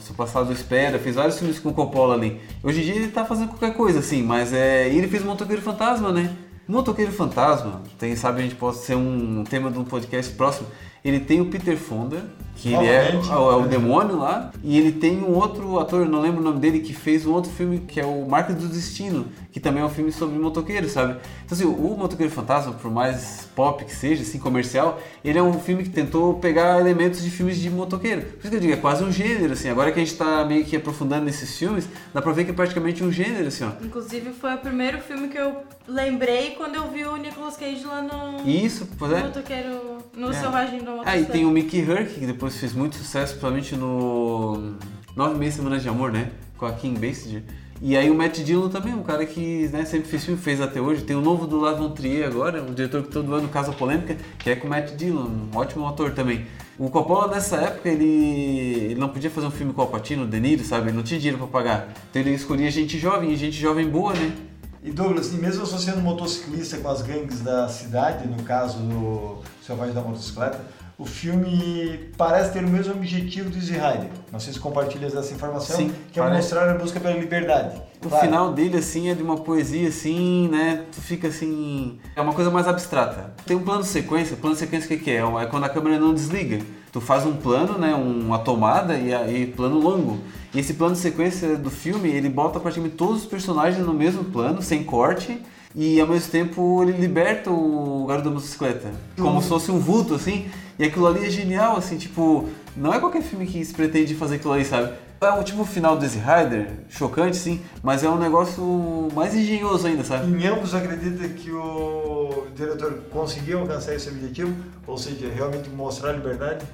Seu 0.00 0.14
Passado 0.14 0.52
Espera, 0.52 0.98
fez 0.98 1.16
vários 1.16 1.38
filmes 1.38 1.58
com 1.58 1.70
o 1.70 1.74
Coppola 1.74 2.14
ali. 2.14 2.40
Hoje 2.62 2.80
em 2.80 2.84
dia 2.84 2.94
ele 2.94 3.08
tá 3.08 3.24
fazendo 3.24 3.48
qualquer 3.48 3.74
coisa, 3.74 3.98
assim, 3.98 4.22
mas 4.22 4.52
é. 4.52 4.88
E 4.88 4.96
ele 4.96 5.08
fez 5.08 5.24
Motoqueiro 5.24 5.60
Fantasma, 5.60 6.12
né? 6.12 6.30
Motoqueiro 6.68 7.12
Fantasma, 7.12 7.82
tem, 7.98 8.16
sabe, 8.16 8.40
a 8.40 8.42
gente 8.42 8.54
pode 8.56 8.78
ser 8.78 8.96
um 8.96 9.44
tema 9.48 9.70
de 9.70 9.78
um 9.78 9.84
podcast 9.84 10.32
próximo. 10.32 10.66
Ele 11.04 11.20
tem 11.20 11.40
o 11.40 11.46
Peter 11.46 11.76
Fonda, 11.76 12.24
que 12.56 12.72
ele 12.72 12.86
é, 12.86 13.12
é 13.12 13.36
o- 13.36 13.52
é 13.52 13.56
o 13.56 13.68
demônio 13.68 14.16
lá, 14.18 14.50
e 14.64 14.78
ele 14.78 14.92
tem 14.92 15.18
um 15.22 15.34
outro 15.34 15.78
ator, 15.78 16.08
não 16.08 16.20
lembro 16.20 16.40
o 16.40 16.44
nome 16.44 16.58
dele, 16.58 16.80
que 16.80 16.92
fez 16.94 17.24
um 17.26 17.32
outro 17.32 17.50
filme 17.52 17.78
que 17.86 18.00
é 18.00 18.04
o 18.04 18.26
Marca 18.28 18.52
do 18.52 18.66
Destino, 18.66 19.26
que 19.52 19.60
também 19.60 19.82
é 19.82 19.86
um 19.86 19.90
filme 19.90 20.10
sobre 20.10 20.38
motoqueiro, 20.38 20.88
sabe? 20.88 21.16
Então 21.44 21.56
assim, 21.56 21.64
o 21.64 21.96
Motoqueiro 21.96 22.32
Fantasma, 22.32 22.72
por 22.72 22.90
mais 22.90 23.48
pop 23.54 23.84
que 23.84 23.94
seja, 23.94 24.22
assim, 24.22 24.38
comercial, 24.38 25.00
ele 25.24 25.38
é 25.38 25.42
um 25.42 25.54
filme 25.60 25.82
que 25.84 25.90
tentou 25.90 26.34
pegar 26.34 26.80
elementos 26.80 27.22
de 27.22 27.30
filmes 27.30 27.56
de 27.58 27.70
motoqueiro. 27.70 28.22
Por 28.22 28.40
isso 28.40 28.50
que 28.50 28.56
eu 28.56 28.60
digo, 28.60 28.72
é 28.72 28.76
quase 28.76 29.04
um 29.04 29.12
gênero, 29.12 29.52
assim. 29.52 29.68
Agora 29.70 29.92
que 29.92 30.00
a 30.00 30.04
gente 30.04 30.16
tá 30.16 30.44
meio 30.44 30.64
que 30.64 30.76
aprofundando 30.76 31.24
nesses 31.24 31.56
filmes, 31.56 31.88
dá 32.12 32.20
pra 32.20 32.32
ver 32.32 32.44
que 32.44 32.50
é 32.50 32.54
praticamente 32.54 33.02
um 33.04 33.10
gênero, 33.12 33.46
assim, 33.48 33.64
ó. 33.64 33.70
Inclusive 33.84 34.30
foi 34.32 34.54
o 34.54 34.58
primeiro 34.58 34.98
filme 35.00 35.28
que 35.28 35.38
eu 35.38 35.56
lembrei 35.88 36.50
quando 36.56 36.74
eu 36.74 36.90
vi 36.90 37.04
o 37.04 37.16
Nicolas 37.16 37.56
Cage 37.56 37.84
lá 37.84 38.02
no. 38.02 38.48
Isso, 38.48 38.88
pois 38.98 39.10
No 39.12 39.16
é. 39.18 39.22
motoqueiro. 39.22 39.96
No 40.16 40.30
É. 40.30 40.32
Selvagem 40.32 40.80
do 40.80 41.00
Ah, 41.04 41.16
e 41.16 41.24
tem 41.26 41.44
o 41.44 41.50
Mickey 41.50 41.80
Herc, 41.80 42.14
que 42.14 42.26
depois 42.26 42.45
fez 42.54 42.72
muito 42.72 42.96
sucesso, 42.96 43.32
principalmente 43.32 43.74
no 43.74 44.76
Nove 45.14 45.38
Meses 45.38 45.56
Semanas 45.56 45.82
de 45.82 45.88
Amor, 45.88 46.12
né? 46.12 46.30
Com 46.56 46.66
a 46.66 46.72
Kim 46.72 46.94
Basinger. 46.94 47.42
E 47.80 47.96
aí 47.96 48.10
o 48.10 48.14
Matt 48.14 48.38
Dillon 48.38 48.68
também, 48.68 48.94
um 48.94 49.02
cara 49.02 49.26
que 49.26 49.68
né, 49.68 49.84
sempre 49.84 50.08
fez 50.08 50.24
filme, 50.24 50.40
fez 50.40 50.60
até 50.60 50.80
hoje. 50.80 51.02
Tem 51.02 51.14
o 51.14 51.20
novo 51.20 51.46
do 51.46 51.58
Lars 51.58 51.78
von 51.78 51.90
Trier 51.90 52.26
agora, 52.26 52.62
um 52.62 52.72
diretor 52.72 53.02
que 53.02 53.10
todo 53.10 53.34
ano 53.34 53.48
causa 53.48 53.72
polêmica, 53.72 54.16
que 54.38 54.48
é 54.48 54.56
com 54.56 54.66
o 54.66 54.70
Matt 54.70 54.92
Dillon, 54.94 55.26
um 55.26 55.56
ótimo 55.56 55.86
ator 55.86 56.12
também. 56.12 56.46
O 56.78 56.90
Coppola 56.90 57.28
nessa 57.28 57.56
época, 57.56 57.88
ele, 57.88 58.04
ele 58.04 58.94
não 58.96 59.08
podia 59.08 59.30
fazer 59.30 59.46
um 59.46 59.50
filme 59.50 59.72
com 59.72 59.80
o 59.80 59.84
Alpatino, 59.84 60.24
o 60.24 60.26
Niro, 60.26 60.64
sabe? 60.64 60.88
Ele 60.88 60.96
não 60.96 61.02
tinha 61.02 61.18
dinheiro 61.18 61.38
pra 61.38 61.46
pagar. 61.46 61.88
Então 62.10 62.20
ele 62.20 62.32
escolhia 62.32 62.70
gente 62.70 62.98
jovem, 62.98 63.34
gente 63.36 63.56
jovem 63.58 63.88
boa, 63.88 64.12
né? 64.14 64.34
E 64.82 64.90
Douglas, 64.90 65.32
e 65.32 65.36
mesmo 65.36 65.66
sendo 65.66 66.00
motociclista 66.00 66.76
com 66.76 66.88
as 66.88 67.02
gangues 67.02 67.40
da 67.40 67.68
cidade, 67.68 68.28
no 68.28 68.42
caso 68.42 68.78
do 68.78 69.42
Selvagem 69.66 69.94
da 69.94 70.00
Motocicleta, 70.00 70.60
o 70.98 71.04
filme 71.04 72.10
parece 72.16 72.52
ter 72.52 72.64
o 72.64 72.68
mesmo 72.68 72.94
objetivo 72.94 73.50
do 73.50 73.56
Easy 73.56 73.72
Rider. 73.72 74.08
Não 74.32 74.40
sei 74.40 74.52
se 74.52 74.58
compartilhas 74.60 75.14
essa 75.14 75.34
informação, 75.34 75.76
Sim, 75.76 75.92
que 76.10 76.18
é 76.18 76.22
parece. 76.22 76.42
mostrar 76.42 76.70
a 76.70 76.74
busca 76.74 76.98
pela 76.98 77.14
liberdade. 77.14 77.76
O 78.02 78.08
Claro. 78.08 78.24
final 78.24 78.52
dele, 78.52 78.78
assim, 78.78 79.10
é 79.10 79.14
de 79.14 79.22
uma 79.22 79.36
poesia, 79.36 79.88
assim, 79.88 80.48
né? 80.48 80.84
Tu 80.92 81.00
fica 81.00 81.28
assim. 81.28 81.98
É 82.14 82.20
uma 82.20 82.32
coisa 82.32 82.50
mais 82.50 82.66
abstrata. 82.66 83.34
Tem 83.44 83.56
um 83.56 83.62
plano 83.62 83.82
de 83.82 83.88
sequência. 83.88 84.36
Plano 84.36 84.54
de 84.54 84.60
sequência 84.60 84.86
o 84.86 84.88
que, 84.98 85.04
que 85.04 85.10
é? 85.10 85.16
É 85.16 85.46
quando 85.46 85.64
a 85.64 85.68
câmera 85.68 85.98
não 85.98 86.14
desliga. 86.14 86.60
Tu 86.96 87.00
faz 87.02 87.26
um 87.26 87.36
plano, 87.36 87.76
né? 87.76 87.94
Uma 87.94 88.38
tomada 88.38 88.96
e, 88.96 89.14
aí 89.14 89.46
plano 89.48 89.78
longo. 89.78 90.18
E 90.54 90.60
esse 90.60 90.72
plano 90.72 90.94
de 90.94 91.00
sequência 91.02 91.54
do 91.54 91.68
filme, 91.68 92.08
ele 92.08 92.30
bota 92.30 92.58
praticamente 92.58 92.96
todos 92.96 93.20
os 93.20 93.26
personagens 93.26 93.84
no 93.84 93.92
mesmo 93.92 94.24
plano, 94.24 94.62
sem 94.62 94.82
corte. 94.82 95.38
E 95.74 96.00
ao 96.00 96.06
mesmo 96.06 96.32
tempo 96.32 96.82
ele 96.82 96.92
liberta 96.92 97.50
o 97.50 98.06
garoto 98.08 98.30
da 98.30 98.34
motocicleta. 98.34 98.90
Como 99.14 99.42
se 99.42 99.48
fosse 99.50 99.70
um 99.70 99.78
vulto, 99.78 100.14
assim. 100.14 100.48
E 100.78 100.84
aquilo 100.84 101.06
ali 101.06 101.26
é 101.26 101.28
genial, 101.28 101.76
assim, 101.76 101.98
tipo. 101.98 102.48
Não 102.74 102.94
é 102.94 102.98
qualquer 102.98 103.20
filme 103.20 103.46
que 103.46 103.62
se 103.62 103.74
pretende 103.74 104.14
fazer 104.14 104.36
aquilo 104.36 104.54
ali, 104.54 104.64
sabe? 104.64 104.94
É 105.20 105.30
o 105.32 105.44
tipo 105.44 105.66
final 105.66 105.98
do 105.98 106.04
Easy 106.04 106.18
Rider, 106.18 106.78
chocante 106.88 107.36
sim, 107.36 107.60
mas 107.82 108.04
é 108.04 108.08
um 108.08 108.18
negócio 108.18 109.08
mais 109.14 109.34
engenhoso 109.34 109.86
ainda, 109.86 110.04
sabe? 110.04 110.30
Em 110.30 110.46
ambos 110.46 110.74
acredita 110.74 111.28
que 111.28 111.50
o 111.50 112.46
diretor 112.54 113.02
conseguiu 113.10 113.60
alcançar 113.60 113.94
esse 113.94 114.08
objetivo, 114.08 114.54
ou 114.86 114.96
seja, 114.96 115.30
realmente 115.34 115.68
mostrar 115.70 116.10
a 116.10 116.12
liberdade? 116.12 116.64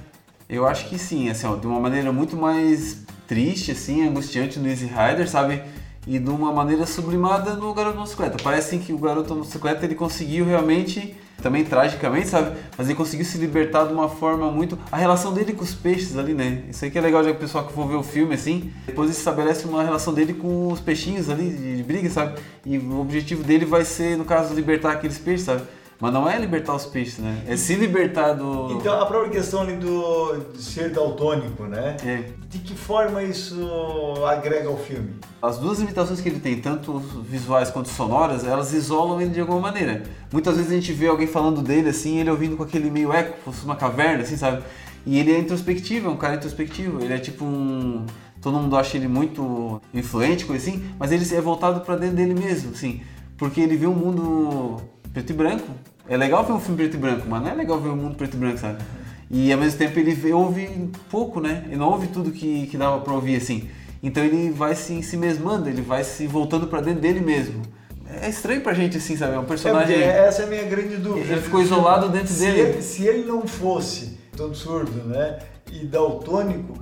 Eu 0.49 0.67
acho 0.67 0.89
que 0.89 0.99
sim, 0.99 1.29
assim, 1.29 1.47
ó, 1.47 1.55
de 1.55 1.65
uma 1.65 1.79
maneira 1.79 2.11
muito 2.11 2.35
mais 2.35 3.03
triste, 3.27 3.71
assim, 3.71 4.07
angustiante 4.07 4.59
no 4.59 4.67
Easy 4.67 4.85
Rider, 4.85 5.29
sabe? 5.29 5.61
E 6.05 6.19
de 6.19 6.29
uma 6.29 6.51
maneira 6.51 6.85
sublimada 6.85 7.53
no 7.53 7.73
Garoto 7.73 7.93
da 7.93 8.01
Motocicleta. 8.01 8.37
Parece 8.43 8.77
que 8.77 8.91
o 8.91 8.97
Garoto 8.97 9.29
da 9.29 9.35
Motocicleta 9.35 9.85
ele 9.85 9.95
conseguiu 9.95 10.45
realmente, 10.45 11.15
também 11.41 11.63
tragicamente, 11.63 12.27
sabe? 12.27 12.57
Mas 12.77 12.87
ele 12.87 12.95
conseguiu 12.95 13.25
se 13.25 13.37
libertar 13.37 13.85
de 13.85 13.93
uma 13.93 14.09
forma 14.09 14.51
muito. 14.51 14.77
A 14.91 14.97
relação 14.97 15.33
dele 15.33 15.53
com 15.53 15.63
os 15.63 15.73
peixes 15.73 16.17
ali, 16.17 16.33
né? 16.33 16.63
Isso 16.69 16.83
aí 16.83 16.91
que 16.91 16.97
é 16.97 17.01
legal, 17.01 17.23
já 17.23 17.31
que 17.31 17.37
o 17.37 17.39
pessoal 17.39 17.65
que 17.65 17.73
for 17.73 17.87
ver 17.87 17.95
o 17.95 18.03
filme, 18.03 18.35
assim. 18.35 18.71
Depois 18.85 19.09
ele 19.09 19.17
estabelece 19.17 19.65
uma 19.65 19.81
relação 19.81 20.13
dele 20.13 20.33
com 20.33 20.71
os 20.71 20.81
peixinhos 20.81 21.29
ali, 21.29 21.49
de 21.77 21.83
briga, 21.83 22.09
sabe? 22.09 22.37
E 22.65 22.77
o 22.77 22.99
objetivo 22.99 23.43
dele 23.43 23.65
vai 23.65 23.85
ser, 23.85 24.17
no 24.17 24.25
caso, 24.25 24.53
libertar 24.53 24.91
aqueles 24.91 25.17
peixes, 25.17 25.45
sabe? 25.45 25.63
Mas 25.99 26.11
não 26.11 26.29
é 26.29 26.37
libertar 26.37 26.75
os 26.75 26.85
peixes, 26.85 27.19
né? 27.19 27.43
É 27.47 27.55
se 27.55 27.75
libertar 27.75 28.33
do. 28.33 28.73
Então, 28.73 28.99
a 28.99 29.05
própria 29.05 29.31
questão 29.31 29.61
ali 29.61 29.75
do 29.75 30.37
de 30.53 30.61
ser 30.61 30.91
daltônico, 30.91 31.63
né? 31.63 31.95
É. 32.03 32.23
De 32.47 32.59
que 32.59 32.75
forma 32.75 33.23
isso 33.23 33.55
agrega 34.27 34.67
ao 34.67 34.77
filme? 34.77 35.15
As 35.41 35.57
duas 35.57 35.79
limitações 35.79 36.19
que 36.19 36.29
ele 36.29 36.39
tem, 36.39 36.59
tanto 36.59 36.99
visuais 36.99 37.69
quanto 37.69 37.89
sonoras, 37.89 38.45
elas 38.45 38.73
isolam 38.73 39.21
ele 39.21 39.31
de 39.31 39.39
alguma 39.39 39.59
maneira. 39.59 40.03
Muitas 40.31 40.57
vezes 40.57 40.71
a 40.71 40.75
gente 40.75 40.91
vê 40.93 41.07
alguém 41.07 41.27
falando 41.27 41.61
dele 41.61 41.89
assim, 41.89 42.19
ele 42.19 42.29
ouvindo 42.29 42.57
com 42.57 42.63
aquele 42.63 42.89
meio 42.89 43.13
eco, 43.13 43.37
fosse 43.43 43.63
uma 43.63 43.75
caverna, 43.75 44.23
assim, 44.23 44.37
sabe? 44.37 44.63
E 45.05 45.19
ele 45.19 45.31
é 45.31 45.39
introspectivo, 45.39 46.07
é 46.07 46.09
um 46.09 46.17
cara 46.17 46.35
introspectivo. 46.35 47.01
Ele 47.03 47.13
é 47.13 47.17
tipo 47.17 47.43
um. 47.45 48.05
Todo 48.41 48.57
mundo 48.57 48.75
acha 48.75 48.97
ele 48.97 49.07
muito 49.07 49.81
influente, 49.93 50.45
coisa 50.45 50.69
assim, 50.69 50.83
mas 50.99 51.11
ele 51.11 51.23
é 51.33 51.39
voltado 51.39 51.81
pra 51.81 51.95
dentro 51.95 52.17
dele 52.17 52.33
mesmo, 52.33 52.71
assim. 52.71 53.01
Porque 53.37 53.61
ele 53.61 53.77
vê 53.77 53.87
um 53.87 53.93
mundo 53.93 54.81
preto 55.13 55.29
e 55.29 55.33
branco. 55.33 55.67
É 56.09 56.17
legal 56.17 56.43
ver 56.43 56.53
um 56.53 56.59
filme 56.59 56.77
preto 56.77 56.95
e 56.95 56.99
branco, 56.99 57.25
mas 57.29 57.41
não 57.41 57.49
é 57.49 57.53
legal 57.53 57.79
ver 57.79 57.89
um 57.89 57.95
mundo 57.95 58.15
preto 58.15 58.35
e 58.35 58.37
branco, 58.37 58.57
sabe? 58.57 58.83
E 59.29 59.51
ao 59.53 59.59
mesmo 59.59 59.77
tempo 59.77 59.97
ele 59.99 60.33
ouve 60.33 60.91
pouco, 61.09 61.39
né? 61.39 61.63
Ele 61.67 61.77
não 61.77 61.89
ouve 61.89 62.07
tudo 62.07 62.31
que, 62.31 62.67
que 62.67 62.77
dava 62.77 62.99
pra 62.99 63.13
ouvir, 63.13 63.37
assim. 63.37 63.69
Então 64.01 64.23
ele 64.23 64.51
vai 64.51 64.75
se, 64.75 65.01
se 65.01 65.15
mesmando, 65.15 65.69
ele 65.69 65.81
vai 65.81 66.03
se 66.03 66.27
voltando 66.27 66.67
pra 66.67 66.81
dentro 66.81 67.01
dele 67.01 67.21
mesmo. 67.21 67.61
É 68.21 68.29
estranho 68.29 68.61
pra 68.61 68.73
gente, 68.73 68.97
assim, 68.97 69.15
sabe? 69.15 69.33
É 69.33 69.39
um 69.39 69.45
personagem. 69.45 69.95
É, 69.95 70.27
essa 70.27 70.43
é 70.43 70.45
a 70.45 70.49
minha 70.49 70.63
grande 70.63 70.97
dúvida. 70.97 71.33
Ele 71.33 71.41
ficou 71.41 71.61
isolado 71.61 72.09
dentro 72.09 72.27
se 72.27 72.41
dele. 72.41 72.59
Ele, 72.59 72.81
se 72.81 73.07
ele 73.07 73.25
não 73.25 73.47
fosse 73.47 74.19
todo 74.35 74.53
surdo, 74.53 75.07
né? 75.07 75.39
E 75.71 75.85
daltônico, 75.85 76.73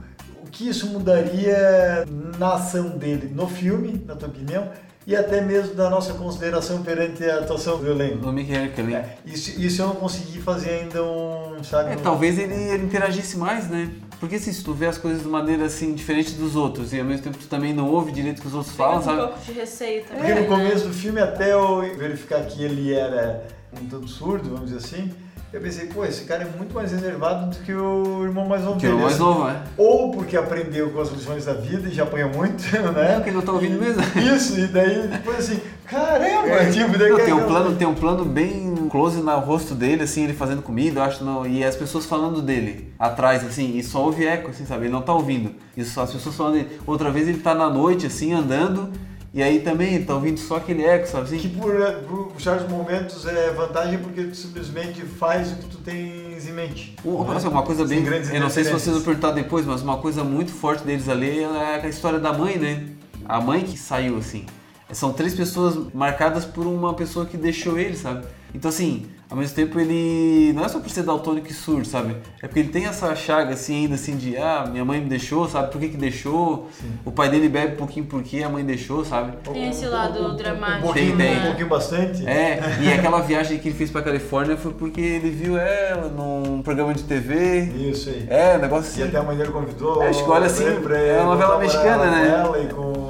o 0.43 0.49
que 0.49 0.67
isso 0.67 0.87
mudaria 0.87 2.05
na 2.37 2.55
ação 2.55 2.97
dele 2.97 3.31
no 3.33 3.47
filme, 3.47 4.03
na 4.05 4.15
tua 4.15 4.27
opinião? 4.27 4.69
E 5.05 5.15
até 5.15 5.41
mesmo 5.41 5.73
da 5.73 5.89
nossa 5.89 6.13
consideração 6.13 6.83
perante 6.83 7.23
a 7.25 7.39
atuação 7.39 7.79
do 7.79 7.89
elenco. 7.89 8.17
Do 8.17 8.29
ali. 8.29 8.93
É, 8.93 9.17
isso, 9.25 9.59
isso 9.59 9.81
eu 9.81 9.87
não 9.87 9.95
consegui 9.95 10.39
fazer 10.39 10.69
ainda 10.69 11.03
um, 11.03 11.63
sabe? 11.63 11.93
É, 11.93 11.95
um- 11.97 12.01
talvez 12.01 12.37
ele, 12.37 12.53
ele 12.53 12.83
interagisse 12.85 13.35
mais, 13.37 13.67
né? 13.67 13.89
Porque 14.19 14.35
assim, 14.35 14.53
se 14.53 14.63
tu 14.63 14.73
vê 14.73 14.85
as 14.85 14.99
coisas 14.99 15.23
de 15.23 15.27
maneira 15.27 15.65
assim, 15.65 15.95
diferente 15.95 16.33
dos 16.33 16.55
outros, 16.55 16.93
e 16.93 16.99
ao 16.99 17.05
mesmo 17.05 17.23
tempo 17.23 17.39
tu 17.39 17.47
também 17.47 17.73
não 17.73 17.89
ouve 17.89 18.11
direito 18.11 18.37
o 18.37 18.41
que 18.41 18.47
os 18.47 18.53
outros 18.53 18.75
Tem 18.75 18.85
falam, 18.85 18.99
um 18.99 19.03
sabe? 19.03 19.17
pouco 19.17 19.39
de 19.39 19.51
receio 19.53 20.03
também. 20.03 20.17
Porque 20.19 20.33
no 20.35 20.41
né? 20.41 20.47
começo 20.47 20.87
do 20.87 20.93
filme, 20.93 21.19
até 21.19 21.51
eu 21.53 21.81
verificar 21.97 22.45
que 22.45 22.63
ele 22.63 22.93
era 22.93 23.43
um 23.73 23.87
tanto 23.87 24.07
surdo, 24.07 24.49
vamos 24.51 24.69
dizer 24.71 24.77
assim, 24.85 25.11
eu 25.53 25.59
pensei, 25.59 25.87
pô, 25.87 26.05
esse 26.05 26.23
cara 26.23 26.43
é 26.43 26.57
muito 26.57 26.73
mais 26.73 26.91
reservado 26.91 27.49
do 27.49 27.55
que 27.63 27.73
o 27.73 28.23
irmão 28.23 28.45
mais 28.47 28.63
novo 28.63 28.79
Que 28.79 28.85
é 28.85 28.89
o 28.89 28.93
dele. 28.93 29.03
mais 29.03 29.19
novo, 29.19 29.45
né? 29.45 29.61
Ou 29.77 30.11
porque 30.11 30.37
aprendeu 30.37 30.89
com 30.91 31.01
as 31.01 31.09
lições 31.09 31.45
da 31.45 31.53
vida 31.53 31.89
e 31.89 31.93
já 31.93 32.03
apanha 32.03 32.27
muito, 32.27 32.63
né? 32.93 33.11
É, 33.11 33.15
porque 33.15 33.31
não 33.31 33.41
tá 33.41 33.51
ouvindo 33.51 33.77
mesmo. 33.79 34.01
Isso, 34.35 34.59
e 34.59 34.67
daí 34.67 35.07
depois 35.07 35.39
assim, 35.39 35.59
caramba, 35.85 36.65
tipo, 36.71 36.97
daí 36.97 37.09
Não, 37.09 37.17
que- 37.17 37.25
tem 37.25 37.33
um 37.33 37.45
plano, 37.45 37.75
tem 37.75 37.87
um 37.87 37.93
plano 37.95 38.23
bem 38.25 38.75
close 38.89 39.21
no 39.21 39.39
rosto 39.39 39.75
dele, 39.75 40.03
assim, 40.03 40.23
ele 40.23 40.33
fazendo 40.33 40.61
comida, 40.61 40.99
eu 40.99 41.03
acho, 41.03 41.23
não, 41.23 41.45
e 41.45 41.63
as 41.63 41.75
pessoas 41.75 42.05
falando 42.05 42.41
dele 42.41 42.93
atrás, 42.97 43.43
assim, 43.45 43.77
e 43.77 43.83
só 43.83 44.03
ouve 44.05 44.25
eco, 44.25 44.49
assim, 44.51 44.65
sabe? 44.65 44.85
Ele 44.85 44.93
não 44.93 45.01
tá 45.01 45.13
ouvindo. 45.13 45.53
Isso, 45.75 45.99
as 45.99 46.11
pessoas 46.11 46.35
falando 46.35 46.53
dele. 46.53 46.79
Outra 46.87 47.11
vez 47.11 47.27
ele 47.27 47.39
tá 47.39 47.53
na 47.53 47.69
noite, 47.69 48.05
assim, 48.05 48.33
andando, 48.33 48.89
e 49.33 49.41
aí 49.41 49.61
também 49.61 50.03
tá 50.03 50.13
ouvindo 50.13 50.37
só 50.39 50.57
aquele 50.57 50.83
eco, 50.83 51.07
sabe? 51.07 51.23
Assim? 51.23 51.37
Que 51.37 51.47
por, 51.49 51.73
por 52.07 52.41
certos 52.41 52.69
momentos 52.69 53.25
é 53.25 53.51
vantagem 53.51 53.97
porque 53.99 54.23
tu 54.23 54.35
simplesmente 54.35 55.01
faz 55.01 55.53
o 55.53 55.55
que 55.55 55.65
tu 55.67 55.77
tens 55.77 56.47
em 56.47 56.51
mente. 56.51 56.95
Um- 57.05 57.23
né? 57.23 57.33
Nossa, 57.33 57.47
uma 57.49 57.63
coisa 57.63 57.85
bem. 57.85 58.03
Eu 58.05 58.41
não 58.41 58.49
sei 58.49 58.65
se 58.65 58.71
vocês 58.71 58.93
vão 58.95 59.03
perguntar 59.05 59.31
depois, 59.31 59.65
mas 59.65 59.81
uma 59.81 59.97
coisa 59.97 60.23
muito 60.23 60.51
forte 60.51 60.83
deles 60.83 61.07
ali 61.07 61.39
é 61.39 61.81
a 61.81 61.87
história 61.87 62.19
da 62.19 62.33
mãe, 62.33 62.57
né? 62.57 62.87
A 63.25 63.39
mãe 63.39 63.63
que 63.63 63.77
saiu 63.77 64.17
assim. 64.17 64.45
são 64.91 65.13
três 65.13 65.33
pessoas 65.33 65.77
marcadas 65.93 66.43
por 66.43 66.67
uma 66.67 66.93
pessoa 66.93 67.25
que 67.25 67.37
deixou 67.37 67.79
ele, 67.79 67.95
sabe? 67.95 68.25
Então 68.53 68.67
assim, 68.67 69.05
ao 69.31 69.37
mesmo 69.37 69.55
tempo 69.55 69.79
ele 69.79 70.51
não 70.53 70.65
é 70.65 70.67
só 70.67 70.77
por 70.81 70.89
ser 70.89 71.03
daltônico 71.03 71.47
e 71.47 71.53
surdo, 71.53 71.85
sabe? 71.87 72.17
É 72.41 72.47
porque 72.47 72.59
ele 72.59 72.67
tem 72.67 72.85
essa 72.85 73.15
chaga 73.15 73.53
assim 73.53 73.83
ainda 73.83 73.95
assim 73.95 74.17
de 74.17 74.35
ah, 74.35 74.65
minha 74.69 74.83
mãe 74.83 74.99
me 74.99 75.07
deixou, 75.07 75.47
sabe? 75.47 75.71
Por 75.71 75.79
que 75.79 75.87
que 75.87 75.95
deixou? 75.95 76.67
Sim. 76.73 76.91
O 77.05 77.13
pai 77.13 77.29
dele 77.29 77.47
bebe 77.47 77.73
um 77.73 77.77
pouquinho 77.77 78.05
porque 78.05 78.43
a 78.43 78.49
mãe 78.49 78.65
deixou, 78.65 79.05
sabe? 79.05 79.37
Tem 79.53 79.69
esse 79.69 79.85
lado 79.85 80.35
dramático. 80.35 80.79
Um 80.79 80.81
pouquinho, 80.81 81.17
tem, 81.17 81.27
tem. 81.27 81.39
um 81.39 81.45
pouquinho 81.45 81.69
bastante. 81.69 82.27
É, 82.27 82.59
e 82.81 82.91
aquela 82.91 83.21
viagem 83.21 83.57
que 83.57 83.69
ele 83.69 83.77
fez 83.77 83.89
pra 83.89 84.01
Califórnia 84.01 84.57
foi 84.57 84.73
porque 84.73 84.99
ele 84.99 85.29
viu 85.29 85.57
ela 85.57 86.09
num 86.09 86.61
programa 86.61 86.93
de 86.93 87.03
TV. 87.03 87.71
Isso 87.89 88.09
aí. 88.09 88.27
É, 88.29 88.57
negócio 88.57 88.91
assim. 88.91 88.99
E 88.99 89.03
até 89.05 89.17
a 89.17 89.23
mãe 89.23 89.37
dele 89.37 89.51
convidou. 89.51 90.03
É, 90.03 90.09
acho 90.09 90.25
que 90.25 90.29
olha 90.29 90.47
assim, 90.47 90.65
é 90.65 91.21
uma 91.21 91.35
novela 91.35 91.57
mexicana, 91.57 92.11
né? 92.11 92.27
Ela 92.27 92.59
e 92.59 92.67
com 92.67 93.00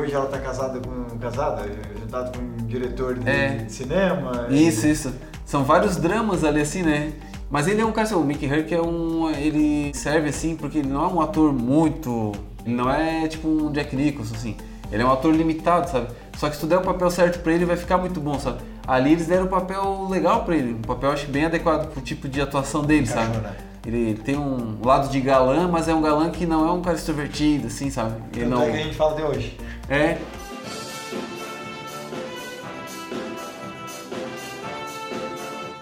hoje 0.00 0.12
ela 0.12 0.24
está 0.24 0.38
casada 0.38 0.80
com 0.80 1.18
casada, 1.18 1.62
juntada 1.98 2.32
com 2.36 2.42
um 2.42 2.66
diretor 2.66 3.18
de, 3.18 3.28
é. 3.28 3.56
de 3.58 3.72
cinema. 3.72 4.46
Isso, 4.50 4.86
e... 4.86 4.90
isso. 4.90 5.14
São 5.44 5.64
vários 5.64 5.96
dramas 5.96 6.44
ali 6.44 6.60
assim, 6.60 6.82
né? 6.82 7.12
Mas 7.50 7.66
ele 7.66 7.80
é 7.80 7.84
um 7.84 7.90
cara, 7.90 8.06
assim, 8.06 8.14
o 8.14 8.20
Mickey 8.20 8.46
Herc 8.46 8.72
é 8.72 8.80
um. 8.80 9.30
Ele 9.30 9.92
serve 9.94 10.28
assim 10.28 10.54
porque 10.54 10.78
ele 10.78 10.88
não 10.88 11.04
é 11.04 11.08
um 11.08 11.20
ator 11.20 11.52
muito. 11.52 12.32
Ele 12.64 12.74
não 12.74 12.90
é 12.90 13.26
tipo 13.26 13.48
um 13.48 13.72
Jack 13.72 13.94
Nicholson, 13.94 14.34
assim. 14.34 14.56
Ele 14.92 15.02
é 15.02 15.06
um 15.06 15.12
ator 15.12 15.34
limitado, 15.34 15.90
sabe? 15.90 16.08
Só 16.36 16.48
que 16.48 16.54
se 16.54 16.60
tu 16.60 16.66
der 16.66 16.78
o 16.78 16.82
papel 16.82 17.10
certo 17.10 17.40
pra 17.40 17.52
ele, 17.52 17.64
vai 17.64 17.76
ficar 17.76 17.98
muito 17.98 18.20
bom, 18.20 18.38
sabe? 18.38 18.60
Ali 18.86 19.12
eles 19.12 19.26
deram 19.26 19.44
um 19.44 19.48
papel 19.48 20.08
legal 20.08 20.44
pra 20.44 20.56
ele, 20.56 20.74
um 20.74 20.82
papel 20.82 21.12
acho 21.12 21.26
bem 21.28 21.44
adequado 21.44 21.92
pro 21.92 22.00
tipo 22.00 22.28
de 22.28 22.40
atuação 22.40 22.82
dele, 22.82 23.06
sabe? 23.06 23.36
Né? 23.38 23.52
Ele, 23.86 24.14
tem 24.14 24.36
um 24.36 24.78
lado 24.84 25.08
de 25.08 25.20
galã, 25.20 25.66
mas 25.66 25.88
é 25.88 25.94
um 25.94 26.02
galã 26.02 26.30
que 26.30 26.44
não 26.44 26.68
é 26.68 26.72
um 26.72 26.82
cara 26.82 26.96
extrovertido, 26.96 27.68
assim, 27.68 27.90
sabe? 27.90 28.20
Ele 28.36 28.46
não 28.46 28.62
é 28.62 28.70
que 28.70 28.76
a 28.76 28.82
gente 28.82 28.94
fala 28.94 29.16
de 29.16 29.22
hoje. 29.22 29.56
É. 29.88 30.18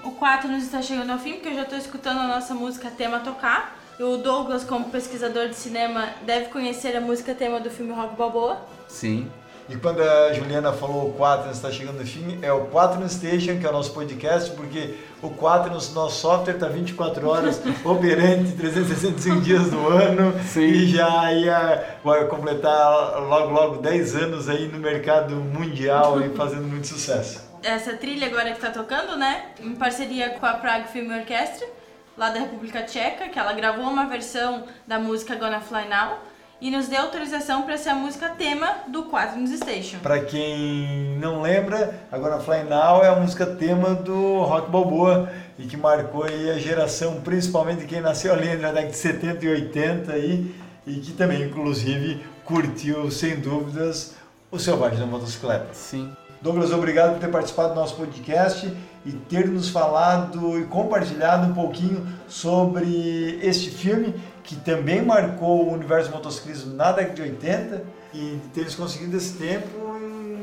O 0.05 0.13
4 0.13 0.49
nos 0.49 0.63
está 0.63 0.81
chegando 0.81 1.11
ao 1.11 1.19
fim, 1.19 1.35
porque 1.35 1.49
eu 1.49 1.55
já 1.55 1.63
estou 1.63 1.77
escutando 1.77 2.21
a 2.21 2.29
nossa 2.29 2.55
música 2.55 2.89
tema 2.91 3.19
tocar. 3.19 3.77
E 3.99 4.03
o 4.05 4.17
Douglas, 4.17 4.63
como 4.63 4.91
pesquisador 4.91 5.49
de 5.49 5.57
cinema, 5.57 6.11
deve 6.25 6.51
conhecer 6.51 6.97
a 6.97 7.01
música 7.01 7.35
tema 7.35 7.59
do 7.59 7.69
filme 7.69 7.93
Rock 7.93 8.15
Balboa. 8.15 8.59
Sim. 8.87 9.29
E 9.69 9.77
quando 9.77 10.01
a 10.01 10.33
Juliana 10.33 10.73
falou 10.73 11.11
o 11.11 11.15
Quaternos 11.15 11.57
está 11.57 11.71
chegando 11.71 11.99
no 11.99 12.07
fim, 12.07 12.39
é 12.41 12.51
o 12.51 12.67
Quaternos 12.69 13.13
Station, 13.13 13.59
que 13.59 13.67
é 13.67 13.69
o 13.69 13.73
nosso 13.73 13.93
podcast, 13.93 14.51
porque 14.53 14.95
o 15.21 15.29
Quaternos, 15.29 15.93
nosso 15.93 16.21
software, 16.21 16.55
está 16.55 16.69
24 16.69 17.29
horas 17.29 17.61
operante, 17.85 18.53
365 18.53 19.41
dias 19.43 19.71
do 19.71 19.89
ano, 19.89 20.33
Sim. 20.43 20.63
e 20.63 20.87
já 20.87 21.31
ia 21.35 21.99
vai 22.03 22.25
completar 22.25 23.21
logo, 23.21 23.53
logo 23.53 23.77
10 23.83 24.17
anos 24.17 24.49
aí 24.49 24.69
no 24.69 24.79
mercado 24.79 25.35
mundial 25.35 26.19
e 26.23 26.31
fazendo 26.31 26.63
muito 26.63 26.87
sucesso. 26.87 27.47
Essa 27.63 27.95
trilha 27.95 28.29
agora 28.29 28.53
que 28.53 28.65
está 28.65 28.71
tocando, 28.71 29.19
né, 29.19 29.49
em 29.61 29.75
parceria 29.75 30.31
com 30.31 30.47
a 30.47 30.55
Prague 30.55 30.89
Film 30.89 31.13
Orchestra, 31.13 31.69
lá 32.17 32.31
da 32.31 32.41
República 32.41 32.83
Tcheca, 32.85 33.29
que 33.29 33.39
ela 33.39 33.53
gravou 33.53 33.85
uma 33.85 34.07
versão 34.07 34.65
da 34.87 34.99
música 34.99 35.35
Gonna 35.35 35.61
Fly 35.61 35.89
Now, 35.89 36.21
e 36.61 36.71
nos 36.71 36.88
deu 36.88 37.03
autorização 37.03 37.62
para 37.62 37.79
ser 37.79 37.90
a 37.90 37.94
música 37.94 38.31
tema 38.31 38.79
do 38.88 39.05
Quaternos 39.05 39.51
Station. 39.51 39.99
Para 39.99 40.21
quem 40.21 41.16
não 41.18 41.40
lembra, 41.40 42.01
agora 42.11 42.40
Fly 42.40 42.64
Now 42.64 43.05
é 43.05 43.09
a 43.09 43.16
música 43.16 43.47
tema 43.47 43.94
do 43.94 44.42
Rock 44.42 44.71
Balboa 44.71 45.31
e 45.59 45.66
que 45.66 45.77
marcou 45.77 46.25
aí 46.25 46.51
a 46.51 46.59
geração, 46.59 47.21
principalmente 47.21 47.87
quem 47.87 48.01
nasceu 48.01 48.33
ali 48.33 48.57
na 48.57 48.73
década 48.73 48.90
de 48.90 48.97
70 48.97 49.44
e 49.44 49.49
80 49.49 50.12
aí, 50.12 50.55
e 50.87 50.94
que 50.94 51.12
também, 51.12 51.42
inclusive, 51.42 52.25
curtiu, 52.44 53.11
sem 53.11 53.37
dúvidas, 53.37 54.14
o 54.51 54.59
Selvagem 54.59 54.99
da 54.99 55.07
Motocicleta. 55.07 55.68
Sim. 55.73 56.11
Douglas, 56.40 56.73
obrigado 56.73 57.14
por 57.14 57.21
ter 57.21 57.31
participado 57.31 57.71
do 57.71 57.75
nosso 57.75 57.97
podcast 57.97 58.73
e 59.05 59.12
ter 59.12 59.49
nos 59.49 59.71
falado 59.71 60.59
e 60.59 60.64
compartilhado 60.64 61.49
um 61.49 61.55
pouquinho 61.55 62.07
sobre 62.29 63.38
este 63.42 63.71
filme 63.71 64.14
que 64.49 64.57
também 64.57 65.03
marcou 65.03 65.69
o 65.69 65.75
universo 65.75 66.09
do 66.09 66.17
motociclismo 66.17 66.75
na 66.75 66.91
década 66.91 67.15
de 67.17 67.21
80 67.21 67.85
e 68.15 68.39
ter 68.55 68.75
conseguido 68.75 69.15
esse 69.15 69.35
tempo 69.35 69.69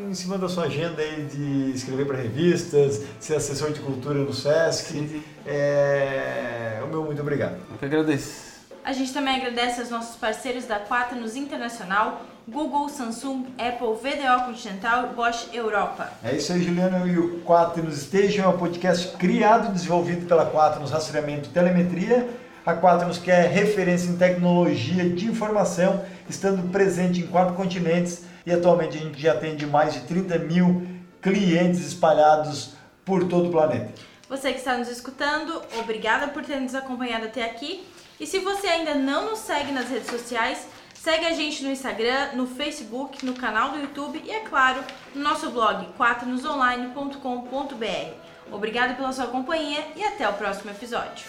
em 0.08 0.14
cima 0.14 0.38
da 0.38 0.48
sua 0.48 0.66
agenda 0.66 1.02
aí 1.02 1.26
de 1.26 1.72
escrever 1.76 2.06
para 2.06 2.16
revistas, 2.16 3.02
ser 3.20 3.36
assessor 3.36 3.74
de 3.74 3.80
cultura 3.80 4.20
no 4.20 4.32
SESC. 4.32 4.92
Sim, 4.92 5.08
sim. 5.08 5.24
É... 5.44 6.80
O 6.84 6.88
meu 6.88 7.04
muito 7.04 7.20
obrigado. 7.20 7.58
Eu 7.72 7.78
que 7.80 7.86
agradeço. 7.86 8.46
A 8.84 8.94
gente 8.94 9.12
também 9.12 9.38
agradece 9.38 9.82
aos 9.82 9.90
nossos 9.90 10.16
parceiros 10.18 10.66
da 10.66 10.80
Quaternos 10.80 11.36
Internacional, 11.36 12.22
Google, 12.48 12.88
Samsung, 12.88 13.48
Apple, 13.58 13.96
VDO 13.96 14.46
Continental 14.46 15.10
e 15.12 15.16
Bosch 15.16 15.50
Europa. 15.52 16.12
É 16.24 16.36
isso 16.36 16.54
aí, 16.54 16.62
Juliano. 16.62 17.08
E 17.08 17.18
o 17.18 17.40
Quaternos 17.40 17.98
Station 17.98 18.44
é 18.44 18.48
um 18.48 18.56
podcast 18.56 19.18
criado 19.18 19.70
e 19.70 19.72
desenvolvido 19.72 20.28
pela 20.28 20.46
Quaternos 20.46 20.92
Rastreamento 20.92 21.50
e 21.50 21.52
Telemetria 21.52 22.45
a 22.66 22.74
Quaternos 22.74 23.20
que 23.20 23.30
é 23.30 23.48
referência 23.48 24.10
em 24.10 24.18
tecnologia 24.18 25.08
de 25.08 25.28
informação, 25.28 26.04
estando 26.28 26.72
presente 26.72 27.22
em 27.22 27.28
quatro 27.28 27.54
continentes 27.54 28.24
e 28.46 28.52
atualmente 28.52 28.98
a 28.98 29.02
gente 29.02 29.22
já 29.22 29.34
atende 29.34 29.66
mais 29.66 29.94
de 29.94 30.02
30 30.02 30.40
mil 30.40 30.88
clientes 31.22 31.86
espalhados 31.86 32.74
por 33.04 33.28
todo 33.28 33.50
o 33.50 33.52
planeta. 33.52 33.92
Você 34.28 34.52
que 34.52 34.58
está 34.58 34.76
nos 34.78 34.90
escutando, 34.90 35.62
obrigada 35.80 36.30
por 36.30 36.44
ter 36.44 36.60
nos 36.60 36.74
acompanhado 36.74 37.26
até 37.26 37.46
aqui. 37.46 37.86
E 38.20 38.26
se 38.26 38.40
você 38.40 38.68
ainda 38.68 38.96
não 38.96 39.30
nos 39.30 39.40
segue 39.40 39.72
nas 39.72 39.90
redes 39.90 40.10
sociais, 40.10 40.68
segue 40.94 41.26
a 41.26 41.34
gente 41.34 41.64
no 41.64 41.70
Instagram, 41.70 42.32
no 42.34 42.48
Facebook, 42.48 43.24
no 43.24 43.34
canal 43.34 43.72
do 43.72 43.80
YouTube 43.80 44.24
e, 44.26 44.32
é 44.32 44.40
claro, 44.40 44.84
no 45.14 45.22
nosso 45.22 45.52
blog 45.52 45.86
quaternosonline.com.br. 45.98 48.25
Obrigado 48.52 48.96
pela 48.96 49.12
sua 49.12 49.28
companhia 49.28 49.86
e 49.96 50.04
até 50.04 50.28
o 50.28 50.34
próximo 50.34 50.72
episódio. 50.72 51.26